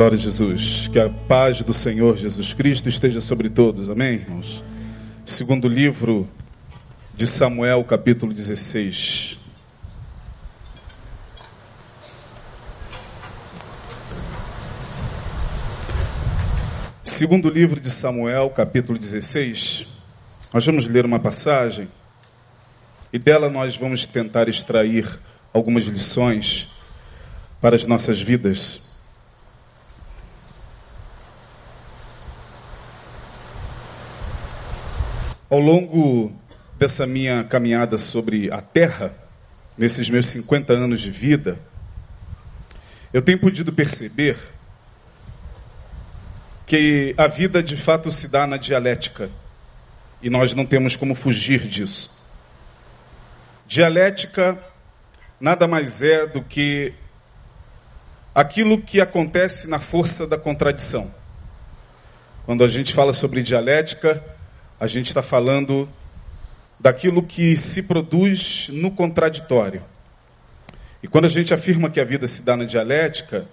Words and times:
Glória 0.00 0.16
a 0.16 0.18
Jesus. 0.18 0.88
Que 0.88 0.98
a 0.98 1.10
paz 1.10 1.60
do 1.60 1.74
Senhor 1.74 2.16
Jesus 2.16 2.54
Cristo 2.54 2.88
esteja 2.88 3.20
sobre 3.20 3.50
todos. 3.50 3.90
Amém, 3.90 4.14
irmãos? 4.14 4.64
Segundo 5.26 5.68
livro 5.68 6.26
de 7.14 7.26
Samuel, 7.26 7.84
capítulo 7.84 8.32
16. 8.32 9.36
Segundo 17.04 17.50
livro 17.50 17.78
de 17.78 17.90
Samuel, 17.90 18.48
capítulo 18.48 18.98
16. 18.98 19.86
Nós 20.50 20.64
vamos 20.64 20.86
ler 20.86 21.04
uma 21.04 21.20
passagem 21.20 21.86
e 23.12 23.18
dela 23.18 23.50
nós 23.50 23.76
vamos 23.76 24.06
tentar 24.06 24.48
extrair 24.48 25.06
algumas 25.52 25.84
lições 25.84 26.70
para 27.60 27.76
as 27.76 27.84
nossas 27.84 28.22
vidas. 28.22 28.89
Ao 35.50 35.58
longo 35.58 36.32
dessa 36.78 37.04
minha 37.08 37.42
caminhada 37.42 37.98
sobre 37.98 38.52
a 38.52 38.62
terra, 38.62 39.12
nesses 39.76 40.08
meus 40.08 40.26
50 40.26 40.72
anos 40.72 41.00
de 41.00 41.10
vida, 41.10 41.58
eu 43.12 43.20
tenho 43.20 43.40
podido 43.40 43.72
perceber 43.72 44.38
que 46.64 47.12
a 47.18 47.26
vida 47.26 47.60
de 47.60 47.76
fato 47.76 48.12
se 48.12 48.28
dá 48.28 48.46
na 48.46 48.56
dialética 48.56 49.28
e 50.22 50.30
nós 50.30 50.52
não 50.52 50.64
temos 50.64 50.94
como 50.94 51.16
fugir 51.16 51.66
disso. 51.66 52.24
Dialética 53.66 54.56
nada 55.40 55.66
mais 55.66 56.00
é 56.00 56.28
do 56.28 56.44
que 56.44 56.94
aquilo 58.32 58.80
que 58.80 59.00
acontece 59.00 59.68
na 59.68 59.80
força 59.80 60.28
da 60.28 60.38
contradição. 60.38 61.12
Quando 62.46 62.62
a 62.62 62.68
gente 62.68 62.94
fala 62.94 63.12
sobre 63.12 63.42
dialética, 63.42 64.22
a 64.80 64.86
gente 64.86 65.08
está 65.08 65.22
falando 65.22 65.86
daquilo 66.80 67.22
que 67.22 67.54
se 67.54 67.82
produz 67.82 68.70
no 68.72 68.90
contraditório. 68.90 69.84
E 71.02 71.06
quando 71.06 71.26
a 71.26 71.28
gente 71.28 71.52
afirma 71.52 71.90
que 71.90 72.00
a 72.00 72.04
vida 72.04 72.26
se 72.26 72.42
dá 72.42 72.56
na 72.56 72.64
dialética, 72.64 73.46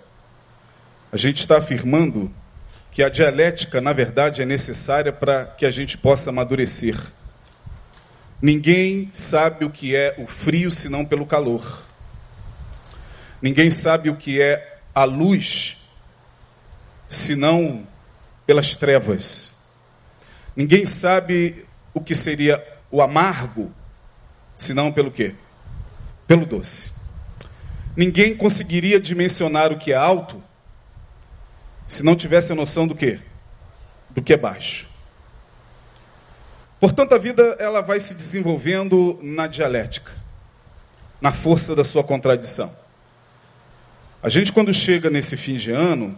a 1.12 1.18
gente 1.18 1.40
está 1.40 1.58
afirmando 1.58 2.32
que 2.92 3.04
a 3.04 3.10
dialética, 3.10 3.82
na 3.82 3.92
verdade, 3.92 4.42
é 4.42 4.46
necessária 4.46 5.12
para 5.12 5.46
que 5.46 5.66
a 5.66 5.72
gente 5.72 5.98
possa 5.98 6.30
amadurecer. 6.30 6.98
Ninguém 8.42 9.10
sabe 9.12 9.66
o 9.66 9.70
que 9.70 9.96
é 9.96 10.16
o 10.18 10.28
frio 10.28 10.72
senão 10.72 11.06
pelo 11.06 11.26
calor. 11.26 11.84
Ninguém 13.42 13.70
sabe 13.70 14.10
o 14.10 14.16
que 14.16 14.42
é 14.42 14.80
a 14.96 15.04
luz 15.04 15.92
senão 17.08 17.86
pelas 18.46 18.76
trevas. 18.76 19.57
Ninguém 20.58 20.86
sabe 20.86 21.68
o 21.94 22.02
que 22.02 22.16
seria 22.16 22.66
o 22.90 23.00
amargo, 23.00 23.72
senão 24.56 24.92
pelo 24.92 25.12
quê? 25.12 25.36
Pelo 26.26 26.48
doce. 26.48 26.94
Ninguém 27.96 28.36
conseguiria 28.36 29.00
dimensionar 29.00 29.72
o 29.72 29.78
que 29.78 29.94
é 29.94 29.96
alto 29.96 30.42
se 31.88 32.02
não 32.02 32.16
tivesse 32.16 32.52
a 32.52 32.56
noção 32.56 32.88
do 32.88 32.96
quê? 32.96 33.20
Do 34.10 34.20
que 34.20 34.34
é 34.34 34.38
baixo. 34.38 34.88
Portanto, 36.80 37.14
a 37.14 37.20
vida 37.20 37.56
ela 37.60 37.82
vai 37.82 38.00
se 38.00 38.16
desenvolvendo 38.16 39.20
na 39.22 39.46
dialética, 39.46 40.12
na 41.22 41.32
força 41.32 41.76
da 41.76 41.84
sua 41.84 42.04
contradição. 42.04 42.72
A 44.24 44.30
gente 44.30 44.52
quando 44.52 44.74
chega 44.74 45.08
nesse 45.08 45.38
fim 45.38 45.58
de 45.58 45.70
ano, 45.70 46.18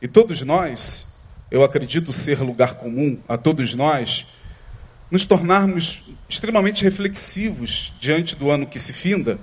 e 0.00 0.08
todos 0.08 0.40
nós 0.40 1.07
eu 1.50 1.64
acredito 1.64 2.12
ser 2.12 2.40
lugar 2.40 2.74
comum 2.74 3.18
a 3.28 3.36
todos 3.36 3.74
nós, 3.74 4.26
nos 5.10 5.24
tornarmos 5.24 6.10
extremamente 6.28 6.84
reflexivos 6.84 7.94
diante 7.98 8.36
do 8.36 8.50
ano 8.50 8.66
que 8.66 8.78
se 8.78 8.92
finda 8.92 9.38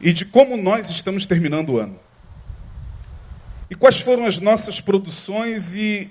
e 0.00 0.12
de 0.12 0.24
como 0.24 0.56
nós 0.56 0.88
estamos 0.88 1.26
terminando 1.26 1.70
o 1.70 1.78
ano. 1.78 1.98
E 3.68 3.74
quais 3.74 4.00
foram 4.00 4.26
as 4.26 4.38
nossas 4.38 4.80
produções 4.80 5.74
e 5.74 6.10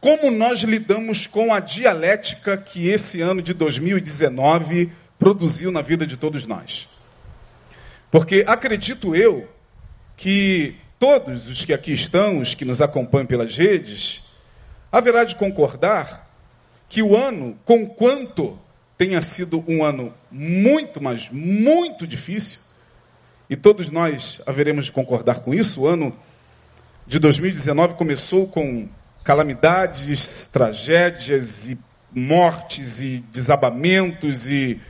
como 0.00 0.30
nós 0.30 0.60
lidamos 0.60 1.26
com 1.26 1.52
a 1.52 1.60
dialética 1.60 2.56
que 2.56 2.88
esse 2.88 3.20
ano 3.22 3.40
de 3.40 3.54
2019 3.54 4.92
produziu 5.18 5.72
na 5.72 5.80
vida 5.80 6.06
de 6.06 6.16
todos 6.16 6.46
nós. 6.46 6.88
Porque 8.10 8.44
acredito 8.46 9.16
eu 9.16 9.48
que 10.16 10.74
todos 10.98 11.48
os 11.48 11.64
que 11.64 11.72
aqui 11.72 11.92
estão, 11.92 12.38
os 12.38 12.54
que 12.54 12.64
nos 12.64 12.80
acompanham 12.80 13.26
pelas 13.26 13.56
redes, 13.56 14.25
haverá 14.90 15.24
de 15.24 15.36
concordar 15.36 16.28
que 16.88 17.02
o 17.02 17.16
ano, 17.16 17.58
conquanto 17.64 18.58
tenha 18.96 19.20
sido 19.20 19.62
um 19.68 19.84
ano 19.84 20.14
muito, 20.30 21.02
mas 21.02 21.30
muito 21.30 22.06
difícil, 22.06 22.60
e 23.48 23.56
todos 23.56 23.90
nós 23.90 24.40
haveremos 24.46 24.86
de 24.86 24.92
concordar 24.92 25.40
com 25.40 25.54
isso, 25.54 25.82
o 25.82 25.86
ano 25.86 26.16
de 27.06 27.18
2019 27.18 27.94
começou 27.94 28.48
com 28.48 28.88
calamidades, 29.22 30.48
tragédias 30.52 31.68
e 31.68 31.78
mortes 32.12 33.00
e 33.00 33.24
desabamentos 33.32 34.48
e, 34.48 34.80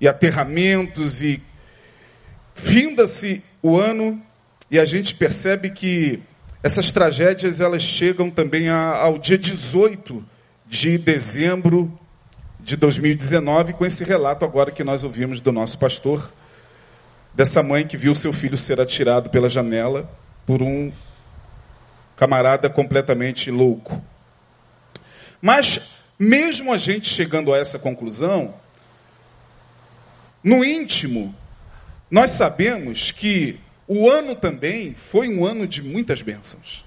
e 0.00 0.08
aterramentos 0.08 1.20
e 1.20 1.42
finda-se 2.54 3.44
o 3.62 3.76
ano 3.76 4.20
e 4.70 4.78
a 4.78 4.84
gente 4.84 5.14
percebe 5.14 5.70
que 5.70 6.22
essas 6.62 6.90
tragédias 6.90 7.60
elas 7.60 7.82
chegam 7.82 8.30
também 8.30 8.68
ao 8.68 9.18
dia 9.18 9.38
18 9.38 10.24
de 10.66 10.98
dezembro 10.98 11.98
de 12.58 12.76
2019, 12.76 13.72
com 13.72 13.86
esse 13.86 14.04
relato 14.04 14.44
agora 14.44 14.70
que 14.70 14.84
nós 14.84 15.02
ouvimos 15.02 15.40
do 15.40 15.50
nosso 15.50 15.78
pastor, 15.78 16.30
dessa 17.34 17.62
mãe 17.62 17.86
que 17.86 17.96
viu 17.96 18.14
seu 18.14 18.32
filho 18.32 18.56
ser 18.56 18.80
atirado 18.80 19.30
pela 19.30 19.48
janela 19.48 20.10
por 20.46 20.62
um 20.62 20.92
camarada 22.16 22.68
completamente 22.68 23.50
louco. 23.50 24.02
Mas, 25.40 26.02
mesmo 26.18 26.72
a 26.72 26.76
gente 26.76 27.08
chegando 27.08 27.54
a 27.54 27.58
essa 27.58 27.78
conclusão, 27.78 28.54
no 30.44 30.62
íntimo, 30.62 31.34
nós 32.10 32.32
sabemos 32.32 33.10
que 33.10 33.58
o 33.92 34.08
ano 34.08 34.36
também 34.36 34.94
foi 34.94 35.28
um 35.28 35.44
ano 35.44 35.66
de 35.66 35.82
muitas 35.82 36.22
bênçãos. 36.22 36.84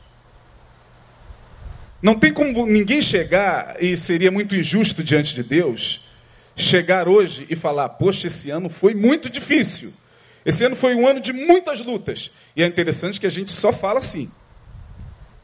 Não 2.02 2.18
tem 2.18 2.32
como 2.32 2.66
ninguém 2.66 3.02
chegar, 3.02 3.76
e 3.78 3.98
seria 3.98 4.32
muito 4.32 4.56
injusto 4.56 5.04
diante 5.04 5.36
de 5.36 5.44
Deus, 5.44 6.06
chegar 6.56 7.10
hoje 7.10 7.46
e 7.50 7.58
falar: 7.58 7.90
Poxa, 7.90 8.28
esse 8.28 8.50
ano 8.50 8.70
foi 8.70 8.94
muito 8.94 9.30
difícil. 9.30 9.92
Esse 10.46 10.64
ano 10.64 10.78
foi 10.78 10.96
um 10.96 11.06
ano 11.06 11.20
de 11.20 11.34
muitas 11.34 11.82
lutas. 11.82 12.32
E 12.56 12.64
é 12.64 12.66
interessante 12.66 13.20
que 13.20 13.28
a 13.28 13.32
gente 13.32 13.52
só 13.52 13.74
fala 13.74 14.00
assim. 14.00 14.32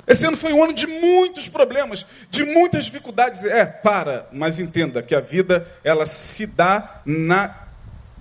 Esse 0.08 0.26
ano 0.26 0.38
foi 0.38 0.53
um 0.53 0.64
ano 0.64 0.72
de 0.72 0.88
muitos 0.88 1.50
problemas, 1.50 2.06
de 2.31 2.46
muitas 2.46 2.86
dificuldades. 2.86 3.44
É, 3.44 3.66
para, 3.66 4.30
mas 4.31 4.59
entenda 4.59 5.03
que 5.03 5.14
a 5.14 5.20
vida 5.20 5.68
ela 5.84 6.06
se 6.06 6.56
dá 6.56 7.02
na 7.06 7.68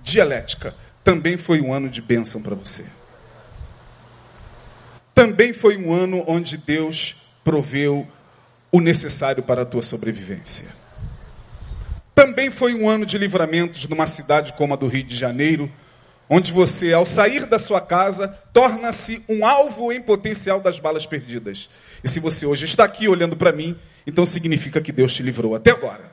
dialética. 0.03 0.75
Também 1.05 1.37
foi 1.37 1.61
um 1.61 1.73
ano 1.73 1.87
de 1.87 2.01
bênção 2.01 2.41
para 2.41 2.53
você. 2.53 2.98
Também 5.19 5.51
foi 5.51 5.75
um 5.75 5.93
ano 5.93 6.23
onde 6.25 6.55
Deus 6.55 7.33
proveu 7.43 8.07
o 8.71 8.79
necessário 8.79 9.43
para 9.43 9.63
a 9.63 9.65
tua 9.65 9.81
sobrevivência. 9.81 10.69
Também 12.15 12.49
foi 12.49 12.73
um 12.73 12.87
ano 12.87 13.05
de 13.05 13.17
livramentos 13.17 13.85
numa 13.89 14.07
cidade 14.07 14.53
como 14.53 14.73
a 14.73 14.77
do 14.77 14.87
Rio 14.87 15.03
de 15.03 15.13
Janeiro, 15.13 15.69
onde 16.29 16.53
você, 16.53 16.93
ao 16.93 17.05
sair 17.05 17.45
da 17.45 17.59
sua 17.59 17.81
casa, 17.81 18.29
torna-se 18.53 19.21
um 19.27 19.45
alvo 19.45 19.91
em 19.91 20.01
potencial 20.01 20.61
das 20.61 20.79
balas 20.79 21.05
perdidas. 21.05 21.69
E 22.01 22.07
se 22.07 22.21
você 22.21 22.45
hoje 22.45 22.63
está 22.63 22.85
aqui 22.85 23.09
olhando 23.09 23.35
para 23.35 23.51
mim, 23.51 23.77
então 24.07 24.25
significa 24.25 24.79
que 24.79 24.93
Deus 24.93 25.13
te 25.13 25.21
livrou 25.21 25.53
até 25.53 25.71
agora. 25.71 26.09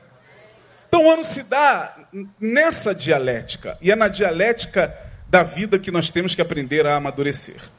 Então 0.89 1.05
o 1.05 1.09
ano 1.09 1.23
se 1.23 1.43
dá 1.43 1.97
nessa 2.37 2.93
dialética, 2.93 3.77
e 3.81 3.89
é 3.89 3.95
na 3.95 4.09
dialética 4.09 4.93
da 5.29 5.43
vida 5.43 5.79
que 5.79 5.91
nós 5.91 6.11
temos 6.11 6.35
que 6.35 6.41
aprender 6.41 6.85
a 6.85 6.97
amadurecer 6.97 7.76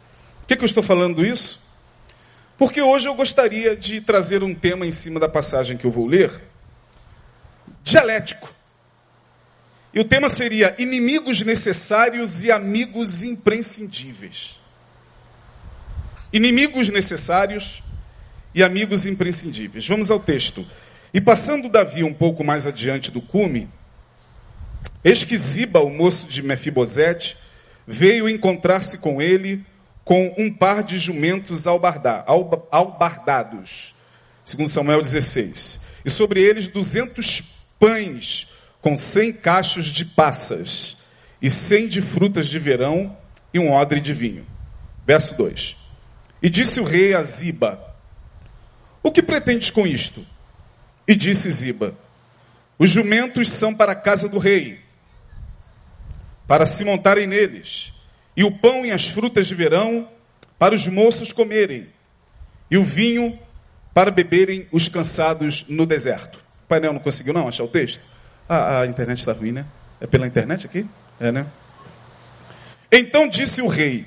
que, 0.49 0.57
que 0.57 0.65
eu 0.65 0.67
estou 0.67 0.83
falando 0.83 1.25
isso? 1.25 1.61
Porque 2.57 2.81
hoje 2.81 3.07
eu 3.07 3.15
gostaria 3.15 3.77
de 3.77 4.01
trazer 4.01 4.43
um 4.43 4.55
tema 4.55 4.87
em 4.87 4.91
cima 4.91 5.21
da 5.21 5.29
passagem 5.29 5.77
que 5.77 5.85
eu 5.85 5.91
vou 5.91 6.07
ler, 6.07 6.33
dialético. 7.85 8.49
E 9.93 10.01
o 10.01 10.05
tema 10.05 10.31
seria 10.31 10.75
inimigos 10.79 11.43
necessários 11.43 12.43
e 12.43 12.51
amigos 12.51 13.23
imprescindíveis. 13.23 14.59
Inimigos 16.33 16.89
necessários 16.89 17.83
e 18.55 18.63
amigos 18.63 19.05
imprescindíveis. 19.05 19.87
Vamos 19.87 20.11
ao 20.11 20.19
texto. 20.19 20.67
E 21.13 21.21
passando 21.21 21.69
Davi 21.69 22.03
um 22.03 22.15
pouco 22.15 22.43
mais 22.43 22.67
adiante 22.67 23.11
do 23.11 23.21
cume, 23.21 23.69
eis 25.05 25.25
que 25.25 25.37
Ziba, 25.37 25.81
o 25.81 25.91
moço 25.91 26.27
de 26.27 26.43
Mefibosete, 26.43 27.37
veio 27.87 28.29
encontrar-se 28.29 28.99
com 28.99 29.21
ele 29.21 29.65
com 30.09 30.35
um 30.39 30.51
par 30.51 30.83
de 30.83 30.97
jumentos 30.97 31.67
albardados, 31.67 33.95
segundo 34.43 34.71
Samuel 34.71 35.03
16, 35.03 35.83
e 36.03 36.09
sobre 36.09 36.41
eles 36.41 36.67
duzentos 36.67 37.67
pães 37.79 38.55
com 38.81 38.97
cem 38.97 39.35
cachos 39.35 39.85
de 39.85 40.07
passas, 40.07 41.11
e 41.43 41.51
cem 41.51 41.87
de 41.87 42.01
frutas 42.01 42.49
de 42.49 42.59
verão, 42.59 43.15
e 43.53 43.59
um 43.59 43.71
odre 43.71 44.01
de 44.01 44.15
vinho. 44.15 44.47
Verso 45.07 45.37
2. 45.37 45.77
E 46.41 46.49
disse 46.49 46.81
o 46.81 46.85
rei 46.85 47.13
a 47.13 47.23
Ziba: 47.23 47.79
O 49.03 49.13
que 49.13 49.21
pretendes 49.21 49.69
com 49.69 49.87
isto? 49.87 50.25
E 51.07 51.15
disse 51.15 51.51
Ziba: 51.51 51.93
Os 52.79 52.89
jumentos 52.89 53.51
são 53.51 53.75
para 53.75 53.93
a 53.93 53.97
casa 53.97 54.27
do 54.27 54.39
rei, 54.39 54.81
para 56.47 56.65
se 56.65 56.83
montarem 56.83 57.27
neles, 57.27 57.93
e 58.39 58.45
o 58.45 58.53
pão 58.53 58.87
e 58.87 58.93
as 58.93 59.09
frutas 59.09 59.49
de 59.49 59.55
verão 59.57 60.09
para 60.61 60.73
os 60.73 60.87
moços 60.87 61.33
comerem, 61.33 61.89
e 62.71 62.79
o 62.79 62.85
vinho 62.85 63.37
para 63.93 64.13
beberem 64.13 64.65
os 64.71 64.87
cansados 64.87 65.65
no 65.69 65.85
deserto. 65.85 66.37
O 66.37 66.69
painel 66.69 66.93
não 66.93 67.01
conseguiu 67.01 67.35
não 67.35 67.49
achar 67.49 67.65
o 67.65 67.69
texto? 67.69 68.01
Ah, 68.49 68.83
a 68.83 68.87
internet 68.87 69.19
está 69.19 69.33
ruim, 69.33 69.51
né? 69.51 69.67
É 70.01 70.07
pela 70.07 70.25
internet 70.25 70.67
aqui? 70.67 70.87
É, 71.19 71.33
né? 71.33 71.49
Então 72.93 73.29
disse 73.29 73.61
o 73.61 73.67
rei: 73.67 74.07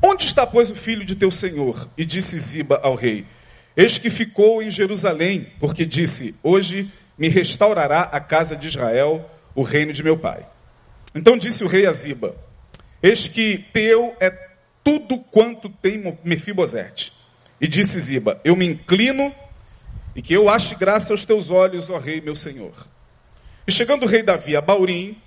Onde 0.00 0.24
está, 0.24 0.46
pois, 0.46 0.70
o 0.70 0.76
filho 0.76 1.04
de 1.04 1.16
teu 1.16 1.32
senhor? 1.32 1.88
E 1.98 2.04
disse 2.04 2.38
Ziba 2.38 2.78
ao 2.84 2.94
rei: 2.94 3.26
Eis 3.76 3.98
que 3.98 4.10
ficou 4.10 4.62
em 4.62 4.70
Jerusalém, 4.70 5.44
porque 5.58 5.84
disse: 5.84 6.38
Hoje 6.40 6.88
me 7.18 7.26
restaurará 7.28 8.02
a 8.02 8.20
casa 8.20 8.54
de 8.54 8.68
Israel, 8.68 9.28
o 9.56 9.64
reino 9.64 9.92
de 9.92 10.04
meu 10.04 10.16
pai. 10.16 10.46
Então 11.12 11.36
disse 11.36 11.64
o 11.64 11.66
rei 11.66 11.84
a 11.84 11.92
Ziba: 11.92 12.45
Eis 13.02 13.28
que 13.28 13.64
teu 13.72 14.16
é 14.20 14.30
tudo 14.82 15.18
quanto 15.18 15.68
tem 15.68 16.18
Mefibosete. 16.24 17.12
E 17.60 17.66
disse 17.66 17.98
Ziba: 17.98 18.40
Eu 18.44 18.54
me 18.56 18.66
inclino 18.66 19.34
e 20.14 20.22
que 20.22 20.32
eu 20.32 20.48
ache 20.48 20.74
graça 20.74 21.12
aos 21.12 21.24
teus 21.24 21.50
olhos, 21.50 21.90
ó 21.90 21.98
rei, 21.98 22.20
meu 22.20 22.34
senhor. 22.34 22.72
E 23.66 23.72
chegando 23.72 24.04
o 24.04 24.08
rei 24.08 24.22
Davi 24.22 24.56
a 24.56 24.60
Baurim, 24.60 25.20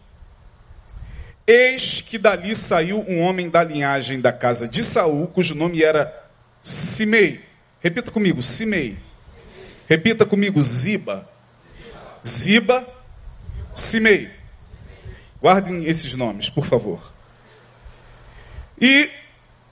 eis 1.46 2.02
que 2.02 2.18
dali 2.18 2.56
saiu 2.56 3.06
um 3.08 3.20
homem 3.20 3.50
da 3.50 3.64
linhagem 3.64 4.20
da 4.20 4.32
casa 4.32 4.68
de 4.68 4.84
Saul, 4.84 5.28
cujo 5.28 5.54
nome 5.54 5.84
era 5.84 6.12
Simei. 6.62 7.42
Repita 7.82 8.12
comigo, 8.12 8.42
Simei. 8.42 8.98
Repita 9.88 10.26
comigo, 10.26 10.62
Ziba. 10.62 11.30
Ziba, 12.26 12.88
Simei. 13.76 14.30
Guardem 15.42 15.86
esses 15.86 16.14
nomes, 16.14 16.50
por 16.50 16.66
favor. 16.66 17.14
E 18.82 19.10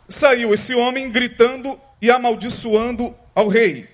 saiu 0.07 0.53
esse 0.53 0.73
homem 0.75 1.11
gritando 1.11 1.79
e 2.01 2.11
amaldiçoando 2.11 3.15
ao 3.33 3.47
rei. 3.47 3.89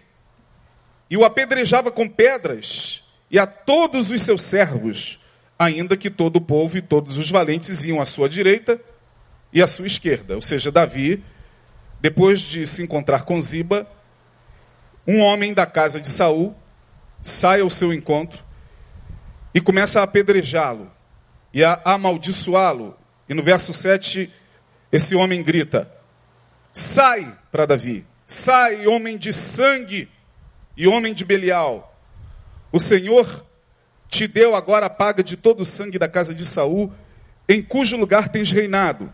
E 1.09 1.17
o 1.17 1.23
apedrejava 1.23 1.91
com 1.91 2.07
pedras 2.07 3.03
e 3.29 3.37
a 3.39 3.47
todos 3.47 4.11
os 4.11 4.21
seus 4.21 4.41
servos, 4.41 5.19
ainda 5.57 5.97
que 5.97 6.09
todo 6.09 6.37
o 6.37 6.41
povo 6.41 6.77
e 6.77 6.81
todos 6.81 7.17
os 7.17 7.29
valentes 7.29 7.83
iam 7.85 8.01
à 8.01 8.05
sua 8.05 8.27
direita 8.29 8.79
e 9.51 9.61
à 9.61 9.67
sua 9.67 9.87
esquerda. 9.87 10.35
Ou 10.35 10.41
seja, 10.41 10.71
Davi, 10.71 11.23
depois 12.01 12.41
de 12.41 12.65
se 12.65 12.83
encontrar 12.83 13.23
com 13.23 13.39
Ziba, 13.39 13.87
um 15.07 15.19
homem 15.19 15.53
da 15.53 15.65
casa 15.65 15.99
de 15.99 16.09
Saul 16.09 16.55
sai 17.21 17.61
ao 17.61 17.69
seu 17.69 17.93
encontro 17.93 18.43
e 19.53 19.61
começa 19.61 19.99
a 19.99 20.03
apedrejá-lo 20.03 20.91
e 21.53 21.63
a 21.63 21.79
amaldiçoá-lo. 21.85 22.97
E 23.29 23.33
no 23.33 23.41
verso 23.41 23.73
7, 23.73 24.29
esse 24.93 25.15
homem 25.15 25.41
grita: 25.41 25.91
Sai 26.71 27.35
para 27.51 27.65
Davi, 27.65 28.05
sai, 28.23 28.85
homem 28.85 29.17
de 29.17 29.33
sangue 29.33 30.07
e 30.77 30.87
homem 30.87 31.15
de 31.15 31.25
Belial. 31.25 31.99
O 32.71 32.79
Senhor 32.79 33.43
te 34.07 34.27
deu 34.27 34.55
agora 34.55 34.85
a 34.85 34.91
paga 34.91 35.23
de 35.23 35.35
todo 35.35 35.61
o 35.61 35.65
sangue 35.65 35.97
da 35.97 36.07
casa 36.07 36.35
de 36.35 36.45
Saul, 36.45 36.93
em 37.49 37.59
cujo 37.59 37.97
lugar 37.97 38.29
tens 38.29 38.51
reinado. 38.51 39.11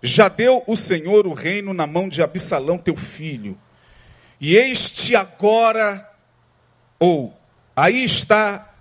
Já 0.00 0.28
deu 0.28 0.62
o 0.66 0.76
Senhor 0.76 1.26
o 1.26 1.34
reino 1.34 1.74
na 1.74 1.88
mão 1.88 2.08
de 2.08 2.22
Absalão, 2.22 2.78
teu 2.78 2.94
filho. 2.94 3.58
E 4.40 4.56
este 4.56 5.16
agora, 5.16 6.08
ou 7.00 7.36
aí 7.74 8.04
está, 8.04 8.72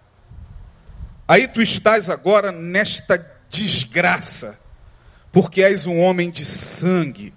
aí 1.27 1.47
tu 1.47 1.61
estás 1.61 2.07
agora 2.07 2.51
nesta 2.51 3.17
desgraça, 3.49 4.68
porque 5.31 5.63
és 5.63 5.85
um 5.85 5.99
homem 5.99 6.29
de 6.29 6.45
sangue 6.45 7.33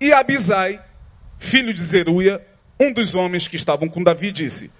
e 0.00 0.12
Abisai, 0.12 0.80
filho 1.38 1.74
de 1.74 1.82
Zeruia, 1.82 2.44
um 2.78 2.92
dos 2.92 3.16
homens 3.16 3.48
que 3.48 3.56
estavam 3.56 3.88
com 3.88 4.02
Davi, 4.02 4.30
disse: 4.30 4.70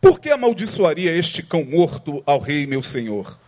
Por 0.00 0.18
que 0.18 0.30
amaldiçoaria 0.30 1.14
este 1.14 1.44
cão 1.44 1.64
morto 1.64 2.22
ao 2.26 2.40
rei 2.40 2.66
meu 2.66 2.82
senhor? 2.82 3.38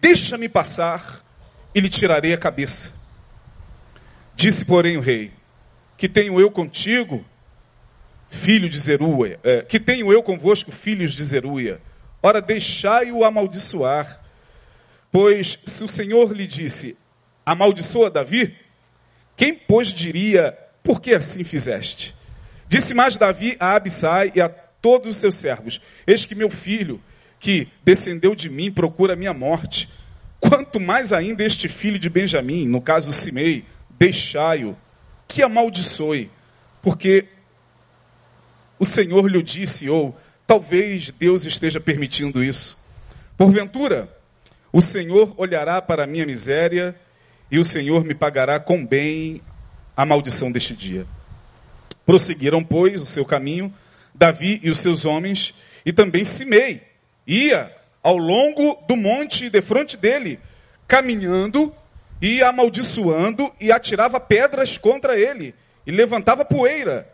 Deixa-me 0.00 0.48
passar 0.48 1.24
e 1.72 1.80
lhe 1.80 1.88
tirarei 1.88 2.32
a 2.32 2.38
cabeça. 2.38 3.06
Disse, 4.34 4.64
porém, 4.64 4.96
o 4.96 5.00
rei: 5.00 5.32
Que 5.96 6.08
tenho 6.08 6.40
eu 6.40 6.50
contigo, 6.50 7.24
filho 8.28 8.68
de 8.68 8.78
Zeruia? 8.78 9.38
É, 9.44 9.62
que 9.62 9.78
tenho 9.78 10.12
eu 10.12 10.20
convosco, 10.20 10.72
filhos 10.72 11.12
de 11.12 11.24
Zeruia? 11.24 11.80
Ora, 12.20 12.42
deixai-o 12.42 13.22
amaldiçoar. 13.22 14.20
Pois 15.10 15.58
se 15.64 15.84
o 15.84 15.88
Senhor 15.88 16.32
lhe 16.32 16.46
disse: 16.46 16.96
Amaldiçoa 17.44 18.10
Davi, 18.10 18.54
quem, 19.36 19.54
pois, 19.54 19.88
diria, 19.88 20.56
por 20.82 21.00
que 21.00 21.14
assim 21.14 21.44
fizeste? 21.44 22.14
Disse 22.68 22.92
mais 22.92 23.16
Davi 23.16 23.56
a 23.58 23.74
Abisai 23.74 24.32
e 24.34 24.40
a 24.40 24.48
todos 24.48 25.14
os 25.14 25.16
seus 25.16 25.36
servos: 25.36 25.80
Eis 26.06 26.24
que 26.24 26.34
meu 26.34 26.50
filho, 26.50 27.00
que 27.38 27.68
descendeu 27.84 28.34
de 28.34 28.50
mim, 28.50 28.70
procura 28.70 29.16
minha 29.16 29.32
morte. 29.32 29.88
Quanto 30.40 30.78
mais 30.78 31.12
ainda 31.12 31.44
este 31.44 31.68
filho 31.68 31.98
de 31.98 32.10
Benjamim, 32.10 32.66
no 32.66 32.80
caso 32.80 33.12
Simei, 33.12 33.64
deixai-o, 33.98 34.76
que 35.26 35.42
amaldiçoe, 35.42 36.30
porque 36.80 37.26
o 38.78 38.84
Senhor 38.84 39.26
lhe 39.28 39.42
disse, 39.42 39.88
ou 39.88 40.18
talvez 40.46 41.10
Deus 41.10 41.44
esteja 41.44 41.80
permitindo 41.80 42.42
isso. 42.42 42.78
Porventura, 43.36 44.08
o 44.72 44.80
Senhor 44.80 45.34
olhará 45.36 45.80
para 45.80 46.04
a 46.04 46.06
minha 46.06 46.26
miséria 46.26 46.94
e 47.50 47.58
o 47.58 47.64
Senhor 47.64 48.04
me 48.04 48.14
pagará 48.14 48.60
com 48.60 48.84
bem 48.84 49.40
a 49.96 50.04
maldição 50.04 50.52
deste 50.52 50.74
dia. 50.74 51.06
Prosseguiram, 52.04 52.62
pois, 52.62 53.00
o 53.00 53.06
seu 53.06 53.24
caminho, 53.24 53.72
Davi 54.14 54.60
e 54.62 54.70
os 54.70 54.78
seus 54.78 55.04
homens, 55.04 55.54
e 55.84 55.92
também 55.92 56.24
Simei, 56.24 56.82
ia 57.26 57.70
ao 58.02 58.16
longo 58.16 58.78
do 58.86 58.96
monte 58.96 59.50
de 59.50 59.62
frente 59.62 59.96
dele, 59.96 60.38
caminhando 60.86 61.74
e 62.20 62.42
amaldiçoando 62.42 63.52
e 63.60 63.70
atirava 63.70 64.18
pedras 64.18 64.76
contra 64.76 65.18
ele 65.18 65.54
e 65.86 65.90
levantava 65.90 66.44
poeira. 66.44 67.08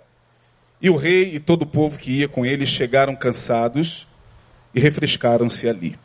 E 0.81 0.91
o 0.91 0.97
rei 0.97 1.37
e 1.37 1.41
todo 1.41 1.63
o 1.63 1.67
povo 1.67 1.99
que 1.99 2.11
ia 2.11 2.29
com 2.29 2.45
ele 2.45 2.67
chegaram 2.67 3.15
cansados 3.15 4.07
e 4.75 4.81
refrescaram-se 4.81 5.69
ali. 5.69 5.97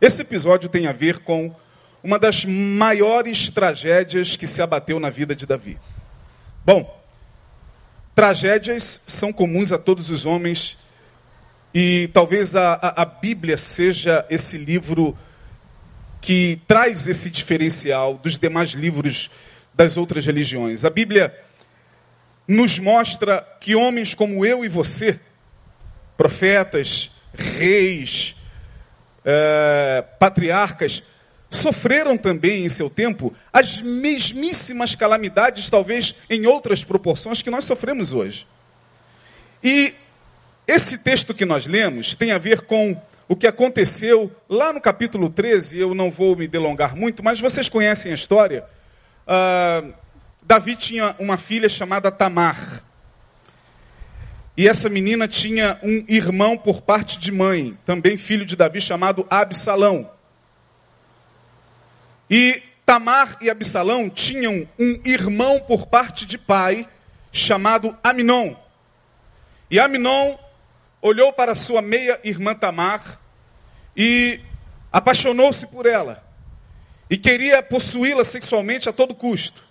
Esse 0.00 0.22
episódio 0.22 0.68
tem 0.68 0.86
a 0.86 0.92
ver 0.92 1.18
com 1.18 1.54
uma 2.02 2.18
das 2.18 2.44
maiores 2.44 3.50
tragédias 3.50 4.36
que 4.36 4.46
se 4.46 4.62
abateu 4.62 5.00
na 5.00 5.10
vida 5.10 5.34
de 5.34 5.44
Davi. 5.44 5.76
Bom, 6.64 7.02
tragédias 8.14 9.02
são 9.06 9.32
comuns 9.32 9.72
a 9.72 9.78
todos 9.78 10.08
os 10.08 10.24
homens 10.24 10.78
e 11.74 12.08
talvez 12.12 12.54
a, 12.54 12.74
a, 12.74 13.02
a 13.02 13.04
Bíblia 13.04 13.58
seja 13.58 14.24
esse 14.30 14.56
livro 14.56 15.18
que 16.20 16.60
traz 16.68 17.08
esse 17.08 17.28
diferencial 17.28 18.14
dos 18.18 18.38
demais 18.38 18.70
livros 18.70 19.30
das 19.74 19.96
outras 19.96 20.24
religiões. 20.24 20.84
A 20.84 20.90
Bíblia 20.90 21.36
nos 22.46 22.78
mostra 22.78 23.46
que 23.60 23.74
homens 23.74 24.14
como 24.14 24.46
eu 24.46 24.64
e 24.64 24.68
você, 24.68 25.18
profetas, 26.16 27.10
reis, 27.34 28.37
é, 29.24 30.04
patriarcas, 30.18 31.02
sofreram 31.50 32.16
também 32.16 32.64
em 32.64 32.68
seu 32.68 32.90
tempo 32.90 33.34
as 33.52 33.80
mesmíssimas 33.80 34.94
calamidades, 34.94 35.70
talvez 35.70 36.14
em 36.28 36.46
outras 36.46 36.84
proporções, 36.84 37.42
que 37.42 37.50
nós 37.50 37.64
sofremos 37.64 38.12
hoje. 38.12 38.46
E 39.62 39.94
esse 40.66 41.02
texto 41.02 41.32
que 41.32 41.44
nós 41.44 41.66
lemos 41.66 42.14
tem 42.14 42.30
a 42.30 42.38
ver 42.38 42.62
com 42.62 43.00
o 43.26 43.36
que 43.36 43.46
aconteceu 43.46 44.34
lá 44.48 44.72
no 44.72 44.80
capítulo 44.80 45.28
13. 45.30 45.78
Eu 45.78 45.94
não 45.94 46.10
vou 46.10 46.36
me 46.36 46.46
delongar 46.46 46.96
muito, 46.96 47.22
mas 47.22 47.40
vocês 47.40 47.68
conhecem 47.68 48.12
a 48.12 48.14
história. 48.14 48.64
Uh, 49.26 49.92
Davi 50.42 50.76
tinha 50.76 51.14
uma 51.18 51.36
filha 51.36 51.68
chamada 51.68 52.10
Tamar. 52.10 52.82
E 54.58 54.66
essa 54.66 54.88
menina 54.88 55.28
tinha 55.28 55.78
um 55.84 56.04
irmão 56.08 56.58
por 56.58 56.82
parte 56.82 57.16
de 57.16 57.30
mãe, 57.30 57.78
também 57.86 58.16
filho 58.16 58.44
de 58.44 58.56
Davi, 58.56 58.80
chamado 58.80 59.24
Absalão. 59.30 60.10
E 62.28 62.60
Tamar 62.84 63.38
e 63.40 63.48
Absalão 63.48 64.10
tinham 64.10 64.68
um 64.76 65.00
irmão 65.04 65.60
por 65.60 65.86
parte 65.86 66.26
de 66.26 66.36
pai 66.36 66.88
chamado 67.30 67.96
Aminon. 68.02 68.56
E 69.70 69.78
Aminon 69.78 70.36
olhou 71.00 71.32
para 71.32 71.54
sua 71.54 71.80
meia-irmã 71.80 72.52
Tamar 72.52 73.20
e 73.96 74.40
apaixonou-se 74.90 75.68
por 75.68 75.86
ela. 75.86 76.20
E 77.08 77.16
queria 77.16 77.62
possuí-la 77.62 78.24
sexualmente 78.24 78.88
a 78.88 78.92
todo 78.92 79.14
custo. 79.14 79.62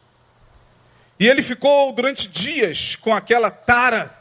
E 1.20 1.27
ele 1.27 1.41
ficou 1.41 1.91
durante 1.91 2.29
dias 2.29 2.96
com 2.96 3.13
aquela 3.13 3.51
tara 3.51 4.15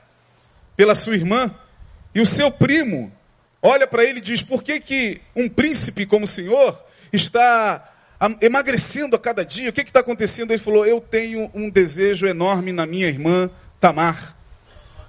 pela 0.76 0.95
sua 0.95 1.14
irmã. 1.14 1.52
E 2.14 2.21
o 2.21 2.26
seu 2.26 2.50
primo 2.50 3.12
olha 3.62 3.87
para 3.87 4.04
ele 4.04 4.18
e 4.18 4.23
diz: 4.23 4.42
Por 4.42 4.62
que, 4.62 4.80
que 4.80 5.21
um 5.35 5.49
príncipe 5.49 6.06
como 6.06 6.25
o 6.25 6.28
senhor 6.28 6.78
está 7.12 7.92
emagrecendo 8.40 9.16
a 9.16 9.18
cada 9.18 9.45
dia? 9.45 9.71
O 9.71 9.73
que 9.73 9.83
está 9.83 10.00
acontecendo? 10.00 10.50
Ele 10.50 10.59
falou: 10.59 10.87
Eu 10.87 11.00
tenho 11.00 11.50
um 11.54 11.71
desejo 11.71 12.26
enorme 12.26 12.73
na 12.73 12.87
minha 12.87 13.09
irmã 13.09 13.50
Tamar 13.80 14.37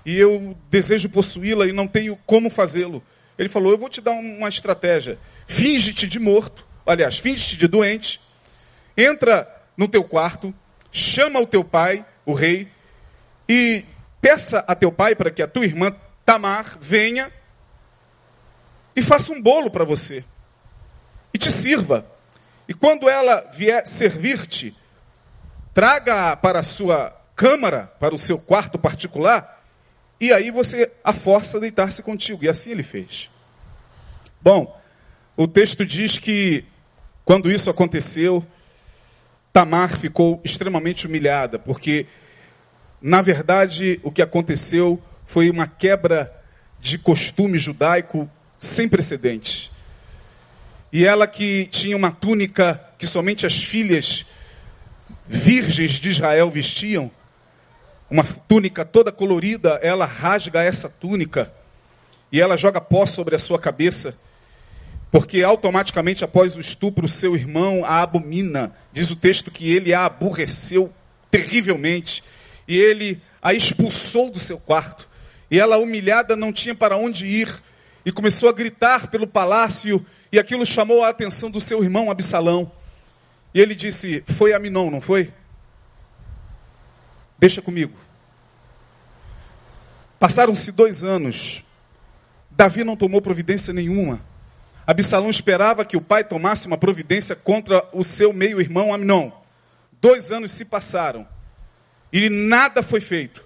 e 0.08 0.18
eu 0.18 0.56
desejo 0.72 1.10
possuí-la 1.10 1.68
e 1.68 1.74
não 1.74 1.86
tenho 1.86 2.18
como 2.26 2.50
fazê-lo. 2.50 3.04
Ele 3.38 3.50
falou: 3.50 3.74
Eu 3.74 3.78
vou 3.78 3.90
te 3.90 4.00
dar 4.00 4.12
uma 4.12 4.48
estratégia. 4.48 5.20
Finge-te 5.46 6.08
de 6.08 6.18
morto, 6.18 6.66
aliás, 6.86 7.20
finge-te 7.20 7.58
de 7.58 7.68
doente, 7.68 8.22
entra 8.96 9.46
no 9.76 9.86
teu 9.86 10.06
quarto, 10.06 10.54
chama 10.94 11.42
o 11.42 11.46
teu 11.46 11.62
pai, 11.62 12.06
o 12.26 12.32
rei, 12.32 12.70
e 13.50 13.84
peça 14.22 14.64
a 14.68 14.76
teu 14.76 14.92
pai 14.92 15.16
para 15.16 15.30
que 15.30 15.42
a 15.42 15.48
tua 15.48 15.66
irmã 15.66 15.96
Tamar 16.26 16.78
venha 16.80 17.32
e 18.96 19.02
faça 19.02 19.32
um 19.32 19.42
bolo 19.42 19.72
para 19.72 19.86
você 19.86 20.24
e 21.34 21.38
te 21.38 21.52
sirva. 21.52 22.06
E 22.68 22.74
quando 22.74 23.10
ela 23.10 23.42
vier 23.54 23.86
servir-te, 23.88 24.76
traga 25.74 26.36
para 26.36 26.60
a 26.60 26.64
sua 26.64 27.16
câmara, 27.36 27.94
para 28.00 28.14
o 28.14 28.20
seu 28.20 28.38
quarto 28.38 28.78
particular, 28.78 29.64
e 30.20 30.34
aí 30.34 30.50
você 30.50 30.92
a 31.04 31.14
força 31.14 31.58
a 31.58 31.62
deitar-se 31.62 32.02
contigo. 32.02 32.44
E 32.44 32.50
assim 32.50 32.72
ele 32.72 32.84
fez. 32.84 33.30
Bom, 34.42 34.80
o 35.36 35.48
texto 35.48 35.86
diz 35.86 36.18
que 36.18 36.66
quando 37.24 37.52
isso 37.52 37.70
aconteceu, 37.70 38.46
Tamar 39.54 39.96
ficou 39.98 40.42
extremamente 40.44 41.06
humilhada, 41.06 41.60
porque, 41.60 42.06
na 43.02 43.22
verdade, 43.22 44.00
o 44.04 44.12
que 44.12 44.22
aconteceu 44.22 45.02
foi 45.26 45.50
uma 45.50 45.68
quebra 45.68 46.34
de 46.80 46.98
costume 46.98 47.58
judaico 47.58 48.30
sem 48.58 48.90
precedentes. 48.90 49.70
E 50.92 51.06
ela 51.06 51.28
que 51.28 51.68
tinha 51.68 51.96
uma 51.96 52.12
túnica 52.12 52.82
que 52.98 53.06
somente 53.06 53.46
as 53.46 53.64
filhas 53.64 54.26
virgens 55.26 55.92
de 55.94 56.10
Israel 56.10 56.50
vestiam, 56.50 57.12
uma 58.10 58.24
túnica 58.24 58.86
toda 58.86 59.12
colorida, 59.12 59.80
ela 59.84 60.06
rasga 60.06 60.64
essa 60.64 60.90
túnica 60.90 61.52
e 62.32 62.42
ela 62.42 62.58
joga 62.58 62.80
pó 62.80 63.06
sobre 63.06 63.36
a 63.36 63.40
sua 63.40 63.60
cabeça, 63.60 64.16
porque 65.12 65.44
automaticamente 65.44 66.24
após 66.24 66.56
o 66.56 66.60
estupro, 66.60 67.08
seu 67.08 67.36
irmão 67.36 67.84
a 67.86 68.02
abomina. 68.02 68.72
Diz 68.92 69.12
o 69.12 69.16
texto 69.16 69.52
que 69.52 69.74
ele 69.74 69.94
a 69.94 70.06
aborreceu 70.06 70.94
terrivelmente 71.30 72.24
e 72.68 72.78
ele 72.78 73.22
a 73.42 73.54
expulsou 73.54 74.30
do 74.30 74.40
seu 74.40 74.60
quarto. 74.60 75.08
E 75.50 75.60
ela, 75.60 75.78
humilhada, 75.78 76.36
não 76.36 76.52
tinha 76.52 76.76
para 76.76 76.98
onde 76.98 77.26
ir 77.26 77.62
e 78.06 78.12
começou 78.12 78.50
a 78.50 78.54
gritar 78.54 79.08
pelo 79.08 79.28
palácio, 79.28 80.06
e 80.32 80.40
aquilo 80.40 80.66
chamou 80.66 81.04
a 81.04 81.10
atenção 81.10 81.50
do 81.50 81.62
seu 81.62 81.84
irmão 81.84 82.12
Absalão. 82.12 82.72
E 83.54 83.60
ele 83.62 83.76
disse: 83.76 84.24
Foi 84.28 84.54
Aminon, 84.54 84.92
não 84.92 85.02
foi? 85.02 85.32
Deixa 87.40 87.62
comigo. 87.62 87.94
Passaram-se 90.20 90.72
dois 90.72 91.04
anos. 91.04 91.64
Davi 92.52 92.84
não 92.84 92.98
tomou 92.98 93.22
providência 93.22 93.74
nenhuma. 93.74 94.20
Absalão 94.86 95.30
esperava 95.30 95.86
que 95.86 95.96
o 95.96 96.02
pai 96.02 96.24
tomasse 96.24 96.66
uma 96.66 96.78
providência 96.78 97.36
contra 97.36 97.88
o 97.94 98.04
seu 98.04 98.34
meio-irmão 98.34 98.94
Aminon. 98.94 99.32
Dois 100.02 100.32
anos 100.32 100.52
se 100.52 100.66
passaram 100.66 101.28
e 102.12 102.30
nada 102.30 102.82
foi 102.82 103.00
feito. 103.02 103.44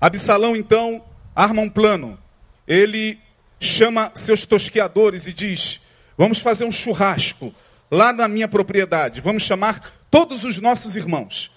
Absalão 0.00 0.56
então 0.56 1.04
arma 1.34 1.62
um 1.62 1.70
plano. 1.70 2.18
Ele 2.66 3.18
chama 3.58 4.10
seus 4.14 4.44
tosqueadores 4.44 5.26
e 5.26 5.32
diz: 5.32 5.80
Vamos 6.16 6.40
fazer 6.40 6.64
um 6.64 6.72
churrasco 6.72 7.54
lá 7.90 8.12
na 8.12 8.28
minha 8.28 8.48
propriedade. 8.48 9.20
Vamos 9.20 9.42
chamar 9.42 9.92
todos 10.10 10.44
os 10.44 10.58
nossos 10.58 10.96
irmãos 10.96 11.50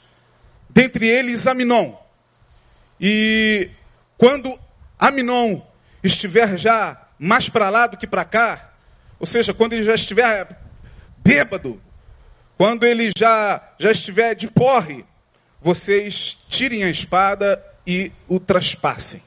dentre 0.70 1.08
eles 1.08 1.46
Aminon. 1.46 1.94
E 3.00 3.70
quando 4.18 4.60
Aminon 4.98 5.62
estiver 6.04 6.58
já 6.58 7.00
mais 7.20 7.48
para 7.48 7.70
lá 7.70 7.88
do 7.88 7.98
que 7.98 8.08
para 8.08 8.26
cá, 8.26 8.74
ou 9.20 9.26
seja, 9.26 9.54
quando 9.54 9.74
ele 9.74 9.84
já 9.84 9.96
estiver 9.96 10.60
bêbado, 11.18 11.82
quando 12.58 12.86
ele 12.86 13.12
já, 13.18 13.62
já 13.80 13.92
estiver 13.92 14.36
de 14.36 14.48
porre, 14.48 15.06
vocês 15.64 16.38
tirem 16.50 16.84
a 16.84 16.90
espada 16.90 17.64
e 17.88 18.12
o 18.28 18.40
traspassem. 18.40 19.22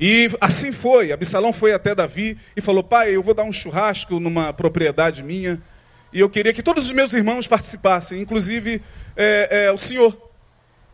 E 0.00 0.28
assim 0.40 0.72
foi. 0.72 1.12
Absalão 1.12 1.52
foi 1.52 1.72
até 1.72 1.94
Davi 1.94 2.38
e 2.56 2.60
falou: 2.60 2.82
Pai, 2.82 3.14
eu 3.14 3.22
vou 3.22 3.34
dar 3.34 3.44
um 3.44 3.52
churrasco 3.52 4.18
numa 4.18 4.52
propriedade 4.52 5.22
minha. 5.22 5.62
E 6.12 6.20
eu 6.20 6.30
queria 6.30 6.52
que 6.52 6.62
todos 6.62 6.84
os 6.84 6.90
meus 6.90 7.12
irmãos 7.12 7.46
participassem, 7.46 8.20
inclusive 8.20 8.80
é, 9.16 9.66
é, 9.66 9.72
o 9.72 9.78
Senhor. 9.78 10.16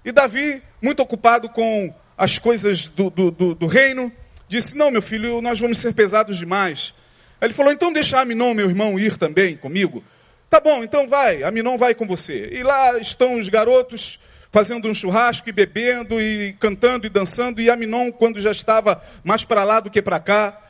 E 0.04 0.10
Davi, 0.12 0.62
muito 0.80 1.00
ocupado 1.00 1.48
com 1.48 1.94
as 2.16 2.38
coisas 2.38 2.86
do, 2.86 3.10
do, 3.10 3.30
do, 3.30 3.54
do, 3.54 3.66
reino, 3.66 4.12
disse: 4.48 4.76
Não, 4.76 4.90
meu 4.90 5.02
filho, 5.02 5.40
nós 5.40 5.60
vamos 5.60 5.78
ser 5.78 5.94
pesados 5.94 6.38
demais. 6.38 6.94
Aí 7.40 7.46
ele 7.46 7.54
falou: 7.54 7.72
Então 7.72 7.92
deixa 7.92 8.20
Aminon, 8.20 8.52
meu 8.52 8.68
irmão, 8.68 8.98
ir 8.98 9.16
também 9.16 9.56
comigo. 9.56 10.02
Tá 10.50 10.58
bom, 10.58 10.82
então 10.82 11.06
vai, 11.06 11.44
Aminon 11.44 11.78
vai 11.78 11.94
com 11.94 12.04
você. 12.04 12.50
E 12.52 12.64
lá 12.64 12.98
estão 12.98 13.38
os 13.38 13.48
garotos 13.48 14.18
fazendo 14.50 14.88
um 14.88 14.94
churrasco 14.94 15.48
e 15.48 15.52
bebendo 15.52 16.20
e 16.20 16.54
cantando 16.54 17.06
e 17.06 17.08
dançando. 17.08 17.60
E 17.60 17.70
Aminon, 17.70 18.10
quando 18.10 18.40
já 18.40 18.50
estava 18.50 19.00
mais 19.22 19.44
para 19.44 19.62
lá 19.62 19.78
do 19.78 19.88
que 19.88 20.02
para 20.02 20.18
cá, 20.18 20.60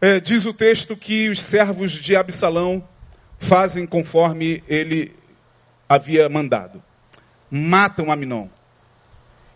é, 0.00 0.18
diz 0.18 0.44
o 0.44 0.52
texto 0.52 0.96
que 0.96 1.28
os 1.28 1.40
servos 1.40 1.92
de 1.92 2.16
Absalão 2.16 2.86
fazem 3.38 3.86
conforme 3.86 4.64
ele 4.66 5.14
havia 5.88 6.28
mandado. 6.28 6.82
Matam 7.48 8.10
Aminon. 8.10 8.48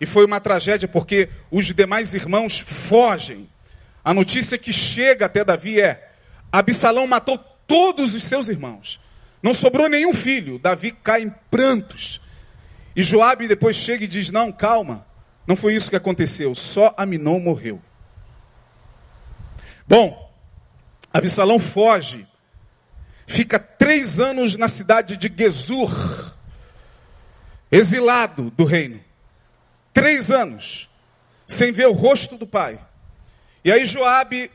E 0.00 0.06
foi 0.06 0.24
uma 0.24 0.40
tragédia 0.40 0.86
porque 0.86 1.28
os 1.50 1.66
demais 1.66 2.14
irmãos 2.14 2.60
fogem. 2.60 3.48
A 4.04 4.14
notícia 4.14 4.56
que 4.56 4.72
chega 4.72 5.26
até 5.26 5.44
Davi 5.44 5.80
é: 5.80 6.08
Absalão 6.52 7.04
matou 7.08 7.36
todos 7.66 8.14
os 8.14 8.22
seus 8.22 8.48
irmãos. 8.48 9.00
Não 9.42 9.54
sobrou 9.54 9.88
nenhum 9.88 10.12
filho. 10.12 10.58
Davi 10.58 10.92
cai 10.92 11.22
em 11.22 11.34
prantos. 11.50 12.20
E 12.94 13.02
Joabe 13.02 13.48
depois 13.48 13.76
chega 13.76 14.04
e 14.04 14.08
diz: 14.08 14.30
Não, 14.30 14.52
calma. 14.52 15.06
Não 15.46 15.56
foi 15.56 15.74
isso 15.74 15.90
que 15.90 15.96
aconteceu. 15.96 16.54
Só 16.54 16.94
Aminon 16.96 17.40
morreu. 17.40 17.80
Bom, 19.86 20.32
Absalão 21.12 21.58
foge 21.58 22.26
fica 23.26 23.58
três 23.58 24.20
anos 24.20 24.56
na 24.56 24.68
cidade 24.68 25.16
de 25.16 25.32
Gesur, 25.36 25.90
exilado 27.70 28.50
do 28.50 28.64
reino. 28.64 29.00
Três 29.92 30.30
anos, 30.30 30.88
sem 31.46 31.72
ver 31.72 31.88
o 31.88 31.92
rosto 31.92 32.36
do 32.36 32.46
pai. 32.46 32.78
E 33.64 33.72
aí 33.72 33.84
Joabe, 33.84 34.50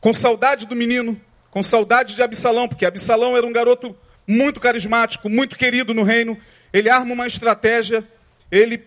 com 0.00 0.14
saudade 0.14 0.66
do 0.66 0.76
menino, 0.76 1.20
com 1.50 1.62
saudade 1.62 2.14
de 2.14 2.22
Absalão, 2.22 2.68
porque 2.68 2.86
Absalão 2.86 3.36
era 3.36 3.46
um 3.46 3.52
garoto 3.52 3.96
muito 4.26 4.60
carismático, 4.60 5.28
muito 5.28 5.56
querido 5.56 5.92
no 5.92 6.02
reino, 6.02 6.38
ele 6.72 6.88
arma 6.88 7.12
uma 7.12 7.26
estratégia, 7.26 8.04
ele, 8.50 8.82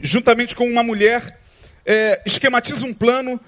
juntamente 0.00 0.54
com 0.54 0.68
uma 0.68 0.82
mulher, 0.82 1.38
é, 1.84 2.22
esquematiza 2.24 2.84
um 2.84 2.94
plano 2.94 3.40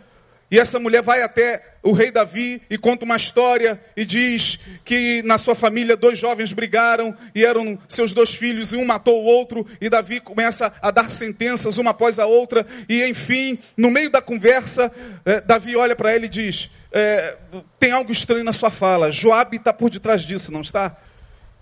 e 0.51 0.59
essa 0.59 0.81
mulher 0.81 1.01
vai 1.01 1.23
até 1.23 1.63
o 1.81 1.93
rei 1.93 2.11
Davi 2.11 2.61
e 2.69 2.77
conta 2.77 3.05
uma 3.05 3.17
história 3.17 3.81
e 3.97 4.05
diz 4.05 4.59
que 4.85 5.23
na 5.23 5.39
sua 5.39 5.55
família 5.55 5.97
dois 5.97 6.19
jovens 6.19 6.53
brigaram 6.53 7.17
e 7.35 7.45
eram 7.45 7.79
seus 7.89 8.13
dois 8.13 8.35
filhos 8.35 8.73
e 8.73 8.77
um 8.77 8.85
matou 8.85 9.23
o 9.23 9.25
outro 9.25 9.65
e 9.81 9.89
Davi 9.89 10.19
começa 10.19 10.73
a 10.83 10.91
dar 10.91 11.09
sentenças 11.09 11.79
uma 11.79 11.93
após 11.93 12.19
a 12.19 12.27
outra 12.27 12.67
e 12.89 13.05
enfim, 13.05 13.59
no 13.77 13.91
meio 13.91 14.11
da 14.11 14.21
conversa, 14.21 14.93
eh, 15.25 15.41
Davi 15.41 15.77
olha 15.77 15.95
para 15.95 16.15
ele 16.15 16.27
e 16.27 16.29
diz: 16.29 16.71
eh, 16.93 17.37
tem 17.79 17.93
algo 17.93 18.11
estranho 18.11 18.43
na 18.43 18.53
sua 18.53 18.71
fala. 18.71 19.13
Joabe 19.13 19.57
está 19.57 19.73
por 19.73 19.89
detrás 19.89 20.23
disso, 20.23 20.51
não 20.51 20.63
está? 20.63 20.97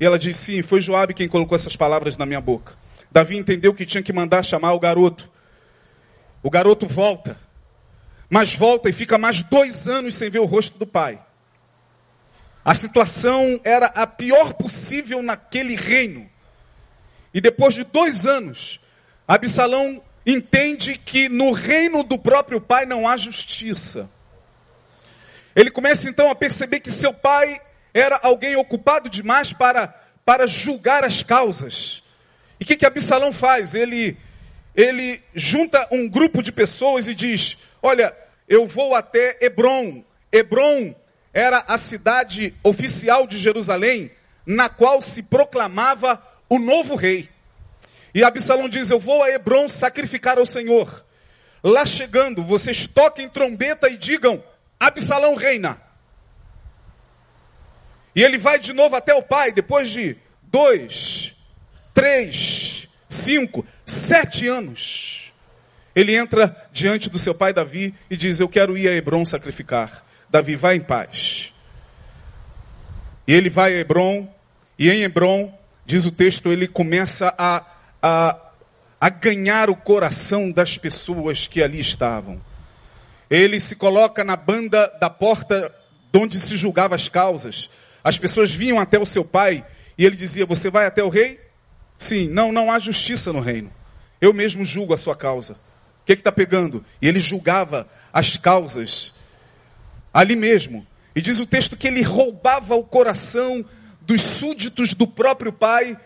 E 0.00 0.04
ela 0.06 0.18
diz: 0.18 0.36
sim, 0.36 0.62
foi 0.62 0.80
Joabe 0.80 1.12
quem 1.12 1.28
colocou 1.28 1.54
essas 1.54 1.76
palavras 1.76 2.16
na 2.16 2.24
minha 2.24 2.40
boca. 2.40 2.72
Davi 3.12 3.36
entendeu 3.36 3.74
que 3.74 3.84
tinha 3.84 4.02
que 4.02 4.12
mandar 4.12 4.42
chamar 4.42 4.72
o 4.72 4.80
garoto. 4.80 5.28
O 6.42 6.50
garoto 6.50 6.86
volta 6.86 7.36
mas 8.28 8.54
volta 8.54 8.88
e 8.88 8.92
fica 8.92 9.16
mais 9.16 9.42
dois 9.42 9.88
anos 9.88 10.14
sem 10.14 10.28
ver 10.28 10.40
o 10.40 10.44
rosto 10.44 10.78
do 10.78 10.86
pai. 10.86 11.18
A 12.64 12.74
situação 12.74 13.60
era 13.64 13.86
a 13.86 14.06
pior 14.06 14.52
possível 14.54 15.22
naquele 15.22 15.74
reino. 15.74 16.28
E 17.32 17.40
depois 17.40 17.74
de 17.74 17.84
dois 17.84 18.26
anos, 18.26 18.80
Absalão 19.26 20.02
entende 20.26 20.98
que 20.98 21.28
no 21.28 21.52
reino 21.52 22.02
do 22.02 22.18
próprio 22.18 22.60
pai 22.60 22.84
não 22.84 23.08
há 23.08 23.16
justiça. 23.16 24.10
Ele 25.56 25.70
começa 25.70 26.08
então 26.08 26.30
a 26.30 26.34
perceber 26.34 26.80
que 26.80 26.90
seu 26.90 27.12
pai 27.14 27.58
era 27.94 28.20
alguém 28.22 28.54
ocupado 28.56 29.08
demais 29.08 29.52
para, 29.52 29.88
para 30.24 30.46
julgar 30.46 31.04
as 31.04 31.22
causas. 31.22 32.02
E 32.60 32.64
o 32.64 32.66
que, 32.66 32.76
que 32.76 32.86
Absalão 32.86 33.32
faz? 33.32 33.74
Ele, 33.74 34.16
ele 34.74 35.22
junta 35.34 35.88
um 35.90 36.08
grupo 36.08 36.42
de 36.42 36.52
pessoas 36.52 37.08
e 37.08 37.14
diz: 37.14 37.58
Olha, 37.82 38.14
eu 38.48 38.66
vou 38.66 38.94
até 38.94 39.38
Hebron. 39.40 40.04
Hebron 40.32 40.94
era 41.32 41.64
a 41.68 41.78
cidade 41.78 42.54
oficial 42.62 43.26
de 43.26 43.38
Jerusalém, 43.38 44.10
na 44.44 44.68
qual 44.68 45.00
se 45.00 45.22
proclamava 45.22 46.22
o 46.48 46.58
novo 46.58 46.94
rei. 46.94 47.28
E 48.14 48.24
Absalão 48.24 48.68
diz: 48.68 48.90
Eu 48.90 48.98
vou 48.98 49.22
a 49.22 49.30
Hebron 49.30 49.68
sacrificar 49.68 50.38
ao 50.38 50.46
Senhor. 50.46 51.04
Lá 51.62 51.84
chegando, 51.84 52.42
vocês 52.42 52.86
toquem 52.86 53.28
trombeta 53.28 53.88
e 53.88 53.96
digam: 53.96 54.42
Absalão 54.80 55.34
reina. 55.34 55.80
E 58.14 58.22
ele 58.22 58.38
vai 58.38 58.58
de 58.58 58.72
novo 58.72 58.96
até 58.96 59.14
o 59.14 59.22
pai, 59.22 59.52
depois 59.52 59.90
de 59.90 60.16
dois, 60.42 61.34
três, 61.94 62.88
cinco, 63.08 63.64
sete 63.86 64.48
anos. 64.48 65.17
Ele 65.98 66.14
entra 66.14 66.56
diante 66.70 67.10
do 67.10 67.18
seu 67.18 67.34
pai 67.34 67.52
Davi 67.52 67.92
e 68.08 68.16
diz: 68.16 68.38
Eu 68.38 68.48
quero 68.48 68.78
ir 68.78 68.86
a 68.86 68.92
Hebron 68.94 69.24
sacrificar. 69.24 70.04
Davi, 70.30 70.54
vai 70.54 70.76
em 70.76 70.80
paz. 70.80 71.52
E 73.26 73.32
ele 73.34 73.50
vai 73.50 73.74
a 73.74 73.80
Hebron, 73.80 74.32
e 74.78 74.88
em 74.88 75.02
Hebron, 75.02 75.52
diz 75.84 76.04
o 76.04 76.12
texto, 76.12 76.52
ele 76.52 76.68
começa 76.68 77.34
a, 77.36 77.66
a, 78.00 78.52
a 79.00 79.08
ganhar 79.08 79.68
o 79.68 79.74
coração 79.74 80.52
das 80.52 80.78
pessoas 80.78 81.48
que 81.48 81.60
ali 81.60 81.80
estavam. 81.80 82.40
Ele 83.28 83.58
se 83.58 83.74
coloca 83.74 84.22
na 84.22 84.36
banda 84.36 84.86
da 85.00 85.10
porta 85.10 85.74
onde 86.14 86.38
se 86.38 86.56
julgava 86.56 86.94
as 86.94 87.08
causas. 87.08 87.70
As 88.04 88.16
pessoas 88.16 88.54
vinham 88.54 88.78
até 88.78 89.00
o 89.00 89.04
seu 89.04 89.24
pai 89.24 89.66
e 89.98 90.04
ele 90.04 90.14
dizia: 90.14 90.46
Você 90.46 90.70
vai 90.70 90.86
até 90.86 91.02
o 91.02 91.08
rei? 91.08 91.40
Sim, 91.98 92.28
não, 92.28 92.52
não 92.52 92.70
há 92.70 92.78
justiça 92.78 93.32
no 93.32 93.40
reino. 93.40 93.72
Eu 94.20 94.32
mesmo 94.32 94.64
julgo 94.64 94.94
a 94.94 94.98
sua 94.98 95.16
causa. 95.16 95.66
Que 96.14 96.20
está 96.20 96.32
pegando? 96.32 96.82
E 97.02 97.06
ele 97.06 97.20
julgava 97.20 97.86
as 98.10 98.36
causas 98.36 99.12
ali 100.12 100.34
mesmo. 100.34 100.86
E 101.14 101.20
diz 101.20 101.38
o 101.38 101.46
texto 101.46 101.76
que 101.76 101.86
ele 101.86 102.00
roubava 102.00 102.74
o 102.74 102.82
coração 102.82 103.62
dos 104.00 104.22
súditos 104.22 104.94
do 104.94 105.06
próprio 105.06 105.52
pai. 105.52 105.98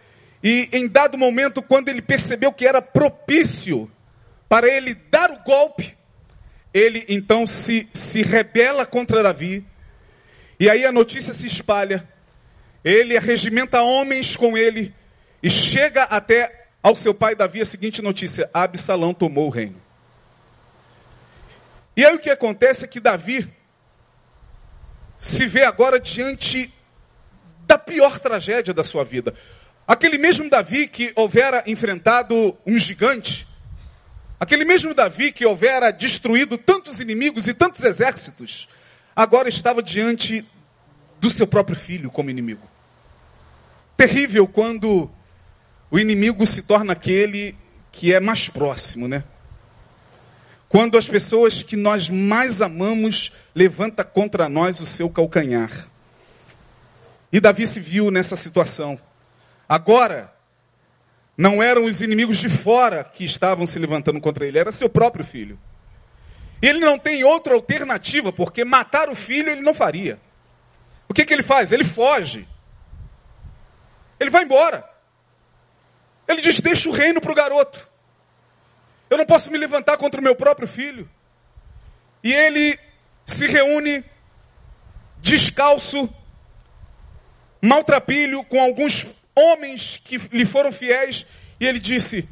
E 0.42 0.68
em 0.72 0.88
dado 0.88 1.16
momento, 1.16 1.62
quando 1.62 1.88
ele 1.88 2.02
percebeu 2.02 2.52
que 2.52 2.66
era 2.66 2.82
propício 2.82 3.88
para 4.48 4.68
ele 4.68 4.92
dar 4.92 5.30
o 5.30 5.38
golpe, 5.44 5.96
ele 6.74 7.04
então 7.08 7.46
se, 7.46 7.88
se 7.92 8.22
rebela 8.22 8.84
contra 8.84 9.22
Davi. 9.22 9.64
E 10.58 10.68
aí 10.68 10.84
a 10.84 10.90
notícia 10.90 11.32
se 11.32 11.46
espalha. 11.46 12.08
Ele 12.84 13.16
arregimenta 13.16 13.82
homens 13.82 14.34
com 14.34 14.58
ele 14.58 14.92
e 15.40 15.48
chega 15.48 16.02
até 16.02 16.66
ao 16.82 16.96
seu 16.96 17.14
pai 17.14 17.36
Davi 17.36 17.60
a 17.60 17.64
seguinte 17.64 18.02
notícia: 18.02 18.50
Absalão 18.52 19.14
tomou 19.14 19.46
o 19.46 19.50
reino. 19.50 19.91
E 21.96 22.04
aí 22.04 22.14
o 22.14 22.18
que 22.18 22.30
acontece 22.30 22.84
é 22.84 22.88
que 22.88 23.00
Davi 23.00 23.48
se 25.18 25.46
vê 25.46 25.64
agora 25.64 26.00
diante 26.00 26.72
da 27.66 27.78
pior 27.78 28.18
tragédia 28.18 28.74
da 28.74 28.82
sua 28.82 29.04
vida. 29.04 29.34
Aquele 29.86 30.18
mesmo 30.18 30.48
Davi 30.48 30.88
que 30.88 31.12
houvera 31.14 31.62
enfrentado 31.66 32.56
um 32.66 32.78
gigante, 32.78 33.46
aquele 34.40 34.64
mesmo 34.64 34.94
Davi 34.94 35.32
que 35.32 35.44
houvera 35.44 35.90
destruído 35.90 36.56
tantos 36.56 37.00
inimigos 37.00 37.46
e 37.46 37.54
tantos 37.54 37.84
exércitos, 37.84 38.68
agora 39.14 39.48
estava 39.48 39.82
diante 39.82 40.44
do 41.20 41.30
seu 41.30 41.46
próprio 41.46 41.76
filho 41.76 42.10
como 42.10 42.30
inimigo. 42.30 42.68
Terrível 43.96 44.48
quando 44.48 45.10
o 45.90 45.98
inimigo 45.98 46.46
se 46.46 46.62
torna 46.62 46.94
aquele 46.94 47.54
que 47.92 48.14
é 48.14 48.18
mais 48.18 48.48
próximo, 48.48 49.06
né? 49.06 49.22
Quando 50.72 50.96
as 50.96 51.06
pessoas 51.06 51.62
que 51.62 51.76
nós 51.76 52.08
mais 52.08 52.62
amamos 52.62 53.30
levanta 53.54 54.02
contra 54.02 54.48
nós 54.48 54.80
o 54.80 54.86
seu 54.86 55.10
calcanhar. 55.10 55.70
E 57.30 57.38
Davi 57.38 57.66
se 57.66 57.78
viu 57.78 58.10
nessa 58.10 58.36
situação. 58.36 58.98
Agora, 59.68 60.32
não 61.36 61.62
eram 61.62 61.84
os 61.84 62.00
inimigos 62.00 62.38
de 62.38 62.48
fora 62.48 63.04
que 63.04 63.22
estavam 63.22 63.66
se 63.66 63.78
levantando 63.78 64.18
contra 64.18 64.46
ele, 64.46 64.58
era 64.58 64.72
seu 64.72 64.88
próprio 64.88 65.22
filho. 65.22 65.60
E 66.62 66.66
ele 66.66 66.80
não 66.80 66.98
tem 66.98 67.22
outra 67.22 67.52
alternativa, 67.52 68.32
porque 68.32 68.64
matar 68.64 69.10
o 69.10 69.14
filho 69.14 69.50
ele 69.50 69.60
não 69.60 69.74
faria. 69.74 70.18
O 71.06 71.12
que, 71.12 71.26
que 71.26 71.34
ele 71.34 71.42
faz? 71.42 71.72
Ele 71.72 71.84
foge. 71.84 72.48
Ele 74.18 74.30
vai 74.30 74.44
embora. 74.44 74.88
Ele 76.26 76.40
diz: 76.40 76.60
Deixa 76.60 76.88
o 76.88 76.92
reino 76.92 77.20
para 77.20 77.32
o 77.32 77.34
garoto. 77.34 77.91
Eu 79.12 79.18
não 79.18 79.26
posso 79.26 79.50
me 79.50 79.58
levantar 79.58 79.98
contra 79.98 80.18
o 80.18 80.24
meu 80.24 80.34
próprio 80.34 80.66
filho. 80.66 81.06
E 82.24 82.32
ele 82.32 82.78
se 83.26 83.46
reúne 83.46 84.02
descalço, 85.18 86.08
maltrapilho, 87.60 88.42
com 88.44 88.58
alguns 88.58 89.06
homens 89.36 89.98
que 90.02 90.16
lhe 90.16 90.46
foram 90.46 90.72
fiéis, 90.72 91.26
e 91.60 91.66
ele 91.66 91.78
disse 91.78 92.26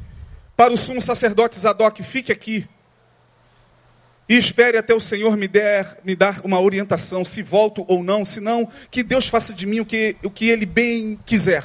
para 0.57 0.73
o 0.73 0.77
sumo 0.77 0.99
sacerdote 0.99 1.59
Zadok: 1.59 2.01
fique 2.01 2.31
aqui 2.31 2.67
e 4.27 4.35
espere 4.35 4.75
até 4.75 4.91
o 4.91 4.99
Senhor 4.99 5.37
me, 5.37 5.47
der, 5.47 5.99
me 6.03 6.15
dar 6.15 6.41
uma 6.43 6.59
orientação, 6.59 7.23
se 7.23 7.43
volto 7.43 7.85
ou 7.87 8.03
não, 8.03 8.25
se 8.25 8.41
não, 8.41 8.67
que 8.89 9.03
Deus 9.03 9.27
faça 9.27 9.53
de 9.53 9.67
mim 9.67 9.81
o 9.81 9.85
que, 9.85 10.15
o 10.23 10.31
que 10.31 10.49
Ele 10.49 10.65
bem 10.65 11.19
quiser. 11.27 11.63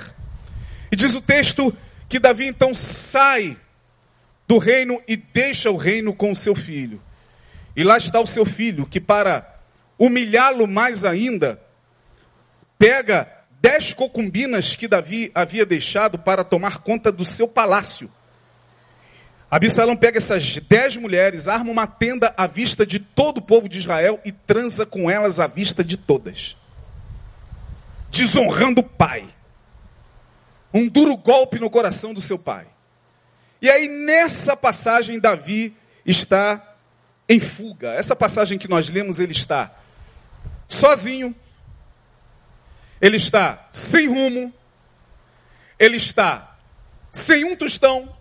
E 0.93 0.97
diz 0.97 1.15
o 1.15 1.23
texto 1.23 1.75
que 2.07 2.19
Davi 2.19 2.47
então 2.47 2.75
sai 2.75 3.57
do 4.47 4.59
reino 4.59 5.03
e 5.07 5.17
deixa 5.17 5.71
o 5.71 5.77
reino 5.77 6.15
com 6.15 6.31
o 6.31 6.37
seu 6.37 6.55
filho. 6.55 7.01
E 7.75 7.83
lá 7.83 7.99
está 7.99 8.21
o 8.21 8.27
seu 8.27 8.45
filho, 8.45 8.87
que 8.87 9.01
para 9.01 9.61
humilhá-lo 9.99 10.67
mais 10.67 11.05
ainda, 11.05 11.61
pega 12.79 13.29
dez 13.61 13.93
concubinas 13.93 14.75
que 14.75 14.89
Davi 14.89 15.31
havia 15.35 15.67
deixado 15.67 16.19
para 16.19 16.45
tomar 16.45 16.79
conta 16.79 17.11
do 17.11 17.25
seu 17.25 17.49
palácio. 17.49 18.11
Absalão 19.51 19.97
pega 19.97 20.19
essas 20.19 20.59
dez 20.59 20.97
mulheres, 20.97 21.47
arma 21.47 21.71
uma 21.71 21.87
tenda 21.87 22.35
à 22.37 22.47
vista 22.47 22.85
de 22.85 22.99
todo 22.99 23.39
o 23.39 23.43
povo 23.43 23.69
de 23.69 23.79
Israel 23.79 24.21
e 24.25 24.33
transa 24.33 24.85
com 24.85 25.11
elas 25.11 25.39
à 25.39 25.47
vista 25.47 25.85
de 25.85 25.97
todas. 25.97 26.57
Desonrando 28.11 28.81
o 28.81 28.85
pai. 28.85 29.27
Um 30.75 30.89
duro 30.89 31.17
golpe 31.17 31.59
no 31.59 31.71
coração 31.71 32.13
do 32.13 32.21
seu 32.21 32.39
pai. 32.39 32.67
E 33.61 33.71
aí, 33.71 33.89
nessa 33.89 34.57
passagem, 34.57 35.19
Davi 35.19 35.75
está 36.05 36.77
em 37.29 37.41
fuga. 37.41 37.93
Essa 37.95 38.15
passagem 38.15 38.59
que 38.59 38.69
nós 38.69 38.89
lemos, 38.89 39.19
ele 39.19 39.33
está 39.33 39.75
sozinho, 40.69 41.35
ele 43.01 43.17
está 43.17 43.69
sem 43.73 44.09
rumo, 44.09 44.53
ele 45.79 45.97
está 45.97 46.57
sem 47.11 47.45
um 47.45 47.57
tostão, 47.57 48.15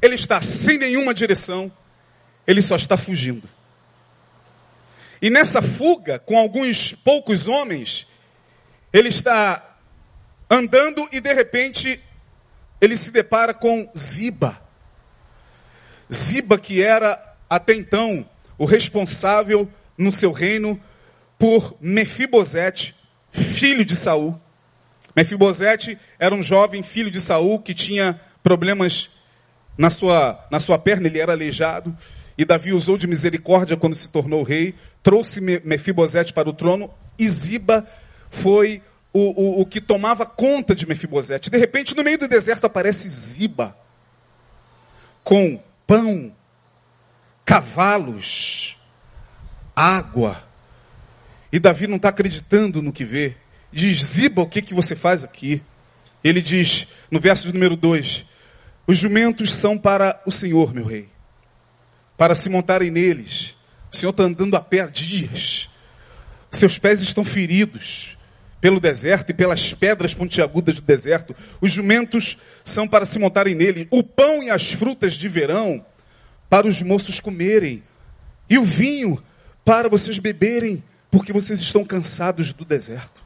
ele 0.00 0.14
está 0.14 0.40
sem 0.40 0.78
nenhuma 0.78 1.12
direção, 1.12 1.70
ele 2.46 2.62
só 2.62 2.76
está 2.76 2.96
fugindo. 2.96 3.48
E 5.22 5.28
nessa 5.28 5.60
fuga, 5.60 6.18
com 6.18 6.38
alguns 6.38 6.94
poucos 6.94 7.46
homens, 7.46 8.06
ele 8.92 9.08
está 9.08 9.76
andando 10.48 11.06
e 11.12 11.20
de 11.20 11.32
repente 11.32 12.00
ele 12.80 12.96
se 12.96 13.10
depara 13.10 13.52
com 13.52 13.90
Ziba. 13.96 14.60
Ziba, 16.12 16.58
que 16.58 16.82
era 16.82 17.36
até 17.48 17.74
então 17.74 18.28
o 18.58 18.64
responsável 18.64 19.68
no 19.96 20.10
seu 20.10 20.32
reino 20.32 20.80
por 21.38 21.76
Mefibosete, 21.80 22.94
filho 23.30 23.84
de 23.84 23.94
Saul. 23.94 24.40
Mefibosete 25.14 25.98
era 26.18 26.34
um 26.34 26.42
jovem 26.42 26.82
filho 26.82 27.10
de 27.10 27.20
Saul 27.20 27.60
que 27.60 27.74
tinha 27.74 28.20
problemas 28.42 29.10
na 29.76 29.90
sua, 29.90 30.46
na 30.50 30.60
sua 30.60 30.78
perna, 30.78 31.06
ele 31.06 31.18
era 31.18 31.32
aleijado. 31.32 31.96
E 32.36 32.44
Davi 32.44 32.72
usou 32.72 32.96
de 32.96 33.06
misericórdia 33.06 33.76
quando 33.76 33.94
se 33.94 34.08
tornou 34.08 34.42
rei, 34.42 34.74
trouxe 35.02 35.40
Mefibosete 35.40 36.32
para 36.32 36.48
o 36.48 36.52
trono, 36.52 36.90
e 37.18 37.28
Ziba 37.28 37.86
foi 38.30 38.82
o, 39.12 39.20
o, 39.20 39.60
o 39.62 39.66
que 39.66 39.80
tomava 39.80 40.24
conta 40.24 40.74
de 40.74 40.86
Mefibosete. 40.86 41.50
De 41.50 41.58
repente, 41.58 41.96
no 41.96 42.04
meio 42.04 42.18
do 42.18 42.28
deserto 42.28 42.66
aparece 42.66 43.08
Ziba, 43.08 43.76
com 45.24 45.60
pão, 45.86 46.32
cavalos, 47.44 48.76
água. 49.74 50.42
E 51.52 51.58
Davi 51.58 51.86
não 51.86 51.96
está 51.96 52.10
acreditando 52.10 52.80
no 52.80 52.92
que 52.92 53.04
vê. 53.04 53.36
Diz: 53.72 53.98
Ziba, 53.98 54.42
o 54.42 54.48
que, 54.48 54.62
que 54.62 54.74
você 54.74 54.94
faz 54.94 55.24
aqui? 55.24 55.62
Ele 56.22 56.42
diz, 56.42 56.88
no 57.10 57.18
verso 57.18 57.46
de 57.46 57.52
número 57.52 57.76
2: 57.76 58.26
Os 58.86 58.98
jumentos 58.98 59.52
são 59.52 59.76
para 59.76 60.20
o 60.24 60.30
Senhor, 60.30 60.72
meu 60.72 60.84
rei, 60.84 61.08
para 62.16 62.34
se 62.34 62.48
montarem 62.48 62.90
neles. 62.90 63.54
O 63.92 63.96
Senhor 63.96 64.10
está 64.10 64.22
andando 64.22 64.56
a 64.56 64.60
pé 64.60 64.80
há 64.80 64.86
dias. 64.86 65.68
Seus 66.50 66.78
pés 66.78 67.00
estão 67.00 67.24
feridos 67.24 68.16
pelo 68.60 68.78
deserto 68.78 69.30
e 69.30 69.34
pelas 69.34 69.72
pedras 69.72 70.14
pontiagudas 70.14 70.78
do 70.78 70.86
deserto. 70.86 71.34
Os 71.60 71.72
jumentos 71.72 72.38
são 72.64 72.86
para 72.86 73.06
se 73.06 73.18
montarem 73.18 73.54
nele. 73.54 73.88
O 73.90 74.02
pão 74.02 74.42
e 74.42 74.50
as 74.50 74.72
frutas 74.72 75.14
de 75.14 75.28
verão 75.28 75.84
para 76.48 76.66
os 76.66 76.82
moços 76.82 77.20
comerem. 77.20 77.82
E 78.48 78.58
o 78.58 78.64
vinho 78.64 79.22
para 79.64 79.88
vocês 79.88 80.18
beberem, 80.18 80.82
porque 81.10 81.32
vocês 81.32 81.58
estão 81.60 81.84
cansados 81.84 82.52
do 82.52 82.64
deserto. 82.64 83.22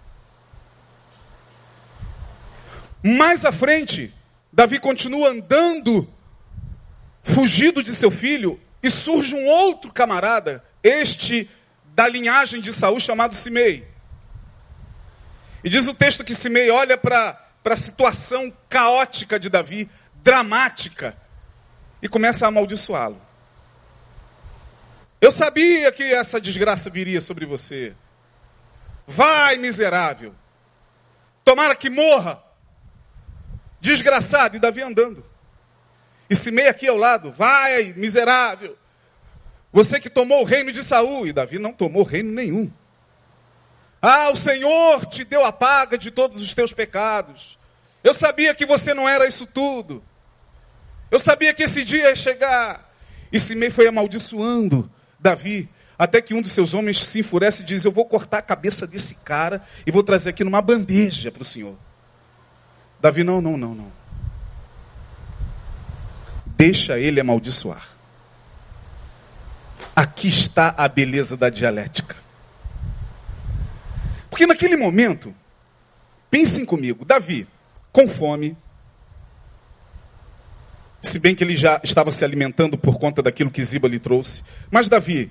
Mais 3.03 3.45
à 3.45 3.53
frente, 3.53 4.13
Davi 4.53 4.79
continua 4.79 5.31
andando, 5.31 6.09
fugido 7.23 7.83
de 7.83 7.95
seu 7.95 8.11
filho, 8.11 8.61
e 8.83 8.91
surge 8.91 9.35
um 9.35 9.47
outro 9.47 9.93
camarada, 9.93 10.63
este 10.83 11.49
da 11.95 12.07
linhagem 12.09 12.61
de 12.61 12.73
Saul, 12.73 13.01
chamado 13.01 13.35
Simei. 13.35 13.94
E 15.65 15.71
diz 15.71 15.89
o 15.89 15.95
texto 15.95 16.23
que 16.23 16.35
Simei 16.35 16.71
olha 16.71 16.99
para 16.99 17.41
a 17.65 17.77
situação 17.77 18.53
caótica 18.69 19.41
de 19.41 19.49
Davi, 19.49 19.89
dramática, 20.17 21.17
e 22.03 22.09
começa 22.09 22.45
a 22.45 22.49
amaldiçoá-lo. 22.49 23.21
Eu 25.23 25.33
sabia 25.33 25.91
que 25.91 26.03
essa 26.03 26.39
desgraça 26.39 26.91
viria 26.91 27.19
sobre 27.19 27.47
você. 27.47 27.95
Vai, 29.07 29.57
miserável. 29.57 30.35
Tomara 31.43 31.75
que 31.75 31.89
morra. 31.89 32.43
Desgraçado. 33.81 34.57
E 34.57 34.59
Davi 34.59 34.83
andando. 34.83 35.25
E 36.29 36.35
Simei 36.35 36.69
aqui 36.69 36.87
ao 36.87 36.99
lado. 36.99 37.33
Vai, 37.33 37.95
miserável. 37.97 38.77
Você 39.73 39.99
que 39.99 40.11
tomou 40.11 40.43
o 40.43 40.45
reino 40.45 40.71
de 40.71 40.85
Saul. 40.85 41.27
E 41.27 41.33
Davi 41.33 41.59
não 41.59 41.73
tomou 41.73 42.03
reino 42.03 42.31
nenhum. 42.31 42.71
Ah, 44.07 44.31
o 44.31 44.37
Senhor 44.37 45.07
te 45.07 45.25
deu 45.25 45.47
a 45.47 45.51
paga 45.51 45.97
de 45.97 46.11
todos 46.11 46.43
os 46.43 46.53
teus 46.53 46.75
pecados. 46.75 47.59
Eu 48.03 48.13
sabia 48.13 48.55
que 48.55 48.67
você 48.67 48.93
não 48.93 49.09
era 49.09 49.27
isso 49.27 49.47
tudo. 49.47 50.05
Eu 51.11 51.19
sabia 51.19 51.55
que 51.55 51.63
esse 51.63 51.83
dia 51.83 52.11
ia 52.11 52.15
chegar. 52.15 52.95
E 53.33 53.41
Simei 53.41 53.71
foi 53.71 53.87
amaldiçoando 53.87 54.91
Davi, 55.19 55.71
até 55.99 56.21
que 56.21 56.35
um 56.35 56.43
dos 56.43 56.53
seus 56.53 56.75
homens 56.75 57.03
se 57.03 57.21
enfurece 57.21 57.63
e 57.63 57.65
diz: 57.65 57.83
Eu 57.83 57.93
vou 57.93 58.05
cortar 58.05 58.39
a 58.39 58.43
cabeça 58.43 58.87
desse 58.87 59.25
cara 59.25 59.65
e 59.87 59.91
vou 59.91 60.03
trazer 60.03 60.29
aqui 60.29 60.45
numa 60.45 60.61
bandeja 60.61 61.33
para 61.33 61.41
o 61.41 61.47
Senhor. 61.47 61.75
Davi, 63.01 63.25
não, 63.25 63.41
não, 63.41 63.57
não, 63.57 63.75
não. 63.75 63.93
Deixa 66.45 66.99
ele 66.99 67.21
amaldiçoar. 67.21 67.89
Aqui 69.97 70.29
está 70.29 70.75
a 70.77 70.87
beleza 70.89 71.39
da 71.39 71.49
dialética. 71.49 72.24
Porque 74.35 74.49
naquele 74.49 74.77
momento, 74.77 75.33
pensem 76.29 76.65
comigo, 76.65 77.05
Davi, 77.05 77.47
com 77.93 78.09
fome, 78.09 78.57
se 81.01 81.21
bem 81.21 81.37
que 81.37 81.45
ele 81.45 81.55
já 81.55 81.81
estava 81.85 82.11
se 82.11 82.25
alimentando 82.25 82.77
por 82.77 82.99
conta 82.99 83.23
daquilo 83.23 83.49
que 83.49 83.63
Ziba 83.63 83.87
lhe 83.87 84.01
trouxe, 84.01 84.43
mas 84.73 84.89
Davi, 84.89 85.31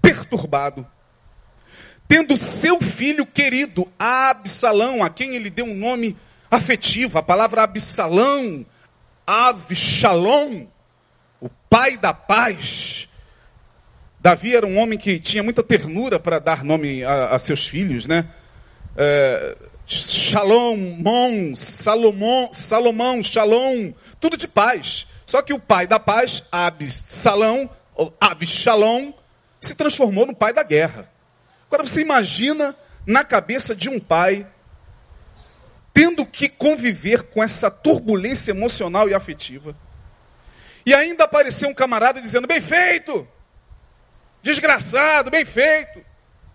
perturbado, 0.00 0.86
tendo 2.08 2.34
seu 2.38 2.80
filho 2.80 3.26
querido, 3.26 3.86
Absalão, 3.98 5.04
a 5.04 5.10
quem 5.10 5.34
ele 5.34 5.50
deu 5.50 5.66
um 5.66 5.76
nome 5.76 6.16
afetivo, 6.50 7.18
a 7.18 7.22
palavra 7.22 7.64
Absalão, 7.64 8.64
Avshalom, 9.26 10.66
o 11.42 11.50
pai 11.68 11.98
da 11.98 12.14
paz, 12.14 13.06
Davi 14.24 14.56
era 14.56 14.66
um 14.66 14.78
homem 14.78 14.98
que 14.98 15.20
tinha 15.20 15.42
muita 15.42 15.62
ternura 15.62 16.18
para 16.18 16.38
dar 16.38 16.64
nome 16.64 17.04
a, 17.04 17.34
a 17.34 17.38
seus 17.38 17.68
filhos, 17.68 18.06
né? 18.06 18.26
É, 18.96 19.54
Shalom, 19.86 21.54
Salomão, 21.54 22.48
Salomão, 22.50 23.22
Shalom, 23.22 23.92
tudo 24.18 24.38
de 24.38 24.48
paz. 24.48 25.08
Só 25.26 25.42
que 25.42 25.52
o 25.52 25.58
pai 25.58 25.86
da 25.86 26.00
paz, 26.00 26.44
Absalão, 26.50 27.68
Absalom, 28.18 29.12
se 29.60 29.74
transformou 29.74 30.24
no 30.24 30.34
pai 30.34 30.54
da 30.54 30.62
guerra. 30.62 31.06
Agora 31.66 31.86
você 31.86 32.00
imagina 32.00 32.74
na 33.06 33.24
cabeça 33.24 33.76
de 33.76 33.90
um 33.90 34.00
pai 34.00 34.46
tendo 35.92 36.24
que 36.24 36.48
conviver 36.48 37.24
com 37.24 37.42
essa 37.42 37.70
turbulência 37.70 38.52
emocional 38.52 39.06
e 39.06 39.12
afetiva. 39.12 39.76
E 40.86 40.94
ainda 40.94 41.24
apareceu 41.24 41.68
um 41.68 41.74
camarada 41.74 42.22
dizendo: 42.22 42.46
"Bem 42.46 42.62
feito! 42.62 43.28
Desgraçado, 44.44 45.30
bem 45.30 45.42
feito. 45.42 46.04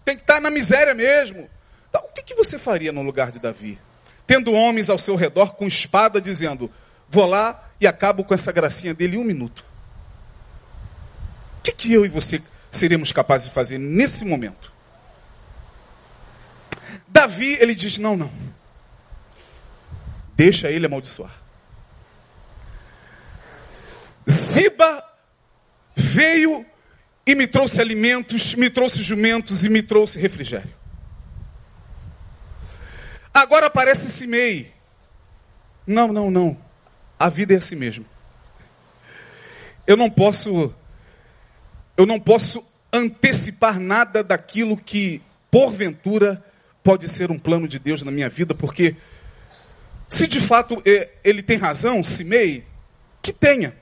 Tem 0.05 0.15
que 0.15 0.21
estar 0.21 0.39
na 0.39 0.51
miséria 0.51 0.93
mesmo. 0.93 1.49
Então, 1.89 2.03
o 2.05 2.13
que, 2.13 2.21
que 2.21 2.35
você 2.35 2.59
faria 2.59 2.91
no 2.91 3.01
lugar 3.01 3.31
de 3.31 3.39
Davi? 3.39 3.79
Tendo 4.27 4.53
homens 4.53 4.91
ao 4.91 4.99
seu 4.99 5.15
redor 5.15 5.55
com 5.55 5.65
espada 5.65 6.21
dizendo: 6.21 6.71
Vou 7.09 7.25
lá 7.25 7.67
e 7.81 7.87
acabo 7.87 8.23
com 8.23 8.31
essa 8.31 8.51
gracinha 8.51 8.93
dele 8.93 9.17
em 9.17 9.19
um 9.19 9.23
minuto. 9.23 9.65
O 11.57 11.61
que, 11.63 11.71
que 11.71 11.91
eu 11.91 12.05
e 12.05 12.07
você 12.07 12.39
seremos 12.69 13.11
capazes 13.11 13.47
de 13.47 13.55
fazer 13.55 13.79
nesse 13.79 14.23
momento? 14.23 14.71
Davi, 17.07 17.57
ele 17.59 17.73
diz: 17.73 17.97
Não, 17.97 18.15
não. 18.15 18.31
Deixa 20.35 20.69
ele 20.69 20.85
amaldiçoar. 20.85 21.33
Ziba 24.29 25.03
veio 25.95 26.63
e 27.29 27.35
me 27.35 27.45
trouxe 27.45 27.79
alimentos, 27.79 28.55
me 28.55 28.71
trouxe 28.71 29.03
jumentos 29.03 29.63
e 29.63 29.69
me 29.69 29.83
trouxe 29.83 30.17
refrigério. 30.17 30.73
Agora 33.31 33.67
aparece 33.67 34.11
Simei. 34.11 34.73
Não, 35.85 36.11
não, 36.11 36.31
não. 36.31 36.57
A 37.19 37.29
vida 37.29 37.53
é 37.53 37.57
assim 37.57 37.75
mesmo. 37.75 38.03
Eu 39.85 39.95
não 39.95 40.09
posso 40.09 40.73
eu 41.95 42.07
não 42.07 42.19
posso 42.19 42.65
antecipar 42.91 43.79
nada 43.79 44.23
daquilo 44.23 44.75
que 44.75 45.21
porventura 45.51 46.43
pode 46.83 47.07
ser 47.07 47.29
um 47.29 47.37
plano 47.37 47.67
de 47.67 47.77
Deus 47.77 48.01
na 48.01 48.09
minha 48.09 48.27
vida, 48.27 48.55
porque 48.55 48.95
se 50.07 50.25
de 50.25 50.39
fato 50.39 50.81
é, 50.83 51.09
ele 51.23 51.43
tem 51.43 51.59
razão, 51.59 52.03
Simei, 52.03 52.65
que 53.21 53.31
tenha. 53.31 53.75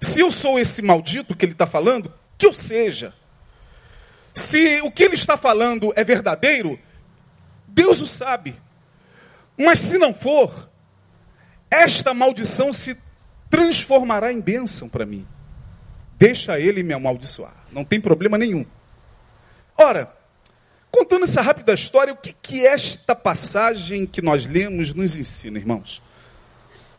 Se 0.00 0.20
eu 0.20 0.30
sou 0.30 0.58
esse 0.58 0.80
maldito 0.80 1.36
que 1.36 1.44
ele 1.44 1.52
está 1.52 1.66
falando, 1.66 2.10
que 2.38 2.46
eu 2.46 2.52
seja. 2.52 3.12
Se 4.32 4.80
o 4.82 4.90
que 4.90 5.04
ele 5.04 5.14
está 5.14 5.36
falando 5.36 5.92
é 5.94 6.02
verdadeiro, 6.02 6.78
Deus 7.68 8.00
o 8.00 8.06
sabe. 8.06 8.54
Mas 9.56 9.78
se 9.78 9.98
não 9.98 10.12
for, 10.12 10.68
esta 11.70 12.12
maldição 12.12 12.72
se 12.72 12.96
transformará 13.48 14.32
em 14.32 14.40
bênção 14.40 14.88
para 14.88 15.06
mim. 15.06 15.26
Deixa 16.16 16.58
ele 16.58 16.82
me 16.82 16.92
amaldiçoar, 16.92 17.54
não 17.70 17.84
tem 17.84 18.00
problema 18.00 18.38
nenhum. 18.38 18.64
Ora, 19.76 20.12
contando 20.90 21.24
essa 21.24 21.42
rápida 21.42 21.74
história, 21.74 22.12
o 22.12 22.16
que, 22.16 22.32
que 22.32 22.66
esta 22.66 23.14
passagem 23.14 24.06
que 24.06 24.22
nós 24.22 24.46
lemos 24.46 24.92
nos 24.92 25.18
ensina, 25.18 25.58
irmãos? 25.58 26.00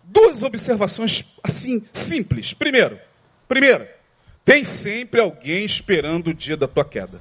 Duas 0.03 0.41
observações 0.43 1.37
assim 1.43 1.85
simples. 1.93 2.53
Primeiro, 2.53 2.99
primeiro, 3.47 3.87
tem 4.45 4.63
sempre 4.63 5.19
alguém 5.19 5.65
esperando 5.65 6.27
o 6.27 6.33
dia 6.33 6.55
da 6.55 6.67
tua 6.67 6.85
queda. 6.85 7.19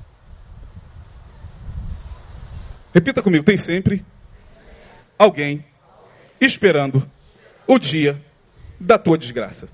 Repita 2.93 3.23
comigo: 3.23 3.43
tem 3.43 3.57
sempre 3.57 4.05
alguém 5.19 5.65
esperando 6.39 7.11
o 7.67 7.79
dia 7.79 8.23
da 8.79 8.99
tua 8.99 9.17
desgraça. 9.17 9.69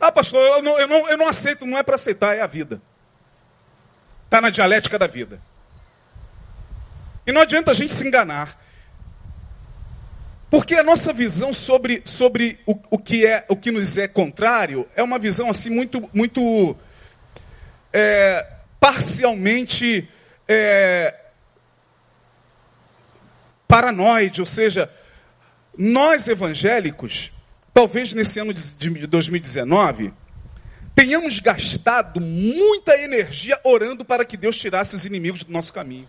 Ah, 0.00 0.12
pastor, 0.12 0.40
eu 0.40 0.62
não, 0.62 0.78
eu 0.78 0.86
não, 0.86 1.08
eu 1.08 1.18
não 1.18 1.26
aceito, 1.26 1.66
não 1.66 1.76
é 1.76 1.82
para 1.82 1.96
aceitar, 1.96 2.36
é 2.36 2.40
a 2.40 2.46
vida. 2.46 2.80
Está 4.24 4.40
na 4.40 4.50
dialética 4.50 4.98
da 4.98 5.06
vida. 5.06 5.40
E 7.26 7.32
não 7.32 7.40
adianta 7.40 7.72
a 7.72 7.74
gente 7.74 7.92
se 7.92 8.06
enganar. 8.06 8.65
Porque 10.50 10.74
a 10.74 10.82
nossa 10.82 11.12
visão 11.12 11.52
sobre, 11.52 12.02
sobre 12.04 12.58
o, 12.64 12.78
o, 12.90 12.98
que 12.98 13.26
é, 13.26 13.44
o 13.48 13.56
que 13.56 13.70
nos 13.70 13.98
é 13.98 14.06
contrário 14.06 14.86
é 14.94 15.02
uma 15.02 15.18
visão 15.18 15.50
assim 15.50 15.70
muito, 15.70 16.08
muito 16.14 16.76
é, 17.92 18.46
parcialmente 18.78 20.08
é, 20.46 21.14
paranoide, 23.66 24.40
ou 24.40 24.46
seja, 24.46 24.88
nós 25.76 26.28
evangélicos, 26.28 27.32
talvez 27.74 28.14
nesse 28.14 28.38
ano 28.38 28.54
de 28.54 29.06
2019, 29.06 30.12
tenhamos 30.94 31.40
gastado 31.40 32.20
muita 32.20 32.96
energia 32.96 33.60
orando 33.64 34.04
para 34.04 34.24
que 34.24 34.36
Deus 34.36 34.56
tirasse 34.56 34.94
os 34.94 35.04
inimigos 35.04 35.42
do 35.42 35.52
nosso 35.52 35.72
caminho. 35.72 36.08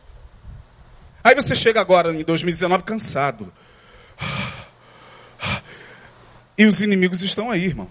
Aí 1.24 1.36
você 1.36 1.54
chega 1.56 1.82
agora 1.82 2.14
em 2.14 2.24
2019 2.24 2.84
cansado. 2.84 3.52
E 6.58 6.66
os 6.66 6.82
inimigos 6.82 7.22
estão 7.22 7.52
aí, 7.52 7.66
irmão. 7.66 7.90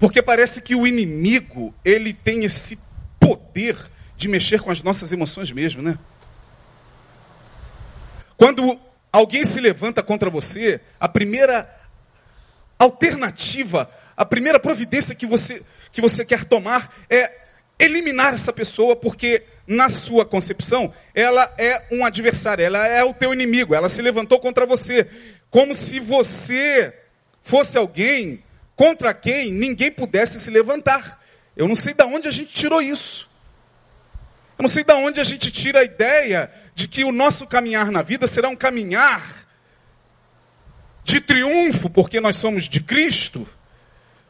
Porque 0.00 0.20
parece 0.22 0.62
que 0.62 0.74
o 0.74 0.86
inimigo, 0.86 1.74
ele 1.84 2.12
tem 2.12 2.44
esse 2.44 2.78
poder 3.20 3.76
de 4.16 4.28
mexer 4.28 4.60
com 4.60 4.70
as 4.70 4.82
nossas 4.82 5.12
emoções 5.12 5.52
mesmo, 5.52 5.82
né? 5.82 5.98
Quando 8.36 8.80
alguém 9.12 9.44
se 9.44 9.60
levanta 9.60 10.02
contra 10.02 10.30
você, 10.30 10.80
a 10.98 11.06
primeira 11.08 11.68
alternativa, 12.78 13.90
a 14.16 14.24
primeira 14.24 14.58
providência 14.58 15.14
que 15.14 15.26
você, 15.26 15.62
que 15.92 16.00
você 16.00 16.24
quer 16.24 16.44
tomar 16.44 16.90
é 17.08 17.30
eliminar 17.78 18.34
essa 18.34 18.52
pessoa, 18.52 18.96
porque 18.96 19.42
na 19.70 19.88
sua 19.88 20.26
concepção, 20.26 20.92
ela 21.14 21.54
é 21.56 21.80
um 21.92 22.04
adversário, 22.04 22.64
ela 22.64 22.88
é 22.88 23.04
o 23.04 23.14
teu 23.14 23.32
inimigo, 23.32 23.72
ela 23.72 23.88
se 23.88 24.02
levantou 24.02 24.40
contra 24.40 24.66
você, 24.66 25.08
como 25.48 25.76
se 25.76 26.00
você 26.00 26.92
fosse 27.40 27.78
alguém 27.78 28.42
contra 28.74 29.14
quem 29.14 29.52
ninguém 29.52 29.92
pudesse 29.92 30.40
se 30.40 30.50
levantar. 30.50 31.22
Eu 31.56 31.68
não 31.68 31.76
sei 31.76 31.94
de 31.94 32.02
onde 32.02 32.26
a 32.26 32.32
gente 32.32 32.52
tirou 32.52 32.82
isso. 32.82 33.30
Eu 34.58 34.64
não 34.64 34.68
sei 34.68 34.82
de 34.82 34.92
onde 34.92 35.20
a 35.20 35.24
gente 35.24 35.52
tira 35.52 35.78
a 35.78 35.84
ideia 35.84 36.50
de 36.74 36.88
que 36.88 37.04
o 37.04 37.12
nosso 37.12 37.46
caminhar 37.46 37.92
na 37.92 38.02
vida 38.02 38.26
será 38.26 38.48
um 38.48 38.56
caminhar 38.56 39.46
de 41.04 41.20
triunfo, 41.20 41.88
porque 41.88 42.20
nós 42.20 42.34
somos 42.34 42.68
de 42.68 42.80
Cristo, 42.80 43.48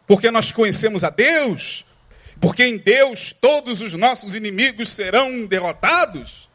porque 0.06 0.30
nós 0.30 0.52
conhecemos 0.52 1.02
a 1.02 1.08
Deus, 1.08 1.86
porque 2.40 2.64
em 2.64 2.78
Deus 2.78 3.32
todos 3.32 3.82
os 3.82 3.92
nossos 3.92 4.34
inimigos 4.34 4.88
serão 4.88 5.44
derrotados. 5.44 6.48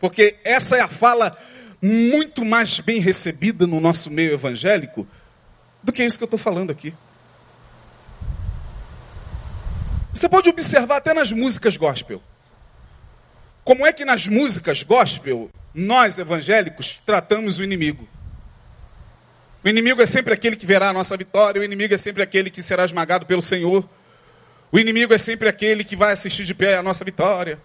Porque 0.00 0.36
essa 0.44 0.76
é 0.76 0.80
a 0.80 0.88
fala 0.88 1.36
muito 1.82 2.44
mais 2.44 2.80
bem 2.80 2.98
recebida 2.98 3.66
no 3.66 3.80
nosso 3.80 4.10
meio 4.10 4.32
evangélico 4.32 5.06
do 5.82 5.92
que 5.92 6.04
isso 6.04 6.16
que 6.16 6.24
eu 6.24 6.26
estou 6.26 6.38
falando 6.38 6.70
aqui. 6.70 6.94
Você 10.12 10.28
pode 10.28 10.48
observar 10.48 10.96
até 10.96 11.12
nas 11.12 11.30
músicas 11.32 11.76
gospel. 11.76 12.22
Como 13.62 13.86
é 13.86 13.92
que 13.92 14.04
nas 14.04 14.26
músicas 14.26 14.82
gospel, 14.82 15.50
nós 15.74 16.18
evangélicos 16.18 16.94
tratamos 16.94 17.58
o 17.58 17.62
inimigo? 17.62 18.08
O 19.62 19.68
inimigo 19.68 20.00
é 20.00 20.06
sempre 20.06 20.32
aquele 20.32 20.56
que 20.56 20.64
verá 20.64 20.88
a 20.88 20.92
nossa 20.92 21.16
vitória, 21.16 21.60
o 21.60 21.64
inimigo 21.64 21.92
é 21.92 21.98
sempre 21.98 22.22
aquele 22.22 22.48
que 22.48 22.62
será 22.62 22.84
esmagado 22.84 23.26
pelo 23.26 23.42
Senhor. 23.42 23.86
O 24.70 24.78
inimigo 24.78 25.14
é 25.14 25.18
sempre 25.18 25.48
aquele 25.48 25.84
que 25.84 25.96
vai 25.96 26.12
assistir 26.12 26.44
de 26.44 26.54
pé 26.54 26.76
a 26.76 26.82
nossa 26.82 27.04
vitória. 27.04 27.58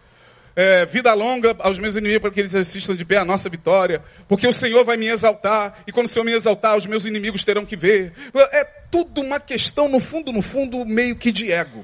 É, 0.56 0.86
vida 0.86 1.12
longa 1.14 1.56
aos 1.60 1.80
meus 1.80 1.96
inimigos 1.96 2.22
para 2.22 2.32
que 2.32 2.40
eles 2.40 2.54
assistam 2.54 2.96
de 2.96 3.04
pé 3.04 3.18
a 3.18 3.26
nossa 3.26 3.50
vitória. 3.50 4.04
Porque 4.28 4.48
o 4.48 4.54
Senhor 4.54 4.84
vai 4.86 4.98
me 4.98 5.08
exaltar. 5.08 5.84
E 5.88 5.92
quando 5.92 6.06
o 6.06 6.10
Senhor 6.10 6.24
me 6.24 6.32
exaltar, 6.32 6.78
os 6.78 6.86
meus 6.86 7.06
inimigos 7.06 7.44
terão 7.44 7.66
que 7.66 7.76
ver. 7.76 8.14
É 8.52 8.64
tudo 8.64 9.22
uma 9.22 9.40
questão, 9.40 9.90
no 9.90 10.00
fundo, 10.00 10.32
no 10.32 10.42
fundo, 10.42 10.86
meio 10.86 11.16
que 11.16 11.32
de 11.32 11.52
ego. 11.52 11.84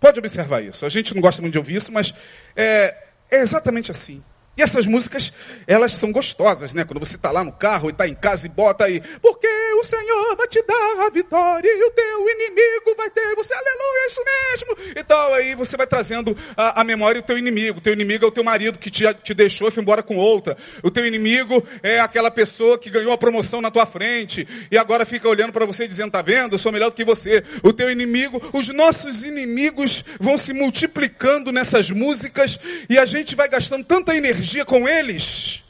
Pode 0.00 0.18
observar 0.18 0.62
isso. 0.62 0.86
A 0.86 0.88
gente 0.88 1.14
não 1.14 1.20
gosta 1.20 1.42
muito 1.42 1.52
de 1.52 1.58
ouvir 1.58 1.76
isso, 1.76 1.92
mas 1.92 2.14
é, 2.56 2.94
é 3.30 3.40
exatamente 3.40 3.90
assim. 3.90 4.22
E 4.56 4.62
essas 4.62 4.84
músicas, 4.84 5.32
elas 5.66 5.92
são 5.92 6.12
gostosas, 6.12 6.72
né? 6.72 6.84
Quando 6.84 7.00
você 7.00 7.16
está 7.16 7.30
lá 7.30 7.42
no 7.42 7.52
carro 7.52 7.88
e 7.88 7.92
está 7.92 8.06
em 8.06 8.14
casa 8.14 8.46
e 8.46 8.50
bota 8.50 8.84
aí, 8.84 9.00
porque 9.20 9.46
o 9.82 9.84
Senhor 9.84 10.36
vai 10.36 10.46
te 10.46 10.62
dar 10.62 11.06
a 11.06 11.10
vitória 11.10 11.68
e 11.68 11.84
o 11.84 11.90
teu 11.90 12.30
inimigo 12.30 12.94
vai 12.96 13.10
ter, 13.10 13.34
você, 13.34 13.52
aleluia, 13.52 14.04
é 14.04 14.06
isso 14.06 14.24
mesmo. 14.24 15.00
E 15.00 15.02
tal, 15.02 15.34
aí 15.34 15.56
você 15.56 15.76
vai 15.76 15.88
trazendo 15.88 16.36
a, 16.56 16.80
a 16.80 16.84
memória 16.84 17.20
do 17.20 17.26
teu 17.26 17.36
inimigo. 17.36 17.78
O 17.78 17.82
teu 17.82 17.92
inimigo 17.92 18.24
é 18.24 18.28
o 18.28 18.30
teu 18.30 18.44
marido 18.44 18.78
que 18.78 18.90
te, 18.90 19.02
te 19.14 19.34
deixou 19.34 19.66
e 19.66 19.70
foi 19.72 19.82
embora 19.82 20.00
com 20.00 20.16
outra. 20.16 20.56
O 20.84 20.90
teu 20.90 21.04
inimigo 21.04 21.66
é 21.82 21.98
aquela 21.98 22.30
pessoa 22.30 22.78
que 22.78 22.90
ganhou 22.90 23.12
a 23.12 23.18
promoção 23.18 23.60
na 23.60 23.72
tua 23.72 23.84
frente 23.84 24.46
e 24.70 24.78
agora 24.78 25.04
fica 25.04 25.28
olhando 25.28 25.52
para 25.52 25.66
você 25.66 25.88
dizendo, 25.88 26.12
tá 26.12 26.22
vendo, 26.22 26.54
eu 26.54 26.58
sou 26.58 26.70
melhor 26.70 26.90
do 26.90 26.94
que 26.94 27.04
você. 27.04 27.42
O 27.60 27.72
teu 27.72 27.90
inimigo, 27.90 28.40
os 28.52 28.68
nossos 28.68 29.24
inimigos 29.24 30.04
vão 30.20 30.38
se 30.38 30.52
multiplicando 30.52 31.50
nessas 31.50 31.90
músicas 31.90 32.56
e 32.88 32.96
a 32.96 33.04
gente 33.04 33.34
vai 33.34 33.48
gastando 33.48 33.84
tanta 33.84 34.14
energia 34.14 34.64
com 34.64 34.88
eles, 34.88 35.62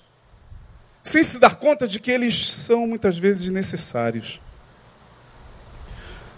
sem 1.02 1.22
se 1.22 1.38
dar 1.38 1.56
conta 1.56 1.86
de 1.86 1.98
que 1.98 2.10
eles 2.10 2.48
são 2.48 2.86
muitas 2.86 3.18
vezes 3.18 3.50
necessários. 3.50 4.40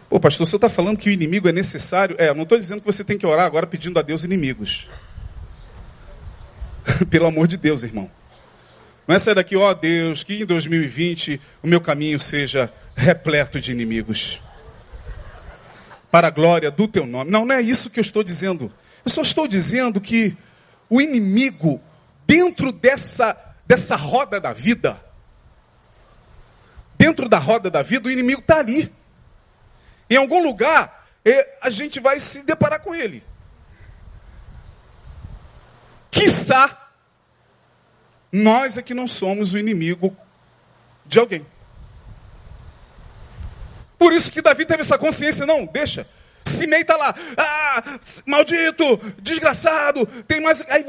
Pô, 0.08 0.20
pastor, 0.20 0.46
senhor 0.46 0.56
está 0.56 0.68
falando 0.68 0.98
que 0.98 1.10
o 1.10 1.12
inimigo 1.12 1.48
é 1.48 1.52
necessário? 1.52 2.16
É, 2.18 2.32
não 2.32 2.44
estou 2.44 2.58
dizendo 2.58 2.80
que 2.80 2.86
você 2.86 3.02
tem 3.02 3.18
que 3.18 3.26
orar 3.26 3.46
agora 3.46 3.66
pedindo 3.66 3.98
a 3.98 4.02
Deus 4.02 4.24
inimigos. 4.24 4.88
Pelo 7.10 7.26
amor 7.26 7.48
de 7.48 7.56
Deus, 7.56 7.82
irmão. 7.82 8.10
Não 9.06 9.14
é 9.14 9.18
sair 9.18 9.34
daqui, 9.34 9.54
ó 9.56 9.70
oh, 9.70 9.74
Deus, 9.74 10.22
que 10.22 10.42
em 10.42 10.46
2020 10.46 11.40
o 11.62 11.66
meu 11.66 11.80
caminho 11.80 12.18
seja 12.18 12.72
repleto 12.96 13.60
de 13.60 13.72
inimigos. 13.72 14.40
Para 16.10 16.28
a 16.28 16.30
glória 16.30 16.70
do 16.70 16.88
teu 16.88 17.04
nome. 17.06 17.30
Não, 17.30 17.44
não 17.44 17.54
é 17.54 17.60
isso 17.60 17.90
que 17.90 17.98
eu 17.98 18.02
estou 18.02 18.22
dizendo. 18.22 18.72
Eu 19.04 19.10
só 19.10 19.20
estou 19.20 19.46
dizendo 19.46 20.00
que 20.00 20.34
o 20.88 21.00
inimigo 21.00 21.80
dentro 22.26 22.72
dessa, 22.72 23.36
dessa 23.66 23.96
roda 23.96 24.40
da 24.40 24.52
vida, 24.52 25.02
dentro 26.96 27.28
da 27.28 27.38
roda 27.38 27.70
da 27.70 27.82
vida, 27.82 28.08
o 28.08 28.12
inimigo 28.12 28.40
está 28.40 28.58
ali. 28.58 28.92
Em 30.08 30.16
algum 30.16 30.42
lugar, 30.42 31.06
a 31.62 31.70
gente 31.70 32.00
vai 32.00 32.18
se 32.18 32.44
deparar 32.44 32.80
com 32.80 32.94
ele. 32.94 33.22
Quiçá, 36.10 36.90
nós 38.30 38.78
é 38.78 38.82
que 38.82 38.94
não 38.94 39.08
somos 39.08 39.52
o 39.52 39.58
inimigo 39.58 40.16
de 41.06 41.18
alguém. 41.18 41.46
Por 43.98 44.12
isso 44.12 44.30
que 44.30 44.42
Davi 44.42 44.66
teve 44.66 44.82
essa 44.82 44.98
consciência, 44.98 45.46
não, 45.46 45.66
deixa. 45.66 46.06
Simei 46.46 46.82
está 46.82 46.96
lá, 46.96 47.14
ah, 47.38 47.98
maldito, 48.26 49.00
desgraçado, 49.20 50.06
tem 50.28 50.40
mais. 50.40 50.62
Aí, 50.68 50.84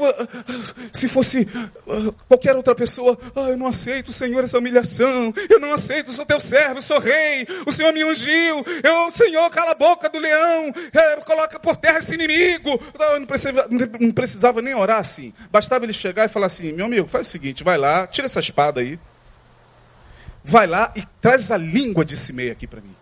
se 0.92 1.08
fosse 1.08 1.48
uh, 1.86 2.12
qualquer 2.28 2.54
outra 2.54 2.74
pessoa, 2.74 3.18
ah, 3.34 3.48
eu 3.48 3.56
não 3.56 3.66
aceito, 3.66 4.12
Senhor, 4.12 4.44
essa 4.44 4.58
humilhação, 4.58 5.32
eu 5.48 5.58
não 5.58 5.72
aceito, 5.72 6.12
sou 6.12 6.26
teu 6.26 6.38
servo, 6.38 6.82
sou 6.82 6.98
rei, 6.98 7.46
o 7.66 7.72
Senhor 7.72 7.92
me 7.92 8.04
ungiu, 8.04 8.64
eu, 8.82 9.10
Senhor, 9.10 9.48
cala 9.50 9.72
a 9.72 9.74
boca 9.74 10.10
do 10.10 10.18
leão, 10.18 10.74
é, 10.92 11.16
coloca 11.22 11.58
por 11.58 11.76
terra 11.76 11.98
esse 11.98 12.14
inimigo. 12.14 12.80
Eu 12.98 13.20
não 13.20 13.26
precisava, 13.26 13.68
não 13.98 14.10
precisava 14.10 14.62
nem 14.62 14.74
orar 14.74 14.98
assim, 14.98 15.32
bastava 15.50 15.86
ele 15.86 15.92
chegar 15.94 16.26
e 16.26 16.28
falar 16.28 16.46
assim: 16.46 16.72
meu 16.72 16.86
amigo, 16.86 17.08
faz 17.08 17.26
o 17.26 17.30
seguinte, 17.30 17.64
vai 17.64 17.78
lá, 17.78 18.06
tira 18.06 18.26
essa 18.26 18.40
espada 18.40 18.80
aí, 18.80 18.98
vai 20.44 20.66
lá 20.66 20.92
e 20.94 21.02
traz 21.20 21.50
a 21.50 21.56
língua 21.56 22.04
de 22.04 22.16
Simei 22.16 22.50
aqui 22.50 22.66
para 22.66 22.82
mim. 22.82 22.94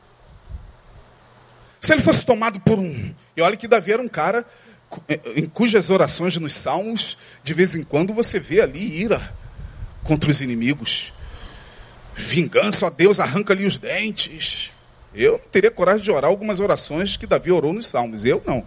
Se 1.85 1.93
ele 1.93 2.01
fosse 2.01 2.25
tomado 2.25 2.59
por 2.61 2.79
um. 2.79 3.15
E 3.37 3.43
olha 3.43 3.59
que 3.59 3.69
Davi 3.69 3.93
era 3.93 4.01
um 4.01 4.09
cara 4.09 4.47
eh, 5.07 5.21
em 5.37 5.45
cujas 5.45 5.91
orações 5.91 6.35
nos 6.39 6.55
salmos, 6.55 7.19
de 7.43 7.53
vez 7.53 7.75
em 7.75 7.85
quando 7.85 8.15
você 8.15 8.39
vê 8.39 8.63
ali 8.63 9.03
ira 9.03 9.21
contra 10.03 10.31
os 10.31 10.41
inimigos. 10.41 11.13
Vingança, 12.15 12.87
ó 12.87 12.91
Deus, 12.91 13.21
arranca-lhe 13.21 13.67
os 13.67 13.77
dentes. 13.77 14.73
Eu 15.15 15.33
não 15.33 15.49
teria 15.51 15.71
coragem 15.71 16.03
de 16.03 16.11
orar 16.11 16.31
algumas 16.31 16.59
orações 16.59 17.19
que 17.19 17.27
Davi 17.27 17.53
orou 17.53 17.75
nos 17.75 17.87
salmos. 17.87 18.25
Eu 18.25 18.43
não. 18.47 18.67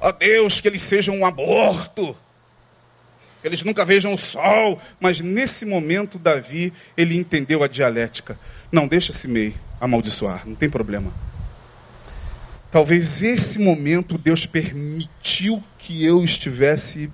Ó 0.00 0.10
Deus, 0.10 0.60
que 0.60 0.66
eles 0.66 0.82
sejam 0.82 1.16
um 1.16 1.24
aborto. 1.24 2.16
Que 3.40 3.46
eles 3.46 3.62
nunca 3.62 3.84
vejam 3.84 4.12
o 4.12 4.18
sol. 4.18 4.82
Mas 4.98 5.20
nesse 5.20 5.64
momento, 5.64 6.18
Davi, 6.18 6.72
ele 6.96 7.16
entendeu 7.16 7.62
a 7.62 7.68
dialética. 7.68 8.36
Não, 8.72 8.88
deixa-se 8.88 9.28
meio 9.28 9.54
amaldiçoar, 9.80 10.42
não 10.44 10.56
tem 10.56 10.68
problema. 10.68 11.29
Talvez 12.70 13.22
esse 13.22 13.58
momento 13.58 14.16
Deus 14.16 14.46
permitiu 14.46 15.62
que 15.78 16.04
eu 16.04 16.22
estivesse 16.22 17.12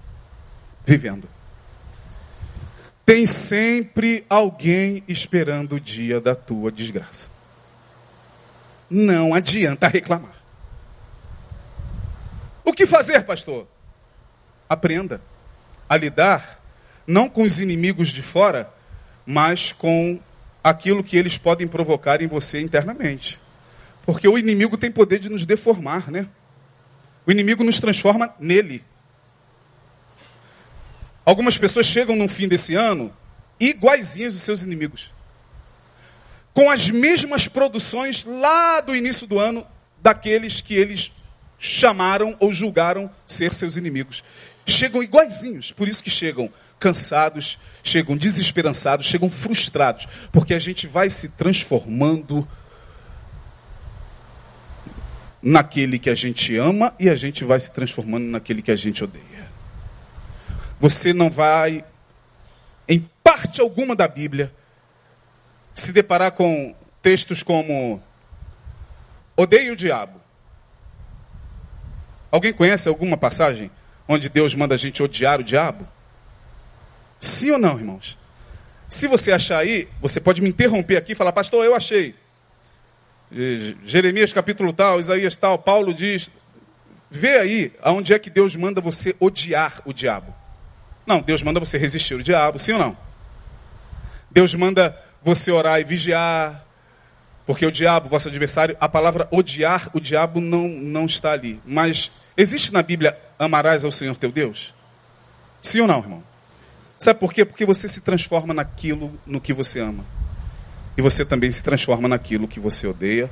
vivendo. 0.85 1.29
Tem 3.07 3.25
sempre 3.25 4.25
alguém 4.29 5.03
esperando 5.09 5.77
o 5.77 5.81
dia 5.81 6.21
da 6.21 6.35
tua 6.35 6.71
desgraça. 6.71 7.29
Não 8.91 9.33
adianta 9.33 9.89
reclamar. 9.89 10.37
O 12.65 12.73
que 12.73 12.85
fazer, 12.85 13.25
pastor? 13.25 13.67
Aprenda 14.69 15.21
a 15.89 15.97
lidar 15.97 16.61
não 17.07 17.29
com 17.29 17.43
os 17.43 17.61
inimigos 17.61 18.09
de 18.09 18.23
fora, 18.23 18.69
mas 19.25 19.73
com 19.73 20.21
aquilo 20.63 21.05
que 21.05 21.17
eles 21.17 21.39
podem 21.39 21.69
provocar 21.69 22.21
em 22.21 22.27
você 22.27 22.61
internamente. 22.61 23.39
Porque 24.07 24.27
o 24.27 24.39
inimigo 24.39 24.79
tem 24.79 24.91
poder 24.91 25.19
de 25.19 25.29
nos 25.29 25.45
deformar, 25.45 26.11
né? 26.11 26.29
O 27.27 27.33
inimigo 27.33 27.65
nos 27.65 27.81
transforma 27.81 28.33
nele. 28.39 28.83
Algumas 31.25 31.59
pessoas 31.59 31.87
chegam 31.87 32.15
no 32.15 32.29
fim 32.29 32.47
desse 32.47 32.77
ano 32.77 33.13
iguaizinhas 33.59 34.33
dos 34.33 34.43
seus 34.43 34.63
inimigos. 34.63 35.11
com 36.57 36.71
as 36.71 36.89
mesmas 36.89 37.47
produções 37.47 38.25
lá 38.25 38.81
do 38.81 38.97
início 38.97 39.27
do 39.27 39.39
ano 39.39 39.67
daqueles 40.03 40.63
que 40.63 40.75
eles 40.75 41.13
chamaram 41.59 42.35
ou 42.41 42.51
julgaram 42.51 43.11
ser 43.27 43.53
seus 43.53 43.77
inimigos. 43.77 44.25
Chegam 44.65 45.03
iguaizinhos, 45.03 45.71
por 45.71 45.87
isso 45.87 46.03
que 46.03 46.09
chegam 46.09 46.51
cansados, 46.81 47.59
chegam 47.85 48.17
desesperançados, 48.17 49.05
chegam 49.05 49.29
frustrados, 49.29 50.09
porque 50.33 50.55
a 50.55 50.59
gente 50.59 50.87
vai 50.87 51.11
se 51.11 51.29
transformando 51.31 52.49
naquele 55.49 55.97
que 55.97 56.11
a 56.11 56.15
gente 56.15 56.57
ama 56.57 56.93
e 56.99 57.09
a 57.09 57.15
gente 57.15 57.45
vai 57.45 57.61
se 57.61 57.71
transformando 57.71 58.25
naquele 58.25 58.61
que 58.61 58.73
a 58.73 58.75
gente 58.75 59.05
odeia. 59.05 59.47
Você 60.81 61.13
não 61.13 61.31
vai, 61.31 61.85
em 62.89 63.09
parte 63.23 63.61
alguma 63.61 63.95
da 63.95 64.09
Bíblia, 64.09 64.53
se 65.73 65.93
deparar 65.93 66.33
com 66.33 66.75
textos 67.01 67.45
como 67.45 68.03
odeio 69.37 69.75
o 69.75 69.77
diabo. 69.77 70.21
Alguém 72.33 72.53
conhece 72.53 72.89
alguma 72.89 73.17
passagem 73.17 73.71
onde 74.09 74.29
Deus 74.29 74.53
manda 74.53 74.75
a 74.75 74.79
gente 74.79 75.01
odiar 75.01 75.39
o 75.39 75.45
diabo? 75.45 75.87
Sim 77.21 77.53
ou 77.53 77.59
não, 77.59 77.79
irmãos? 77.79 78.19
Se 78.89 79.07
você 79.07 79.31
achar 79.31 79.59
aí, 79.59 79.89
você 80.01 80.21
pode 80.21 80.43
me 80.43 80.49
interromper 80.49 80.97
aqui 80.97 81.13
e 81.13 81.15
falar, 81.15 81.31
pastor, 81.31 81.65
eu 81.65 81.73
achei. 81.73 82.17
Jeremias 83.85 84.33
capítulo 84.33 84.73
tal, 84.73 85.01
Isaías 85.01 85.37
tal, 85.37 85.59
Paulo 85.59 85.93
diz. 85.93 86.31
Vê 87.11 87.39
aí 87.39 87.73
aonde 87.83 88.13
é 88.13 88.19
que 88.19 88.31
Deus 88.31 88.57
manda 88.57 88.81
você 88.81 89.15
odiar 89.21 89.81
o 89.85 89.93
diabo. 89.93 90.35
Não, 91.07 91.21
Deus 91.23 91.43
manda 91.43 91.61
você 91.61 91.79
resistir 91.79 92.15
o 92.15 92.23
diabo, 92.23 92.59
sim 92.59 92.73
ou 92.73 92.79
não? 92.79 92.97
Deus 94.31 94.55
manda 94.55 94.97
você 95.23 95.51
orar 95.51 95.81
e 95.81 95.85
vigiar, 95.85 96.65
porque 97.47 97.65
o 97.65 97.71
diabo, 97.71 98.09
vosso 98.09 98.29
adversário, 98.29 98.77
a 98.81 98.89
palavra 98.89 99.29
odiar 99.31 99.89
o 99.95 100.01
diabo 100.01 100.41
não, 100.41 100.69
não 100.69 101.07
está 101.07 101.33
ali. 101.33 101.61
Mas 101.65 102.11
existe 102.37 102.73
na 102.73 102.83
Bíblia 102.83 103.17
amarás 103.39 103.85
ao 103.85 103.93
Senhor 103.93 104.17
teu 104.17 104.33
Deus? 104.33 104.75
Sim 105.63 105.81
ou 105.81 105.87
não, 105.87 105.99
irmão? 105.99 106.23
Sabe 106.99 107.21
por 107.21 107.33
quê? 107.33 107.45
Porque 107.45 107.65
você 107.65 107.89
se 107.89 108.01
transforma 108.01 108.53
naquilo 108.53 109.19
no 109.25 109.41
que 109.41 109.53
você 109.53 109.81
ama. 109.81 110.05
E 110.97 111.03
você 111.03 111.25
também 111.25 111.51
se 111.51 111.63
transforma 111.63 112.09
naquilo 112.09 112.49
que 112.49 112.59
você 112.59 112.87
odeia. 112.87 113.31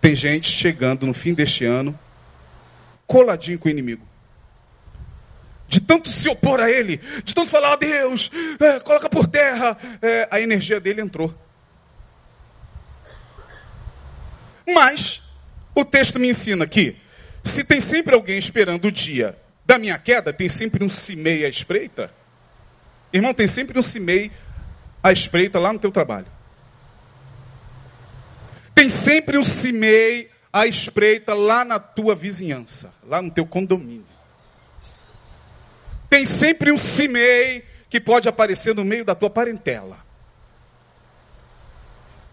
Tem 0.00 0.14
gente 0.14 0.50
chegando 0.50 1.06
no 1.06 1.14
fim 1.14 1.32
deste 1.32 1.64
ano, 1.64 1.98
coladinho 3.06 3.58
com 3.58 3.68
o 3.68 3.70
inimigo. 3.70 4.06
De 5.68 5.80
tanto 5.80 6.10
se 6.10 6.28
opor 6.28 6.60
a 6.60 6.70
ele, 6.70 7.00
de 7.24 7.34
tanto 7.34 7.50
falar, 7.50 7.72
oh, 7.72 7.76
Deus, 7.76 8.30
é, 8.60 8.78
coloca 8.80 9.08
por 9.08 9.26
terra, 9.26 9.76
é, 10.00 10.28
a 10.30 10.40
energia 10.40 10.78
dele 10.78 11.00
entrou. 11.00 11.34
Mas, 14.66 15.22
o 15.74 15.84
texto 15.84 16.20
me 16.20 16.28
ensina 16.28 16.66
que, 16.66 16.96
se 17.42 17.64
tem 17.64 17.80
sempre 17.80 18.14
alguém 18.14 18.38
esperando 18.38 18.86
o 18.86 18.92
dia 18.92 19.36
da 19.64 19.78
minha 19.78 19.98
queda, 19.98 20.32
tem 20.32 20.48
sempre 20.48 20.84
um 20.84 20.88
cimei 20.88 21.44
à 21.44 21.48
espreita. 21.48 22.12
Irmão, 23.12 23.34
tem 23.34 23.48
sempre 23.48 23.78
um 23.78 23.82
cimei 23.82 24.30
à 25.02 25.10
espreita 25.10 25.58
lá 25.58 25.72
no 25.72 25.78
teu 25.78 25.90
trabalho. 25.90 26.35
Tem 28.86 28.90
sempre 28.96 29.36
um 29.36 29.42
cimei 29.42 30.30
à 30.52 30.64
espreita 30.64 31.34
lá 31.34 31.64
na 31.64 31.76
tua 31.76 32.14
vizinhança, 32.14 32.94
lá 33.02 33.20
no 33.20 33.32
teu 33.32 33.44
condomínio. 33.44 34.06
Tem 36.08 36.24
sempre 36.24 36.70
um 36.70 36.78
cimei 36.78 37.64
que 37.90 38.00
pode 38.00 38.28
aparecer 38.28 38.76
no 38.76 38.84
meio 38.84 39.04
da 39.04 39.12
tua 39.12 39.28
parentela. 39.28 39.98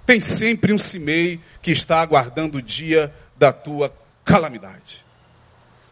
Tem 0.06 0.22
sempre 0.22 0.72
um 0.72 0.78
cimei 0.78 1.40
que 1.60 1.72
está 1.72 2.02
aguardando 2.02 2.60
o 2.60 2.62
dia 2.62 3.12
da 3.36 3.52
tua 3.52 3.92
calamidade. 4.24 5.04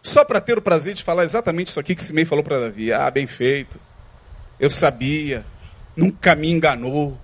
Só 0.03 0.23
para 0.23 0.39
ter 0.39 0.59
o 0.59 0.61
prazer 0.61 0.93
de 0.93 1.01
falar 1.01 1.23
exatamente 1.23 1.69
isso 1.69 1.79
aqui 1.79 1.95
que 1.95 2.03
Simei 2.03 2.23
falou 2.23 2.43
para 2.43 2.59
Davi. 2.59 2.93
Ah, 2.93 3.09
bem 3.09 3.25
feito. 3.25 3.79
Eu 4.59 4.69
sabia. 4.69 5.43
Nunca 5.95 6.35
me 6.35 6.51
enganou. 6.51 7.19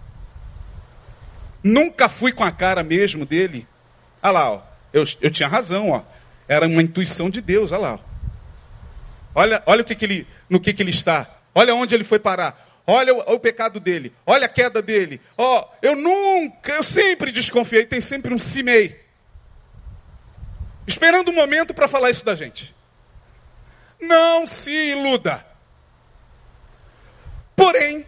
Nunca 1.67 2.08
fui 2.08 2.32
com 2.32 2.45
a 2.45 2.51
cara 2.51 2.82
mesmo 2.82 3.25
dele. 3.25 3.67
Olha 4.23 4.32
lá, 4.32 4.51
ó. 4.51 4.62
Eu, 4.93 5.03
eu 5.21 5.30
tinha 5.30 5.49
razão, 5.49 5.89
ó. 5.89 6.01
Era 6.47 6.65
uma 6.65 6.82
intuição 6.82 7.30
de 7.30 7.41
Deus, 7.41 7.73
olha 7.73 7.82
lá. 7.82 7.93
Ó. 7.95 7.99
Olha, 9.36 9.62
olha 9.65 9.82
o 9.82 9.86
que, 9.86 9.93
que 9.93 10.06
ele, 10.06 10.27
no 10.49 10.62
que, 10.62 10.71
que 10.71 10.82
ele 10.82 10.91
está. 10.91 11.27
Olha 11.53 11.75
onde 11.75 11.93
ele 11.93 12.06
foi 12.06 12.19
parar. 12.19 12.65
Olha 12.88 13.13
o, 13.13 13.34
o, 13.34 13.39
pecado 13.39 13.82
dele. 13.82 14.13
Olha 14.25 14.45
a 14.45 14.49
queda 14.49 14.82
dele. 14.82 15.19
Ó, 15.38 15.60
oh, 15.60 15.77
eu 15.82 15.93
nunca, 15.93 16.71
eu 16.71 16.84
sempre 16.84 17.34
desconfiei. 17.34 17.86
Tem 17.86 17.99
sempre 17.99 18.34
um 18.34 18.39
cimei. 18.39 18.97
Esperando 20.88 21.32
um 21.32 21.36
momento 21.36 21.73
para 21.73 21.89
falar 21.89 22.12
isso 22.12 22.23
da 22.23 22.34
gente. 22.34 22.73
Não 23.99 24.47
se 24.47 24.71
iluda. 24.71 25.45
Porém, 27.58 28.06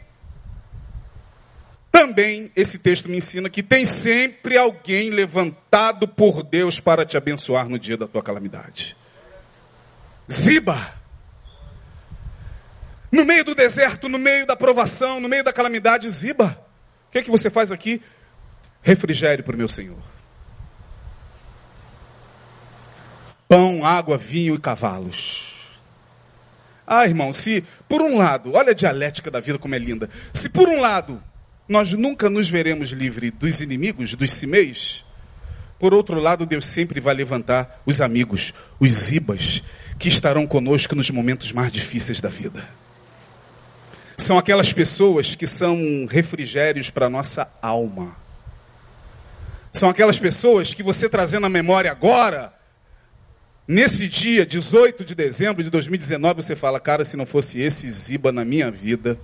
também 1.99 2.49
esse 2.55 2.79
texto 2.79 3.09
me 3.09 3.17
ensina 3.17 3.49
que 3.49 3.61
tem 3.61 3.83
sempre 3.83 4.57
alguém 4.57 5.09
levantado 5.09 6.07
por 6.07 6.43
Deus 6.43 6.79
para 6.79 7.05
te 7.05 7.17
abençoar 7.17 7.67
no 7.67 7.77
dia 7.77 7.97
da 7.97 8.07
tua 8.07 8.23
calamidade. 8.23 8.95
Ziba. 10.31 10.93
No 13.11 13.25
meio 13.25 13.43
do 13.43 13.53
deserto, 13.53 14.07
no 14.07 14.17
meio 14.17 14.47
da 14.47 14.55
provação, 14.55 15.19
no 15.19 15.27
meio 15.27 15.43
da 15.43 15.51
calamidade, 15.51 16.09
Ziba. 16.09 16.57
O 17.09 17.11
que 17.11 17.17
é 17.17 17.21
que 17.21 17.29
você 17.29 17.49
faz 17.49 17.69
aqui? 17.69 18.01
Refrigério 18.81 19.43
para 19.43 19.55
o 19.55 19.57
meu 19.57 19.67
Senhor. 19.67 20.01
Pão, 23.45 23.85
água, 23.85 24.17
vinho 24.17 24.55
e 24.55 24.59
cavalos. 24.59 25.67
Ah, 26.87 27.03
irmão, 27.03 27.33
se 27.33 27.61
por 27.89 28.01
um 28.01 28.17
lado, 28.17 28.53
olha 28.53 28.71
a 28.71 28.75
dialética 28.75 29.29
da 29.29 29.41
vida 29.41 29.59
como 29.59 29.75
é 29.75 29.79
linda. 29.79 30.09
Se 30.33 30.47
por 30.47 30.69
um 30.69 30.79
lado 30.79 31.21
nós 31.69 31.93
nunca 31.93 32.29
nos 32.29 32.49
veremos 32.49 32.89
livre 32.89 33.31
dos 33.31 33.61
inimigos, 33.61 34.15
dos 34.15 34.31
cimeis, 34.31 35.05
por 35.79 35.93
outro 35.93 36.19
lado, 36.19 36.45
Deus 36.45 36.65
sempre 36.65 36.99
vai 36.99 37.13
levantar 37.13 37.81
os 37.85 38.01
amigos, 38.01 38.53
os 38.79 39.09
ibas, 39.11 39.63
que 39.97 40.09
estarão 40.09 40.45
conosco 40.45 40.93
nos 40.93 41.09
momentos 41.09 41.53
mais 41.53 41.71
difíceis 41.71 42.19
da 42.19 42.27
vida. 42.27 42.67
São 44.17 44.37
aquelas 44.37 44.73
pessoas 44.73 45.35
que 45.35 45.47
são 45.47 46.05
refrigérios 46.09 46.89
para 46.89 47.05
a 47.05 47.09
nossa 47.09 47.49
alma. 47.61 48.13
São 49.71 49.87
aquelas 49.87 50.19
pessoas 50.19 50.73
que 50.73 50.83
você 50.83 51.07
trazendo 51.07 51.45
a 51.45 51.49
memória 51.49 51.91
agora, 51.91 52.53
Nesse 53.71 54.07
dia, 54.07 54.47
18 54.47 55.05
de 55.05 55.13
dezembro 55.13 55.63
de 55.63 55.69
2019, 55.69 56.41
você 56.41 56.55
fala, 56.55 56.79
cara, 56.79 57.05
se 57.05 57.15
não 57.15 57.23
fosse 57.23 57.61
esse 57.61 57.87
Ziba 57.87 58.31
na 58.31 58.43
minha 58.43 58.71
vida, 58.71 59.15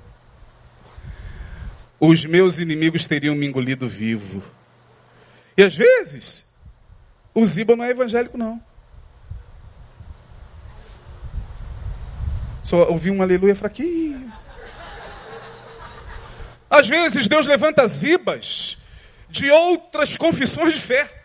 os 1.99 2.25
meus 2.25 2.59
inimigos 2.59 3.07
teriam 3.07 3.35
me 3.35 3.45
engolido 3.45 3.87
vivo. 3.87 4.43
E 5.57 5.63
às 5.63 5.75
vezes, 5.75 6.57
o 7.33 7.45
Ziba 7.45 7.75
não 7.75 7.83
é 7.83 7.89
evangélico, 7.89 8.37
não. 8.37 8.61
Só 12.63 12.89
ouvi 12.89 13.11
um 13.11 13.21
aleluia 13.21 13.55
fraquinho. 13.55 14.33
Às 16.69 16.89
vezes 16.89 17.27
Deus 17.27 17.45
levanta 17.45 17.87
zibas 17.87 18.77
de 19.29 19.49
outras 19.51 20.17
confissões 20.17 20.73
de 20.73 20.81
fé 20.81 21.23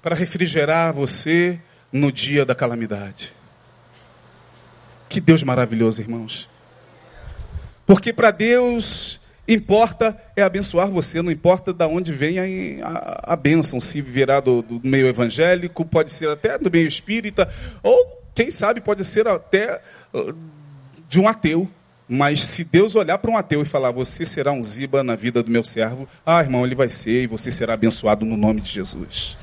para 0.00 0.14
refrigerar 0.14 0.94
você 0.94 1.60
no 1.92 2.12
dia 2.12 2.44
da 2.44 2.54
calamidade. 2.54 3.32
Que 5.08 5.20
Deus 5.20 5.42
maravilhoso, 5.42 6.00
irmãos. 6.00 6.48
Porque 7.86 8.12
para 8.12 8.30
Deus 8.30 9.20
importa 9.48 10.16
é 10.36 10.42
abençoar 10.42 10.88
você, 10.88 11.22
não 11.22 11.32
importa 11.32 11.72
de 11.72 11.84
onde 11.86 12.12
vem 12.12 12.38
a, 12.38 12.86
a, 12.86 13.32
a 13.32 13.36
bênção, 13.36 13.80
se 13.80 14.02
virá 14.02 14.40
do, 14.40 14.60
do, 14.60 14.80
meio 14.86 15.06
evangélico, 15.06 15.86
pode 15.86 16.12
ser 16.12 16.28
até 16.28 16.58
do 16.58 16.70
meio 16.70 16.86
espírita, 16.86 17.50
ou 17.82 18.22
quem 18.34 18.50
sabe 18.50 18.82
pode 18.82 19.04
ser 19.04 19.26
até 19.26 19.80
uh, 20.12 20.36
de 21.08 21.18
um 21.18 21.26
ateu. 21.26 21.66
Mas 22.10 22.42
se 22.42 22.64
Deus 22.64 22.94
olhar 22.94 23.18
para 23.18 23.30
um 23.30 23.36
ateu 23.36 23.60
e 23.60 23.66
falar, 23.66 23.90
você 23.90 24.24
será 24.24 24.50
um 24.50 24.62
ziba 24.62 25.02
na 25.02 25.14
vida 25.14 25.42
do 25.42 25.50
meu 25.50 25.62
servo, 25.62 26.08
ah, 26.24 26.40
irmão, 26.40 26.64
ele 26.64 26.74
vai 26.74 26.88
ser 26.88 27.24
e 27.24 27.26
você 27.26 27.50
será 27.50 27.74
abençoado 27.74 28.24
no 28.24 28.34
nome 28.34 28.62
de 28.62 28.70
Jesus. 28.70 29.36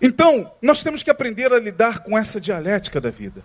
Então, 0.00 0.50
nós 0.62 0.82
temos 0.82 1.02
que 1.02 1.10
aprender 1.10 1.52
a 1.52 1.58
lidar 1.58 1.98
com 1.98 2.16
essa 2.16 2.40
dialética 2.40 3.02
da 3.02 3.10
vida. 3.10 3.44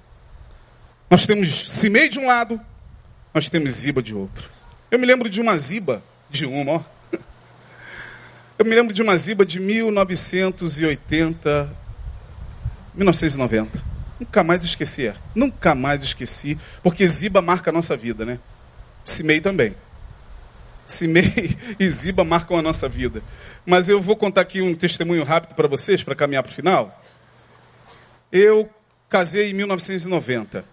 Nós 1.09 1.25
temos 1.25 1.71
Simei 1.71 2.07
de 2.07 2.17
um 2.17 2.27
lado, 2.27 2.61
nós 3.33 3.49
temos 3.49 3.71
Ziba 3.71 4.01
de 4.01 4.15
outro. 4.15 4.52
Eu 4.93 4.99
me 4.99 5.07
lembro 5.07 5.27
de 5.27 5.41
uma 5.41 5.57
Ziba, 5.57 6.03
de 6.29 6.45
uma, 6.45 6.73
ó. 6.73 6.81
Eu 8.59 8.63
me 8.63 8.75
lembro 8.75 8.93
de 8.93 9.01
uma 9.01 9.17
Ziba 9.17 9.43
de 9.43 9.59
1980, 9.59 11.75
1990. 12.93 13.83
Nunca 14.19 14.43
mais 14.43 14.63
esqueci, 14.63 15.07
é. 15.07 15.15
Nunca 15.33 15.73
mais 15.73 16.03
esqueci, 16.03 16.59
porque 16.83 17.03
Ziba 17.07 17.41
marca 17.41 17.71
a 17.71 17.73
nossa 17.73 17.97
vida, 17.97 18.23
né? 18.23 18.37
Simei 19.03 19.41
também. 19.41 19.75
Simei 20.85 21.57
e 21.79 21.89
Ziba 21.89 22.23
marcam 22.23 22.55
a 22.55 22.61
nossa 22.61 22.87
vida. 22.87 23.23
Mas 23.65 23.89
eu 23.89 23.99
vou 23.99 24.15
contar 24.15 24.41
aqui 24.41 24.61
um 24.61 24.75
testemunho 24.75 25.23
rápido 25.23 25.55
para 25.55 25.67
vocês, 25.67 26.03
para 26.03 26.13
caminhar 26.13 26.43
para 26.43 26.51
o 26.51 26.55
final. 26.55 27.03
Eu 28.31 28.69
casei 29.09 29.49
em 29.49 29.55
1990. 29.55 30.63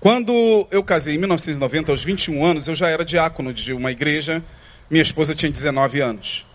Quando 0.00 0.66
eu 0.70 0.82
casei 0.82 1.14
em 1.14 1.18
1990, 1.18 1.92
aos 1.92 2.02
21 2.02 2.42
anos, 2.42 2.66
eu 2.66 2.74
já 2.74 2.88
era 2.88 3.04
diácono 3.04 3.52
de 3.52 3.74
uma 3.74 3.92
igreja. 3.92 4.42
Minha 4.88 5.02
esposa 5.02 5.34
tinha 5.34 5.52
19 5.52 6.00
anos. 6.00 6.46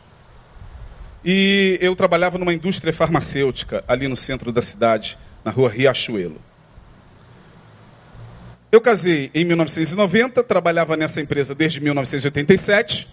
E 1.24 1.78
eu 1.80 1.96
trabalhava 1.96 2.40
numa 2.40 2.54
indústria 2.54 2.92
farmacêutica 2.92 3.84
ali 3.88 4.08
no 4.08 4.16
centro 4.16 4.52
da 4.52 4.64
cidade, 4.64 5.16
na 5.44 5.52
rua 5.52 5.70
Riachuelo. 5.70 6.42
Eu 8.72 8.82
casei 8.82 9.30
em 9.34 9.46
1990, 9.46 10.44
trabalhava 10.44 10.98
nessa 10.98 11.22
empresa 11.22 11.54
desde 11.54 11.80
1987. 11.80 13.08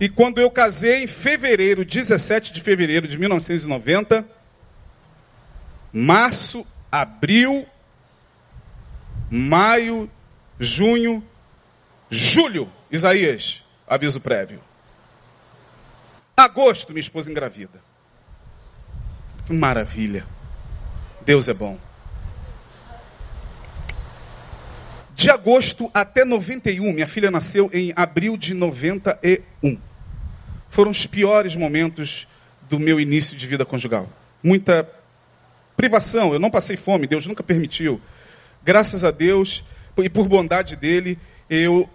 E 0.00 0.08
quando 0.08 0.40
eu 0.40 0.50
casei, 0.50 1.04
em 1.04 1.06
fevereiro, 1.06 1.84
17 1.84 2.50
de 2.50 2.62
fevereiro 2.62 3.06
de 3.06 3.18
1990, 3.18 4.24
março, 5.92 6.66
abril, 6.90 7.66
maio, 9.30 10.10
junho, 10.58 11.22
julho, 12.10 12.68
Isaías, 12.90 13.62
aviso 13.86 14.20
prévio. 14.20 14.60
Agosto, 16.36 16.92
minha 16.92 17.00
esposa 17.00 17.30
engravida. 17.30 17.82
Que 19.46 19.52
maravilha. 19.52 20.24
Deus 21.24 21.48
é 21.48 21.54
bom. 21.54 21.78
De 25.14 25.30
agosto 25.30 25.90
até 25.94 26.24
91, 26.24 26.92
minha 26.92 27.06
filha 27.06 27.30
nasceu 27.30 27.70
em 27.72 27.92
abril 27.94 28.36
de 28.36 28.52
91. 28.52 29.78
Foram 30.68 30.90
os 30.90 31.06
piores 31.06 31.54
momentos 31.54 32.26
do 32.68 32.80
meu 32.80 32.98
início 32.98 33.36
de 33.36 33.46
vida 33.46 33.64
conjugal. 33.64 34.08
Muita 34.42 34.88
privação, 35.76 36.32
eu 36.32 36.40
não 36.40 36.50
passei 36.50 36.76
fome, 36.76 37.06
Deus 37.06 37.26
nunca 37.26 37.42
permitiu. 37.42 38.00
Graças 38.64 39.04
a 39.04 39.10
Deus 39.10 39.62
e 39.98 40.08
por 40.08 40.26
bondade 40.26 40.74
dele, 40.74 41.18
eu, 41.50 41.88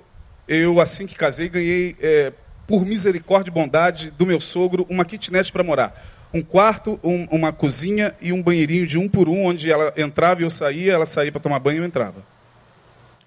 eu 0.47 0.79
assim 0.79 1.07
que 1.07 1.15
casei, 1.15 1.49
ganhei, 1.49 1.95
é, 1.99 2.31
por 2.67 2.85
misericórdia 2.85 3.49
e 3.49 3.53
bondade 3.53 4.11
do 4.11 4.25
meu 4.25 4.39
sogro, 4.39 4.85
uma 4.89 5.03
kitnet 5.03 5.51
para 5.51 5.63
morar. 5.63 6.29
Um 6.31 6.43
quarto, 6.43 6.99
um, 7.03 7.25
uma 7.31 7.51
cozinha 7.51 8.13
e 8.21 8.31
um 8.31 8.43
banheirinho 8.43 8.85
de 8.85 8.99
um 8.99 9.09
por 9.09 9.27
um, 9.27 9.45
onde 9.45 9.71
ela 9.71 9.91
entrava 9.97 10.41
e 10.41 10.43
eu 10.43 10.49
saía, 10.49 10.93
ela 10.93 11.07
saía 11.07 11.31
para 11.31 11.41
tomar 11.41 11.59
banho 11.59 11.77
e 11.77 11.79
eu 11.79 11.85
entrava. 11.85 12.23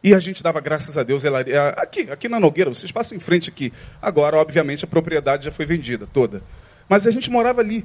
E 0.04 0.14
a 0.14 0.20
gente 0.20 0.42
dava 0.42 0.60
graças 0.60 0.96
a 0.96 1.02
Deus. 1.02 1.24
Ela, 1.24 1.40
aqui, 1.76 2.08
aqui 2.10 2.28
na 2.28 2.38
Nogueira, 2.38 2.70
vocês 2.70 2.92
passam 2.92 3.16
em 3.16 3.20
frente 3.20 3.50
aqui. 3.50 3.72
Agora, 4.00 4.36
obviamente, 4.36 4.84
a 4.84 4.88
propriedade 4.88 5.44
já 5.44 5.52
foi 5.52 5.64
vendida 5.64 6.08
toda. 6.12 6.42
Mas 6.88 7.06
a 7.06 7.10
gente 7.10 7.30
morava 7.30 7.60
ali, 7.60 7.84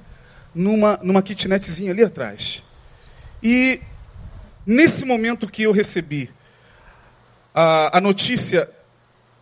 numa, 0.53 0.99
numa 1.01 1.21
kitnetzinha 1.21 1.91
ali 1.91 2.03
atrás. 2.03 2.63
E 3.41 3.79
nesse 4.67 5.05
momento 5.05 5.47
que 5.47 5.63
eu 5.63 5.71
recebi 5.71 6.29
a, 7.55 7.97
a 7.97 8.01
notícia 8.01 8.69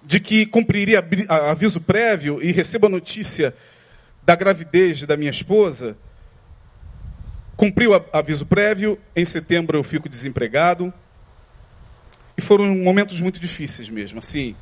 de 0.03 0.19
que 0.19 0.45
cumpriria 0.45 1.03
aviso 1.27 1.81
prévio 1.81 2.39
e 2.41 2.51
recebo 2.51 2.85
a 2.85 2.89
notícia 2.89 3.51
da 4.23 4.35
gravidez 4.35 5.03
da 5.03 5.17
minha 5.17 5.31
esposa, 5.31 5.97
cumpriu 7.57 7.91
aviso 8.13 8.45
prévio, 8.45 8.99
em 9.15 9.25
setembro 9.25 9.79
eu 9.79 9.83
fico 9.83 10.07
desempregado. 10.07 10.93
E 12.37 12.41
foram 12.41 12.75
momentos 12.75 13.19
muito 13.19 13.39
difíceis 13.39 13.89
mesmo. 13.89 14.19
Assim, 14.19 14.55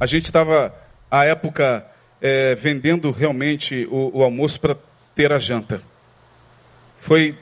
a 0.00 0.06
gente 0.06 0.24
estava, 0.24 0.74
à 1.10 1.24
época, 1.24 1.86
é, 2.20 2.54
vendendo 2.54 3.10
realmente 3.10 3.86
o, 3.90 4.18
o 4.18 4.22
almoço 4.24 4.58
para 4.58 4.76
ter 5.14 5.32
a 5.32 5.38
janta. 5.38 5.80
Foi 6.98 7.38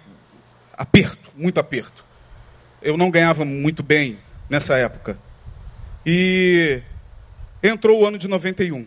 aperto, 0.76 1.30
muito 1.36 1.58
aperto. 1.58 2.07
Eu 2.80 2.96
não 2.96 3.10
ganhava 3.10 3.44
muito 3.44 3.82
bem 3.82 4.18
nessa 4.48 4.76
época. 4.76 5.18
E 6.06 6.80
entrou 7.62 8.00
o 8.00 8.06
ano 8.06 8.18
de 8.18 8.28
91. 8.28 8.86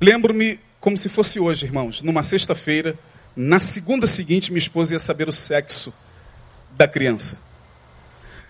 Lembro-me 0.00 0.58
como 0.80 0.96
se 0.96 1.08
fosse 1.08 1.38
hoje, 1.38 1.66
irmãos, 1.66 2.00
numa 2.02 2.22
sexta-feira, 2.22 2.98
na 3.36 3.60
segunda 3.60 4.06
seguinte, 4.06 4.50
minha 4.50 4.58
esposa 4.58 4.94
ia 4.94 4.98
saber 4.98 5.28
o 5.28 5.32
sexo 5.32 5.92
da 6.72 6.88
criança. 6.88 7.38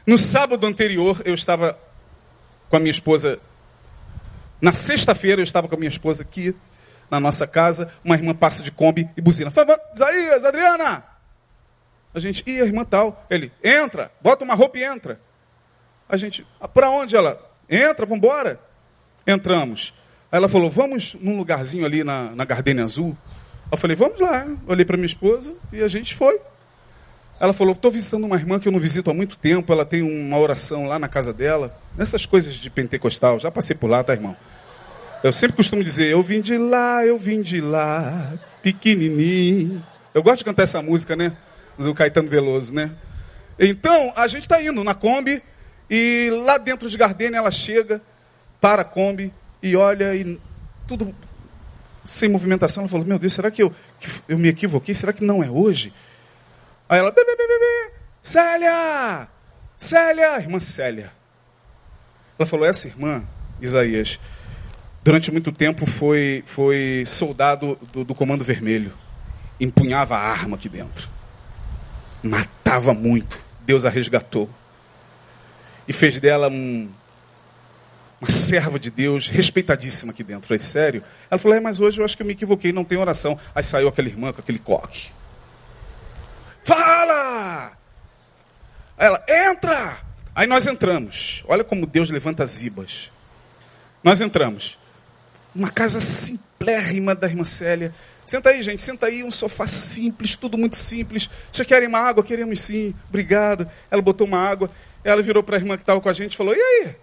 No 0.07 0.17
sábado 0.17 0.67
anterior, 0.67 1.21
eu 1.25 1.35
estava 1.35 1.79
com 2.69 2.77
a 2.77 2.81
minha 2.81 2.91
esposa. 2.91 3.39
Na 4.61 4.73
sexta-feira, 4.73 5.41
eu 5.41 5.45
estava 5.45 5.69
com 5.69 5.75
a 5.75 5.79
minha 5.79 5.89
esposa 5.89 6.23
aqui, 6.23 6.55
na 7.11 7.19
nossa 7.19 7.47
casa. 7.47 7.93
Uma 8.05 8.15
irmã 8.15 8.35
passa 8.35 8.63
de 8.63 8.71
Kombi 8.71 9.09
e 9.17 9.21
buzina. 9.21 9.51
Isaías, 9.95 10.45
Adriana! 10.45 11.05
A 12.15 12.19
gente, 12.19 12.43
e 12.47 12.61
a 12.61 12.65
irmã 12.65 12.85
tal? 12.85 13.25
Ele, 13.31 13.53
entra, 13.63 14.11
bota 14.21 14.45
uma 14.45 14.55
roupa 14.55 14.79
e 14.79 14.85
entra. 14.85 15.21
A 16.09 16.17
gente, 16.17 16.47
ah, 16.61 16.67
para 16.67 16.91
onde 16.91 17.17
ela? 17.17 17.41
Entra, 17.69 18.05
vamos 18.05 18.19
embora. 18.19 18.61
Entramos. 19.27 19.95
Aí 20.31 20.39
ela 20.39 20.49
falou, 20.49 20.71
vamos 20.71 21.15
num 21.15 21.37
lugarzinho 21.37 21.85
ali 21.85 22.03
na, 22.03 22.31
na 22.35 22.45
Gardenia 22.45 22.85
Azul. 22.85 23.17
Eu 23.71 23.79
falei, 23.79 23.97
vamos 23.97 24.21
lá. 24.21 24.47
Olhei 24.67 24.85
para 24.85 24.97
minha 24.97 25.07
esposa 25.07 25.55
e 25.73 25.83
a 25.83 25.89
gente 25.89 26.15
foi. 26.15 26.41
Ela 27.41 27.55
falou: 27.55 27.73
estou 27.73 27.91
visitando 27.91 28.25
uma 28.25 28.37
irmã 28.37 28.59
que 28.61 28.69
eu 28.69 28.73
não 28.73 28.79
visito 28.79 29.11
há 29.11 29.15
muito 29.15 29.39
tempo. 29.39 29.73
Ela 29.73 29.87
tem 29.87 30.03
uma 30.03 30.39
oração 30.39 30.87
lá 30.87 30.99
na 30.99 31.09
casa 31.09 31.33
dela. 31.33 31.75
Essas 31.99 32.27
coisas 32.27 32.55
de 32.55 32.69
pentecostal. 32.69 33.41
Já 33.41 33.51
passei 33.51 33.75
por 33.75 33.89
lá, 33.89 34.05
tá, 34.05 34.13
irmão? 34.13 34.37
Eu 35.25 35.33
sempre 35.33 35.57
costumo 35.57 35.83
dizer: 35.83 36.11
eu 36.11 36.23
vim 36.23 36.43
de 36.43 36.59
lá, 36.59 37.05
eu 37.05 37.17
vim 37.17 37.41
de 37.41 37.61
lá, 37.63 38.35
pequenininho. 38.63 39.83
Eu 40.13 40.23
gosto 40.23 40.39
de 40.39 40.45
cantar 40.45 40.65
essa 40.65 40.83
música, 40.83 41.17
né? 41.17 41.33
Do 41.79 41.95
Caetano 41.95 42.29
Veloso, 42.29 42.75
né? 42.75 42.91
Então, 43.59 44.13
a 44.17 44.27
gente 44.27 44.43
está 44.43 44.63
indo 44.63 44.83
na 44.85 44.95
Kombi 44.95 45.43
e 45.89 46.31
lá 46.45 46.59
dentro 46.59 46.89
de 46.89 46.97
Gardênia 46.97 47.39
ela 47.39 47.51
chega, 47.51 48.01
para 48.61 48.83
a 48.83 48.85
Kombi 48.85 49.33
e 49.63 49.75
olha 49.77 50.15
e 50.15 50.39
tudo 50.87 51.15
sem 52.05 52.29
movimentação. 52.29 52.83
Ela 52.83 52.91
falou: 52.91 53.07
Meu 53.07 53.19
Deus, 53.19 53.33
será 53.33 53.51
que 53.51 53.63
eu, 53.63 53.75
que 53.99 54.09
eu 54.29 54.39
me 54.39 54.49
equivoquei? 54.49 54.95
Será 54.95 55.13
que 55.13 55.25
não 55.25 55.43
é 55.43 55.51
hoje? 55.51 55.93
Aí 56.89 56.99
ela, 56.99 57.11
bê, 57.11 57.25
bê, 57.25 57.37
bê, 57.37 57.93
Célia! 58.23 59.29
Célia! 59.77 60.39
Irmã 60.39 60.61
Célia. 60.61 61.11
Ela 62.39 62.47
falou, 62.47 62.67
essa 62.67 62.89
irmã, 62.89 63.23
Isaías, 63.61 64.19
durante 65.05 65.31
muito 65.31 65.53
tempo 65.53 65.85
foi, 65.87 66.43
foi 66.47 67.05
soldado 67.07 67.79
do, 67.93 68.05
do 68.05 68.15
Comando 68.15 68.45
Vermelho. 68.45 68.93
Empunhava 69.59 70.17
a 70.17 70.21
arma 70.21 70.57
aqui 70.57 70.69
dentro. 70.69 71.09
Matava 72.23 72.93
muito. 72.95 73.39
Deus 73.61 73.85
a 73.85 73.91
resgatou. 73.91 74.49
E 75.87 75.93
fez 75.93 76.21
dela 76.21 76.49
um, 76.49 76.89
uma 78.21 78.31
serva 78.31 78.79
de 78.79 78.91
Deus, 78.91 79.29
respeitadíssima 79.29 80.13
aqui 80.13 80.23
dentro. 80.23 80.47
Falei, 80.47 80.59
sério? 80.63 81.03
Ela 81.31 81.39
falou, 81.39 81.57
é, 81.57 81.61
mas 81.61 81.81
hoje 81.81 82.01
eu 82.01 82.05
acho 82.05 82.17
que 82.17 82.23
eu 82.23 82.27
me 82.27 82.33
equivoquei, 82.33 82.73
não 82.73 82.85
tem 82.85 82.99
oração. 82.99 83.39
Aí 83.55 83.63
saiu 83.63 83.89
aquela 83.89 84.09
irmã 84.09 84.33
com 84.33 84.41
aquele 84.41 84.59
coque. 84.59 85.09
Fala! 86.63 87.73
Ela, 88.99 89.25
entra! 89.27 89.97
Aí 90.35 90.47
nós 90.47 90.67
entramos. 90.67 91.43
Olha 91.49 91.65
como 91.65 91.87
Deus 91.87 92.11
levanta 92.11 92.45
as 92.45 92.63
ibas. 92.63 93.11
Nós 94.05 94.21
entramos. 94.21 94.79
Uma 95.55 95.71
casa 95.71 96.01
simplérrima 96.01 97.15
da 97.15 97.27
irmã 97.27 97.45
Célia. 97.45 97.95
Senta 98.31 98.51
aí, 98.51 98.63
gente, 98.63 98.81
senta 98.81 99.07
aí, 99.07 99.25
um 99.25 99.31
sofá 99.31 99.67
simples, 99.67 100.37
tudo 100.37 100.57
muito 100.57 100.77
simples. 100.77 101.29
Vocês 101.51 101.67
querem 101.67 101.89
uma 101.89 101.99
água? 101.99 102.23
Queremos 102.23 102.61
sim, 102.61 102.95
obrigado. 103.09 103.69
Ela 103.91 104.01
botou 104.01 104.25
uma 104.25 104.39
água. 104.39 104.71
Ela 105.03 105.21
virou 105.21 105.43
para 105.43 105.57
a 105.57 105.59
irmã 105.59 105.77
que 105.77 105.83
estava 105.83 106.01
com 106.01 106.09
a 106.09 106.13
gente 106.13 106.35
e 106.35 106.37
falou: 106.37 106.55
E 106.55 106.61
aí? 106.61 106.95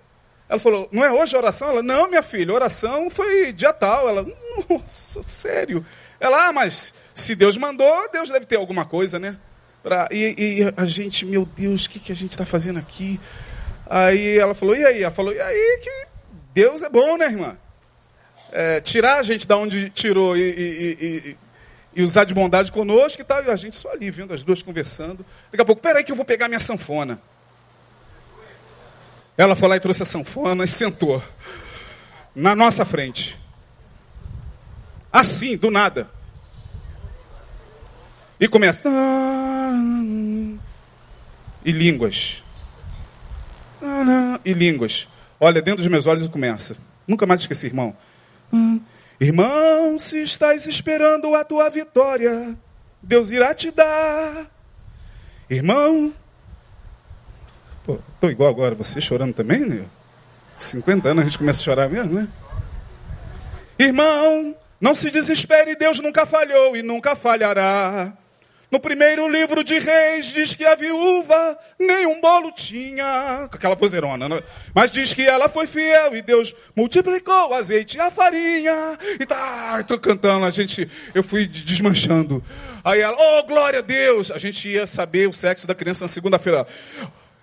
Ela 0.48 0.58
falou: 0.58 0.88
Não 0.90 1.04
é 1.04 1.12
hoje 1.12 1.36
a 1.36 1.40
oração? 1.40 1.68
Ela: 1.68 1.84
Não, 1.84 2.08
minha 2.08 2.24
filha, 2.24 2.54
oração 2.54 3.10
foi 3.10 3.52
dia 3.52 3.74
tal. 3.74 4.08
Ela: 4.08 4.26
Nossa, 4.70 5.22
sério. 5.22 5.86
Ela: 6.18 6.48
Ah, 6.48 6.54
mas 6.54 6.94
se 7.14 7.36
Deus 7.36 7.58
mandou, 7.58 8.10
Deus 8.10 8.30
deve 8.30 8.46
ter 8.46 8.56
alguma 8.56 8.86
coisa, 8.86 9.20
né? 9.20 9.38
Pra, 9.84 10.08
e, 10.10 10.34
e, 10.38 10.74
a 10.78 10.86
gente, 10.86 11.26
meu 11.26 11.46
Deus, 11.46 11.88
o 11.88 11.90
que, 11.90 12.00
que 12.00 12.14
a 12.14 12.16
gente 12.16 12.32
está 12.32 12.46
fazendo 12.46 12.80
aqui? 12.80 13.20
Aí 13.86 14.38
ela 14.38 14.56
falou, 14.56 14.78
e 14.78 14.86
aí? 14.86 15.04
Ela 15.04 15.12
falou, 15.12 15.34
e 15.34 15.42
aí 15.42 15.80
que 15.84 16.08
Deus 16.54 16.82
é 16.84 16.90
bom, 16.90 17.18
né, 17.18 17.26
irmã? 17.26 17.58
É, 18.52 18.80
tirar 18.80 19.20
a 19.20 19.24
gente 19.24 19.48
da 19.48 19.58
onde 19.58 19.90
tirou 19.90 20.36
e, 20.38 20.42
e, 20.42 21.38
e, 21.96 22.04
usar 22.04 22.24
de 22.24 22.34
bondade 22.34 22.72
conosco 22.72 23.22
e 23.22 23.26
tal. 23.26 23.44
E 23.44 23.50
a 23.50 23.56
gente 23.56 23.76
só 23.76 23.92
ali, 23.92 24.10
vendo 24.10 24.34
as 24.34 24.44
duas 24.44 24.62
conversando. 24.62 25.26
Daqui 25.52 25.62
a 25.62 25.66
pouco, 25.66 25.82
peraí 25.82 26.04
que 26.04 26.12
eu 26.12 26.16
vou 26.16 26.26
pegar 26.26 26.48
minha 26.48 26.60
sanfona. 26.60 27.22
Ela 29.38 29.56
foi 29.56 29.70
lá 29.70 29.76
e 29.76 29.80
trouxe 29.80 30.04
a 30.04 30.06
sanfona 30.06 30.64
e 30.64 30.68
sentou 30.68 31.22
na 32.34 32.56
nossa 32.56 32.84
frente. 32.84 33.38
Assim, 35.12 35.56
do 35.58 35.70
nada. 35.70 36.10
E 38.40 38.48
começa. 38.48 38.84
E 41.66 41.72
línguas. 41.72 42.44
E 44.46 44.54
línguas. 44.54 45.08
olha 45.40 45.62
dentro 45.62 45.82
dos 45.82 45.88
meus 45.88 46.06
olhos 46.06 46.26
e 46.26 46.30
começa. 46.30 46.78
Nunca 47.08 47.26
mais 47.26 47.42
esqueci, 47.42 47.68
irmão. 47.68 47.96
Irmão, 49.20 49.98
se 49.98 50.22
estás 50.22 50.68
esperando 50.68 51.34
a 51.34 51.44
tua 51.44 51.70
vitória, 51.70 52.56
Deus 53.02 53.30
irá 53.30 53.54
te 53.54 53.72
dar. 53.72 54.48
Irmão, 55.50 56.14
pô, 57.86 58.00
tô 58.20 58.30
igual 58.30 58.50
agora, 58.50 58.76
você 58.76 59.02
chorando 59.02 59.34
também, 59.34 59.62
né? 59.62 59.86
50 60.60 61.10
anos 61.10 61.24
a 61.24 61.26
gente 61.26 61.38
começa 61.38 61.62
a 61.62 61.64
chorar 61.64 61.90
mesmo, 61.90 62.14
né? 62.14 62.28
Irmão, 63.80 64.56
não 64.80 64.94
se 64.94 65.10
desespere, 65.10 65.76
Deus 65.76 66.00
nunca 66.00 66.26
falhou 66.26 66.76
e 66.76 66.84
nunca 66.84 67.16
falhará. 67.16 68.14
No 68.70 68.82
primeiro 68.82 69.30
livro 69.30 69.64
de 69.64 69.80
Reis 69.80 70.26
diz 70.26 70.54
que 70.54 70.66
a 70.66 70.76
viúva 70.76 71.58
nenhum 71.80 72.20
bolo 72.20 72.52
tinha, 72.52 73.48
aquela 73.50 73.76
vozeirona, 73.76 74.28
né? 74.28 74.44
mas 74.76 74.92
diz 74.92 75.14
que 75.14 75.22
ela 75.22 75.48
foi 75.48 75.66
fiel 75.66 76.18
e 76.18 76.22
Deus 76.22 76.54
multiplicou 76.76 77.52
o 77.52 77.54
azeite 77.54 77.98
e 77.98 78.02
a 78.02 78.12
farinha. 78.12 78.98
E 79.18 79.26
tá, 79.26 79.82
tô 79.84 79.98
cantando, 79.98 80.46
a 80.46 80.50
gente, 80.50 80.90
eu 81.16 81.24
fui 81.24 81.48
desmanchando. 81.48 82.44
Aí 82.84 83.00
ela, 83.00 83.16
oh 83.18 83.44
glória 83.44 83.80
a 83.80 83.82
Deus, 83.82 84.32
a 84.32 84.38
gente 84.38 84.68
ia 84.68 84.86
saber 84.86 85.30
o 85.30 85.34
sexo 85.34 85.66
da 85.66 85.74
criança 85.74 86.04
na 86.04 86.10
segunda-feira. 86.10 86.68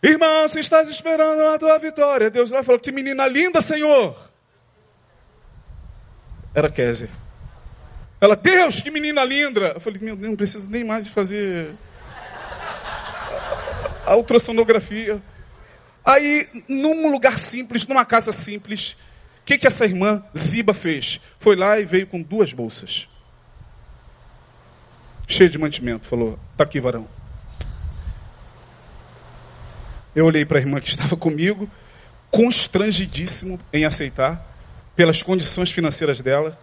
Irmão, 0.03 0.47
se 0.49 0.61
estás 0.61 0.91
esperando 0.91 1.41
a 1.41 1.59
tua 1.59 1.79
vitória, 1.79 2.29
Deus 2.29 2.51
lá 2.51 2.63
falou 2.63 2.79
que 2.79 2.93
menina 2.93 3.27
linda, 3.27 3.63
Senhor. 3.63 4.15
Era 6.55 6.71
Kézia. 6.71 7.24
Ela, 8.21 8.37
Deus, 8.37 8.81
que 8.81 8.91
menina 8.91 9.25
linda. 9.25 9.73
Eu 9.75 9.81
falei, 9.81 10.01
meu 10.01 10.17
Deus, 10.17 10.29
não 10.31 10.37
precisa 10.37 10.67
nem 10.69 10.85
mais 10.85 11.05
de 11.05 11.11
fazer 11.11 11.75
a 14.07 14.17
ultrassonografia. 14.17 15.23
Aí, 16.05 16.47
num 16.69 17.11
lugar 17.11 17.39
simples, 17.39 17.87
numa 17.87 18.05
casa 18.05 18.31
simples, 18.31 18.97
o 19.41 19.45
que, 19.45 19.59
que 19.59 19.67
essa 19.67 19.85
irmã 19.85 20.23
Ziba 20.37 20.75
fez? 20.75 21.21
Foi 21.39 21.57
lá 21.57 21.79
e 21.79 21.85
veio 21.85 22.07
com 22.07 22.21
duas 22.21 22.53
bolsas. 22.53 23.09
Cheio 25.27 25.49
de 25.49 25.59
mantimento. 25.59 26.07
Falou, 26.07 26.39
tá 26.57 26.65
aqui, 26.65 26.81
varão. 26.81 27.09
Eu 30.15 30.27
olhei 30.27 30.45
para 30.45 30.59
a 30.59 30.61
irmã 30.61 30.81
que 30.81 30.89
estava 30.89 31.17
comigo, 31.17 31.69
constrangidíssimo 32.31 33.61
em 33.73 33.85
aceitar, 33.85 34.47
pelas 34.95 35.23
condições 35.23 35.73
financeiras 35.73 36.21
dela. 36.21 36.59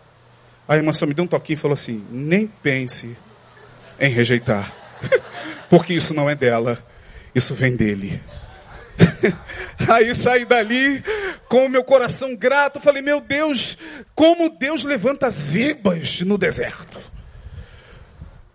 A 0.71 0.77
irmã 0.77 0.93
só 0.93 1.05
me 1.05 1.13
deu 1.13 1.25
um 1.25 1.27
toquinho 1.27 1.57
e 1.57 1.59
falou 1.59 1.73
assim: 1.73 2.07
nem 2.09 2.47
pense 2.47 3.17
em 3.99 4.09
rejeitar, 4.09 4.73
porque 5.69 5.93
isso 5.93 6.13
não 6.13 6.29
é 6.29 6.33
dela, 6.33 6.81
isso 7.35 7.53
vem 7.53 7.75
dele. 7.75 8.23
Aí 9.91 10.15
saí 10.15 10.45
dali 10.45 11.03
com 11.49 11.65
o 11.65 11.69
meu 11.69 11.83
coração 11.83 12.33
grato, 12.37 12.79
falei: 12.79 13.01
meu 13.01 13.19
Deus, 13.19 13.77
como 14.15 14.49
Deus 14.49 14.85
levanta 14.85 15.29
zebas 15.29 16.21
no 16.21 16.37
deserto. 16.37 17.01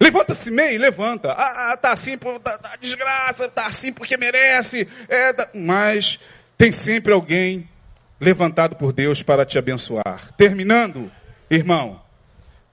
Levanta-se 0.00 0.50
meio, 0.50 0.80
levanta. 0.80 1.32
Ah, 1.32 1.72
ah, 1.72 1.76
tá 1.76 1.92
assim 1.92 2.16
por 2.16 2.40
tá, 2.40 2.56
tá, 2.56 2.76
desgraça, 2.80 3.46
tá 3.50 3.66
assim 3.66 3.92
porque 3.92 4.16
merece. 4.16 4.88
É, 5.06 5.34
tá... 5.34 5.50
Mas 5.52 6.18
tem 6.56 6.72
sempre 6.72 7.12
alguém 7.12 7.68
levantado 8.18 8.74
por 8.74 8.90
Deus 8.90 9.22
para 9.22 9.44
te 9.44 9.58
abençoar. 9.58 10.32
Terminando, 10.34 11.12
irmão, 11.50 12.05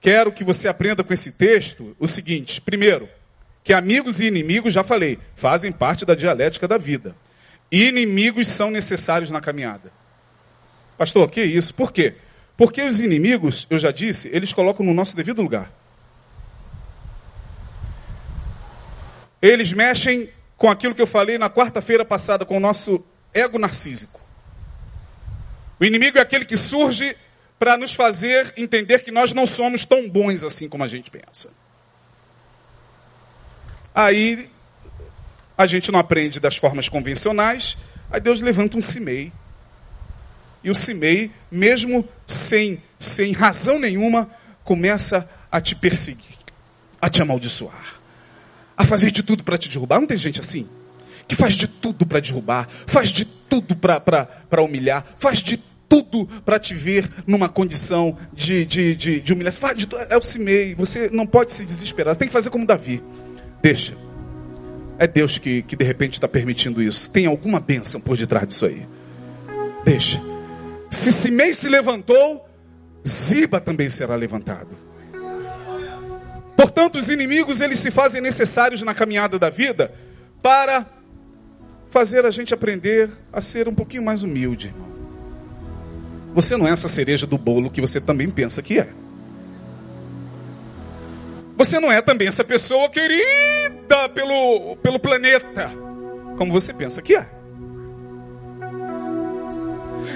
quero 0.04 0.30
que 0.30 0.44
você 0.44 0.68
aprenda 0.68 1.02
com 1.02 1.14
esse 1.14 1.32
texto 1.32 1.96
o 1.98 2.06
seguinte: 2.06 2.60
primeiro, 2.60 3.08
que 3.64 3.72
amigos 3.72 4.20
e 4.20 4.26
inimigos, 4.26 4.74
já 4.74 4.84
falei, 4.84 5.18
fazem 5.34 5.72
parte 5.72 6.04
da 6.04 6.14
dialética 6.14 6.68
da 6.68 6.76
vida. 6.76 7.16
Inimigos 7.72 8.48
são 8.48 8.70
necessários 8.70 9.30
na 9.30 9.40
caminhada. 9.40 9.90
Pastor, 10.98 11.30
que 11.30 11.42
isso? 11.42 11.72
Por 11.72 11.90
quê? 11.90 12.16
Porque 12.54 12.82
os 12.82 13.00
inimigos, 13.00 13.66
eu 13.70 13.78
já 13.78 13.90
disse, 13.90 14.28
eles 14.30 14.52
colocam 14.52 14.84
no 14.84 14.92
nosso 14.92 15.16
devido 15.16 15.40
lugar. 15.40 15.72
Eles 19.40 19.72
mexem 19.72 20.28
com 20.58 20.68
aquilo 20.68 20.94
que 20.94 21.00
eu 21.00 21.06
falei 21.06 21.38
na 21.38 21.48
quarta-feira 21.48 22.04
passada, 22.04 22.44
com 22.44 22.58
o 22.58 22.60
nosso 22.60 23.02
ego 23.32 23.58
narcísico. 23.58 24.20
O 25.80 25.84
inimigo 25.84 26.18
é 26.18 26.20
aquele 26.20 26.44
que 26.44 26.58
surge 26.58 27.16
para 27.58 27.76
nos 27.76 27.94
fazer 27.94 28.52
entender 28.56 29.02
que 29.02 29.10
nós 29.10 29.32
não 29.32 29.46
somos 29.46 29.84
tão 29.84 30.08
bons 30.08 30.42
assim 30.42 30.68
como 30.68 30.84
a 30.84 30.88
gente 30.88 31.10
pensa. 31.10 31.50
Aí 33.94 34.50
a 35.56 35.66
gente 35.66 35.92
não 35.92 36.00
aprende 36.00 36.40
das 36.40 36.56
formas 36.56 36.88
convencionais, 36.88 37.76
aí 38.10 38.20
Deus 38.20 38.40
levanta 38.40 38.76
um 38.76 38.82
Simei. 38.82 39.32
E 40.64 40.70
o 40.70 40.74
Simei, 40.74 41.30
mesmo 41.50 42.08
sem, 42.26 42.82
sem 42.98 43.32
razão 43.32 43.78
nenhuma, 43.78 44.28
começa 44.64 45.30
a 45.52 45.60
te 45.60 45.76
perseguir, 45.76 46.36
a 47.00 47.08
te 47.08 47.22
amaldiçoar, 47.22 48.00
a 48.76 48.84
fazer 48.84 49.10
de 49.10 49.22
tudo 49.22 49.44
para 49.44 49.58
te 49.58 49.68
derrubar. 49.68 50.00
Não 50.00 50.06
tem 50.06 50.16
gente 50.16 50.40
assim? 50.40 50.68
Que 51.28 51.36
faz 51.36 51.54
de 51.54 51.68
tudo 51.68 52.04
para 52.04 52.18
derrubar, 52.18 52.68
faz 52.86 53.10
de 53.10 53.24
tudo 53.24 53.76
para 53.76 54.62
humilhar, 54.62 55.06
faz 55.18 55.38
de 55.38 55.58
tudo 55.94 56.26
para 56.44 56.58
te 56.58 56.74
ver 56.74 57.08
numa 57.24 57.48
condição 57.48 58.18
de, 58.32 58.64
de, 58.64 58.96
de, 58.96 59.20
de 59.20 59.32
humilhação. 59.32 59.68
É 60.10 60.16
o 60.16 60.22
Simei, 60.22 60.74
você 60.74 61.08
não 61.10 61.24
pode 61.24 61.52
se 61.52 61.64
desesperar, 61.64 62.14
você 62.14 62.18
tem 62.18 62.28
que 62.28 62.32
fazer 62.32 62.50
como 62.50 62.66
Davi. 62.66 63.02
Deixa. 63.62 63.94
É 64.98 65.06
Deus 65.06 65.38
que, 65.38 65.62
que 65.62 65.76
de 65.76 65.84
repente 65.84 66.14
está 66.14 66.26
permitindo 66.26 66.82
isso. 66.82 67.08
Tem 67.10 67.26
alguma 67.26 67.60
bênção 67.60 68.00
por 68.00 68.16
detrás 68.16 68.46
disso 68.48 68.66
aí. 68.66 68.86
Deixa. 69.84 70.20
Se 70.90 71.12
Simei 71.12 71.54
se 71.54 71.68
levantou, 71.68 72.44
Ziba 73.06 73.60
também 73.60 73.88
será 73.88 74.16
levantado. 74.16 74.70
Portanto, 76.56 76.96
os 76.96 77.08
inimigos 77.08 77.60
eles 77.60 77.78
se 77.78 77.90
fazem 77.90 78.20
necessários 78.20 78.82
na 78.82 78.94
caminhada 78.94 79.38
da 79.38 79.50
vida 79.50 79.92
para 80.42 80.86
fazer 81.90 82.26
a 82.26 82.30
gente 82.30 82.52
aprender 82.52 83.10
a 83.32 83.40
ser 83.40 83.68
um 83.68 83.74
pouquinho 83.74 84.02
mais 84.02 84.22
humilde. 84.22 84.74
Você 86.34 86.56
não 86.56 86.66
é 86.66 86.72
essa 86.72 86.88
cereja 86.88 87.26
do 87.28 87.38
bolo 87.38 87.70
que 87.70 87.80
você 87.80 88.00
também 88.00 88.28
pensa 88.28 88.60
que 88.60 88.80
é. 88.80 88.88
Você 91.56 91.78
não 91.78 91.92
é 91.92 92.02
também 92.02 92.26
essa 92.26 92.42
pessoa 92.42 92.88
querida 92.88 94.08
pelo, 94.12 94.76
pelo 94.82 94.98
planeta, 94.98 95.70
como 96.36 96.52
você 96.52 96.74
pensa 96.74 97.00
que 97.00 97.14
é. 97.14 97.28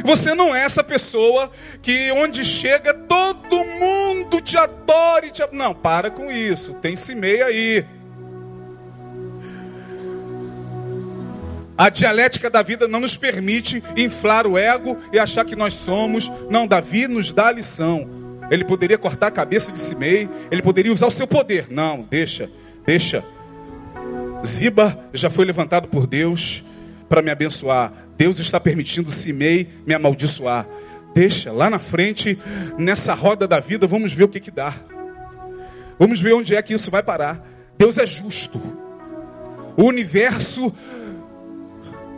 Você 0.05 0.35
não 0.35 0.55
é 0.55 0.65
essa 0.65 0.83
pessoa 0.83 1.51
que 1.81 2.11
onde 2.13 2.45
chega 2.45 2.93
todo 2.93 3.65
mundo 3.65 4.41
te 4.41 4.57
adora 4.57 5.27
e 5.27 5.31
te... 5.31 5.43
Não, 5.53 5.73
para 5.73 6.11
com 6.11 6.31
isso. 6.31 6.75
Tem 6.75 6.95
meio 7.15 7.47
aí. 7.47 7.85
A 11.79 11.91
dialética 11.91 12.51
da 12.51 12.61
vida 12.61 12.89
não 12.89 12.99
nos 12.99 13.17
permite 13.17 13.81
inflar 13.97 14.49
o 14.49 14.59
ego 14.59 14.99
e 15.13 15.19
achar 15.19 15.45
que 15.45 15.55
nós 15.55 15.75
somos. 15.75 16.29
Não, 16.51 16.67
Davi 16.67 17.07
nos 17.07 17.33
dá 17.33 17.47
a 17.47 17.53
lição. 17.53 18.11
Ele 18.51 18.65
poderia 18.65 18.99
cortar 18.99 19.29
a 19.29 19.31
cabeça 19.31 19.71
de 19.71 19.79
Simei, 19.79 20.29
ele 20.51 20.61
poderia 20.61 20.93
usar 20.93 21.07
o 21.07 21.11
seu 21.11 21.27
poder. 21.27 21.67
Não, 21.71 22.03
deixa, 22.11 22.51
deixa. 22.85 23.23
Ziba 24.45 24.99
já 25.13 25.31
foi 25.31 25.45
levantado 25.45 25.87
por 25.87 26.05
Deus 26.05 26.65
para 27.09 27.23
me 27.23 27.31
abençoar. 27.31 27.93
Deus 28.17 28.41
está 28.41 28.59
permitindo 28.59 29.09
Simei 29.13 29.69
me 29.87 29.95
amaldiçoar. 29.95 30.67
Deixa, 31.15 31.53
lá 31.53 31.71
na 31.71 31.79
frente, 31.79 32.37
nessa 32.77 33.15
roda 33.15 33.47
da 33.47 33.61
vida, 33.61 33.87
vamos 33.87 34.13
ver 34.13 34.25
o 34.25 34.29
que, 34.29 34.41
que 34.41 34.51
dá. 34.51 34.75
Vamos 35.97 36.21
ver 36.21 36.33
onde 36.33 36.57
é 36.57 36.63
que 36.63 36.75
isso 36.75 36.91
vai 36.91 37.05
parar. 37.05 37.41
Deus 37.77 37.99
é 37.99 38.07
justo. 38.07 38.61
O 39.77 39.85
universo 39.85 40.75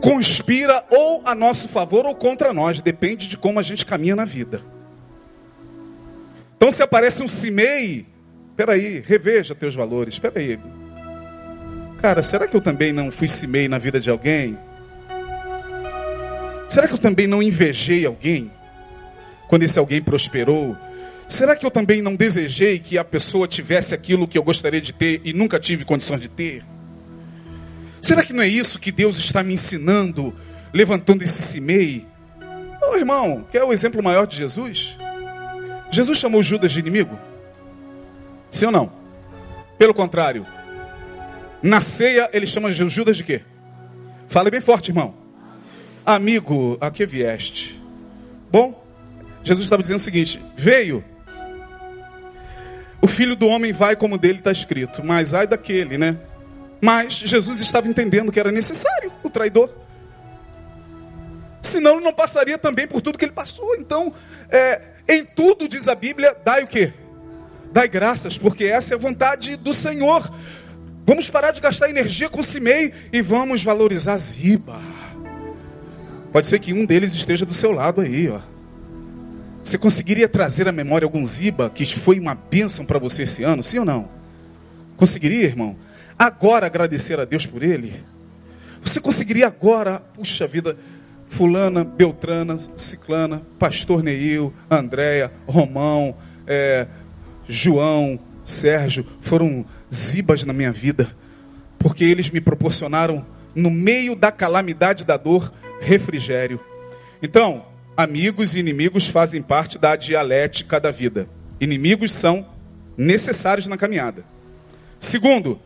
conspira 0.01 0.83
ou 0.89 1.21
a 1.25 1.35
nosso 1.35 1.69
favor 1.69 2.05
ou 2.05 2.15
contra 2.15 2.51
nós, 2.51 2.81
depende 2.81 3.27
de 3.27 3.37
como 3.37 3.59
a 3.59 3.61
gente 3.61 3.85
caminha 3.85 4.15
na 4.15 4.25
vida. 4.25 4.61
Então 6.57 6.71
se 6.71 6.81
aparece 6.81 7.23
um 7.23 7.27
Simei, 7.27 8.05
peraí, 8.55 8.99
reveja 9.05 9.55
teus 9.55 9.75
valores, 9.75 10.19
peraí. 10.19 10.59
Cara, 12.01 12.23
será 12.23 12.47
que 12.47 12.55
eu 12.55 12.61
também 12.61 12.91
não 12.91 13.11
fui 13.11 13.27
Simei 13.27 13.67
na 13.67 13.77
vida 13.77 13.99
de 13.99 14.09
alguém? 14.09 14.57
Será 16.67 16.87
que 16.87 16.93
eu 16.93 16.97
também 16.97 17.27
não 17.27 17.43
invejei 17.43 18.05
alguém? 18.05 18.51
Quando 19.47 19.63
esse 19.63 19.77
alguém 19.77 20.01
prosperou? 20.01 20.75
Será 21.27 21.55
que 21.55 21.65
eu 21.65 21.71
também 21.71 22.01
não 22.01 22.15
desejei 22.15 22.79
que 22.79 22.97
a 22.97 23.03
pessoa 23.03 23.47
tivesse 23.47 23.93
aquilo 23.93 24.27
que 24.27 24.37
eu 24.37 24.43
gostaria 24.43 24.81
de 24.81 24.93
ter 24.93 25.21
e 25.23 25.33
nunca 25.33 25.59
tive 25.59 25.85
condições 25.85 26.21
de 26.21 26.29
ter? 26.29 26.63
Será 28.01 28.23
que 28.23 28.33
não 28.33 28.43
é 28.43 28.47
isso 28.47 28.79
que 28.79 28.91
Deus 28.91 29.17
está 29.19 29.43
me 29.43 29.53
ensinando, 29.53 30.35
levantando 30.73 31.23
esse 31.23 31.41
Simei? 31.41 32.05
Ô 32.81 32.93
oh, 32.93 32.95
irmão, 32.95 33.45
quer 33.51 33.63
o 33.63 33.71
exemplo 33.71 34.01
maior 34.01 34.25
de 34.25 34.35
Jesus? 34.35 34.97
Jesus 35.91 36.17
chamou 36.17 36.41
Judas 36.41 36.71
de 36.71 36.79
inimigo? 36.79 37.17
Sim 38.49 38.65
ou 38.65 38.71
não? 38.71 38.91
Pelo 39.77 39.93
contrário, 39.93 40.45
na 41.61 41.79
ceia 41.79 42.29
ele 42.33 42.47
chama 42.47 42.71
Judas 42.71 43.17
de 43.17 43.23
quê? 43.23 43.41
Fale 44.27 44.49
bem 44.49 44.61
forte, 44.61 44.89
irmão. 44.89 45.13
amigo, 46.03 46.77
a 46.81 46.89
que 46.89 47.05
vieste? 47.05 47.79
Bom, 48.51 48.83
Jesus 49.43 49.65
estava 49.65 49.81
dizendo 49.81 49.97
o 49.97 50.01
seguinte: 50.01 50.41
veio. 50.55 51.03
O 53.01 53.07
filho 53.07 53.35
do 53.35 53.47
homem 53.47 53.71
vai 53.71 53.95
como 53.95 54.17
dele 54.17 54.39
está 54.39 54.51
escrito, 54.51 55.03
mas 55.03 55.33
ai 55.33 55.47
daquele, 55.47 55.97
né? 55.97 56.17
Mas 56.81 57.13
Jesus 57.13 57.59
estava 57.59 57.87
entendendo 57.87 58.31
que 58.31 58.39
era 58.39 58.51
necessário 58.51 59.11
o 59.23 59.29
traidor. 59.29 59.69
Senão 61.61 61.93
ele 61.93 62.03
não 62.03 62.13
passaria 62.13 62.57
também 62.57 62.87
por 62.87 63.01
tudo 63.01 63.17
que 63.17 63.25
ele 63.25 63.31
passou. 63.31 63.75
Então, 63.75 64.11
é, 64.49 64.81
em 65.07 65.23
tudo, 65.23 65.69
diz 65.69 65.87
a 65.87 65.93
Bíblia, 65.93 66.35
dai 66.43 66.63
o 66.63 66.67
quê? 66.67 66.91
Dai 67.71 67.87
graças, 67.87 68.37
porque 68.37 68.65
essa 68.65 68.93
é 68.93 68.95
a 68.95 68.99
vontade 68.99 69.55
do 69.55 69.73
Senhor. 69.73 70.29
Vamos 71.05 71.29
parar 71.29 71.51
de 71.51 71.61
gastar 71.61 71.89
energia 71.89 72.29
com 72.29 72.41
Simei 72.41 72.93
e 73.13 73.21
vamos 73.21 73.63
valorizar 73.63 74.17
Ziba. 74.17 74.81
Pode 76.31 76.47
ser 76.47 76.59
que 76.59 76.73
um 76.73 76.85
deles 76.85 77.13
esteja 77.13 77.45
do 77.45 77.53
seu 77.53 77.71
lado 77.71 78.01
aí, 78.01 78.29
ó. 78.29 78.39
Você 79.63 79.77
conseguiria 79.77 80.27
trazer 80.27 80.67
à 80.67 80.71
memória 80.71 81.05
algum 81.05 81.25
Ziba 81.25 81.69
que 81.69 81.85
foi 81.85 82.19
uma 82.19 82.33
bênção 82.33 82.85
para 82.85 82.97
você 82.97 83.23
esse 83.23 83.43
ano, 83.43 83.61
sim 83.61 83.79
ou 83.79 83.85
não? 83.85 84.09
Conseguiria, 84.97 85.43
irmão? 85.45 85.75
Agora 86.21 86.67
agradecer 86.67 87.19
a 87.19 87.25
Deus 87.25 87.47
por 87.47 87.63
ele? 87.63 88.05
Você 88.83 89.01
conseguiria 89.01 89.47
agora, 89.47 89.99
puxa 89.99 90.45
vida, 90.45 90.77
fulana, 91.27 91.83
beltrana, 91.83 92.59
ciclana, 92.77 93.41
pastor 93.57 94.03
Neil, 94.03 94.53
Andréia, 94.69 95.31
Romão, 95.47 96.15
é, 96.45 96.85
João, 97.47 98.19
Sérgio, 98.45 99.03
foram 99.19 99.65
zibas 99.91 100.43
na 100.43 100.53
minha 100.53 100.71
vida, 100.71 101.09
porque 101.79 102.03
eles 102.03 102.29
me 102.29 102.39
proporcionaram, 102.39 103.25
no 103.55 103.71
meio 103.71 104.15
da 104.15 104.31
calamidade 104.31 105.03
da 105.03 105.17
dor, 105.17 105.51
refrigério. 105.81 106.59
Então, 107.19 107.65
amigos 107.97 108.53
e 108.53 108.59
inimigos 108.59 109.07
fazem 109.07 109.41
parte 109.41 109.79
da 109.79 109.95
dialética 109.95 110.79
da 110.79 110.91
vida. 110.91 111.27
Inimigos 111.59 112.11
são 112.11 112.47
necessários 112.95 113.65
na 113.65 113.75
caminhada. 113.75 114.23
Segundo, 114.99 115.59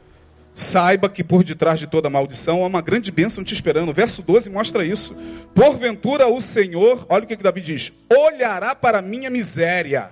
saiba 0.56 1.10
que 1.10 1.22
por 1.22 1.43
detrás 1.43 1.78
de 1.78 1.86
toda 1.86 2.10
maldição 2.10 2.64
há 2.64 2.68
uma 2.68 2.82
grande 2.82 3.12
bênção 3.12 3.43
te 3.43 3.53
esperando. 3.53 3.89
O 3.89 3.93
verso 3.93 4.22
12 4.22 4.49
mostra 4.49 4.86
isso. 4.86 5.14
Porventura 5.53 6.28
o 6.28 6.41
Senhor, 6.41 7.06
olha 7.10 7.26
o 7.26 7.28
que, 7.28 7.36
que 7.36 7.43
Davi 7.43 7.60
diz: 7.60 7.91
olhará 8.10 8.74
para 8.74 8.99
a 8.99 9.01
minha 9.01 9.30
miséria, 9.30 10.10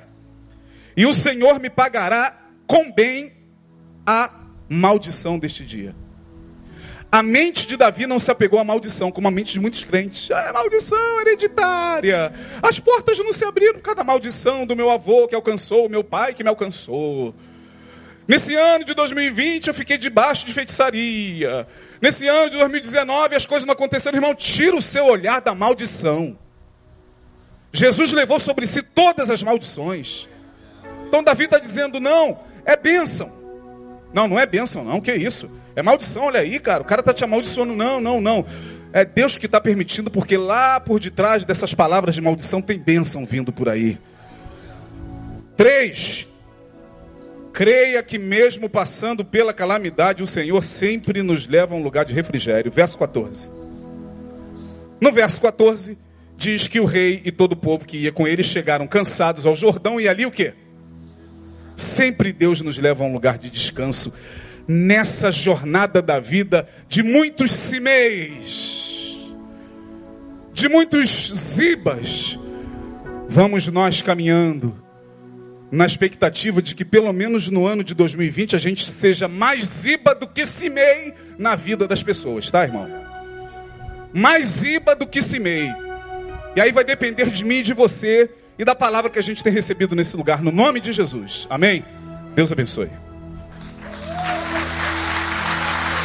e 0.95 1.05
o 1.05 1.13
Senhor 1.13 1.59
me 1.59 1.69
pagará 1.69 2.37
com 2.67 2.91
bem 2.91 3.31
a 4.05 4.47
maldição 4.67 5.39
deste 5.39 5.65
dia. 5.65 5.95
A 7.09 7.21
mente 7.21 7.67
de 7.67 7.77
Davi 7.77 8.07
não 8.07 8.17
se 8.17 8.31
apegou 8.31 8.59
à 8.59 8.63
maldição, 8.63 9.11
como 9.11 9.27
a 9.27 9.31
mente 9.31 9.53
de 9.53 9.59
muitos 9.59 9.83
crentes. 9.83 10.31
É 10.31 10.51
maldição 10.51 11.21
hereditária. 11.21 12.33
As 12.59 12.79
portas 12.79 13.19
não 13.19 13.31
se 13.31 13.45
abriram 13.45 13.79
cada 13.79 14.03
maldição 14.03 14.65
do 14.65 14.75
meu 14.75 14.89
avô 14.89 15.27
que 15.27 15.35
alcançou, 15.35 15.85
o 15.85 15.89
meu 15.89 16.03
pai 16.03 16.33
que 16.33 16.43
me 16.43 16.49
alcançou. 16.49 17.35
Nesse 18.27 18.55
ano 18.55 18.85
de 18.85 18.93
2020 18.93 19.67
eu 19.67 19.73
fiquei 19.73 19.97
debaixo 19.97 20.45
de 20.45 20.53
feitiçaria. 20.53 21.67
Nesse 22.01 22.27
ano 22.27 22.49
de 22.49 22.57
2019 22.57 23.35
as 23.35 23.45
coisas 23.45 23.65
não 23.65 23.73
aconteceram. 23.73 24.17
Irmão, 24.17 24.35
tira 24.35 24.75
o 24.75 24.81
seu 24.81 25.05
olhar 25.05 25.41
da 25.41 25.53
maldição. 25.53 26.37
Jesus 27.71 28.13
levou 28.13 28.39
sobre 28.39 28.67
si 28.67 28.83
todas 28.83 29.29
as 29.29 29.41
maldições. 29.41 30.27
Então 31.07 31.23
Davi 31.23 31.45
está 31.45 31.59
dizendo: 31.59 31.99
não, 31.99 32.39
é 32.65 32.77
bênção. 32.77 33.31
Não, 34.13 34.27
não 34.27 34.39
é 34.39 34.45
bênção, 34.45 34.83
não. 34.83 35.01
Que 35.01 35.11
isso? 35.13 35.49
É 35.75 35.81
maldição, 35.81 36.25
olha 36.25 36.39
aí, 36.39 36.59
cara. 36.59 36.83
O 36.83 36.85
cara 36.85 37.01
está 37.01 37.13
te 37.13 37.23
amaldiçoando. 37.23 37.75
Não, 37.75 37.99
não, 37.99 38.21
não. 38.21 38.45
É 38.93 39.03
Deus 39.03 39.37
que 39.37 39.47
está 39.47 39.59
permitindo, 39.59 40.11
porque 40.11 40.37
lá 40.37 40.79
por 40.79 40.99
detrás 40.99 41.43
dessas 41.43 41.73
palavras 41.73 42.13
de 42.13 42.21
maldição 42.21 42.61
tem 42.61 42.77
bênção 42.77 43.25
vindo 43.25 43.51
por 43.51 43.67
aí. 43.67 43.97
Três. 45.57 46.27
Creia 47.53 48.01
que 48.01 48.17
mesmo 48.17 48.67
passando 48.67 49.23
pela 49.23 49.53
calamidade, 49.53 50.23
o 50.23 50.27
Senhor 50.27 50.63
sempre 50.63 51.21
nos 51.21 51.47
leva 51.47 51.75
a 51.75 51.77
um 51.77 51.83
lugar 51.83 52.03
de 52.03 52.15
refrigério. 52.15 52.71
Verso 52.71 52.97
14. 52.97 53.47
No 54.99 55.11
verso 55.11 55.39
14, 55.39 55.95
diz 56.35 56.67
que 56.67 56.79
o 56.79 56.85
rei 56.85 57.21
e 57.23 57.31
todo 57.31 57.51
o 57.51 57.57
povo 57.57 57.85
que 57.85 57.97
ia 57.97 58.11
com 58.11 58.27
ele 58.27 58.43
chegaram 58.43 58.87
cansados 58.87 59.45
ao 59.45 59.55
Jordão 59.55 60.01
e 60.01 60.07
ali 60.07 60.25
o 60.25 60.31
que? 60.31 60.53
Sempre 61.75 62.33
Deus 62.33 62.59
nos 62.61 62.79
leva 62.79 63.03
a 63.03 63.07
um 63.07 63.13
lugar 63.13 63.37
de 63.37 63.51
descanso 63.51 64.11
nessa 64.67 65.31
jornada 65.31 66.01
da 66.01 66.19
vida 66.19 66.67
de 66.89 67.03
muitos 67.03 67.51
cimeis, 67.51 69.19
de 70.51 70.67
muitos 70.67 71.31
zibas. 71.35 72.39
Vamos 73.29 73.67
nós 73.67 74.01
caminhando 74.01 74.82
na 75.73 75.87
expectativa 75.87 76.61
de 76.61 76.75
que 76.75 76.85
pelo 76.85 77.11
menos 77.11 77.49
no 77.49 77.65
ano 77.65 77.83
de 77.83 77.95
2020 77.95 78.55
a 78.55 78.59
gente 78.59 78.85
seja 78.85 79.27
mais 79.27 79.65
ziba 79.65 80.13
do 80.13 80.27
que 80.27 80.45
cimei 80.45 81.15
na 81.35 81.55
vida 81.55 81.87
das 81.87 82.03
pessoas, 82.03 82.51
tá, 82.51 82.63
irmão? 82.63 82.87
Mais 84.13 84.45
ziba 84.45 84.95
do 84.95 85.07
que 85.07 85.19
cimei. 85.19 85.67
E 86.55 86.61
aí 86.61 86.71
vai 86.71 86.83
depender 86.83 87.25
de 87.31 87.43
mim 87.43 87.63
de 87.63 87.73
você 87.73 88.29
e 88.59 88.63
da 88.63 88.75
palavra 88.75 89.09
que 89.09 89.17
a 89.17 89.23
gente 89.23 89.43
tem 89.43 89.51
recebido 89.51 89.95
nesse 89.95 90.15
lugar, 90.15 90.43
no 90.43 90.51
nome 90.51 90.79
de 90.79 90.93
Jesus. 90.93 91.47
Amém? 91.49 91.83
Deus 92.35 92.51
abençoe. 92.51 93.02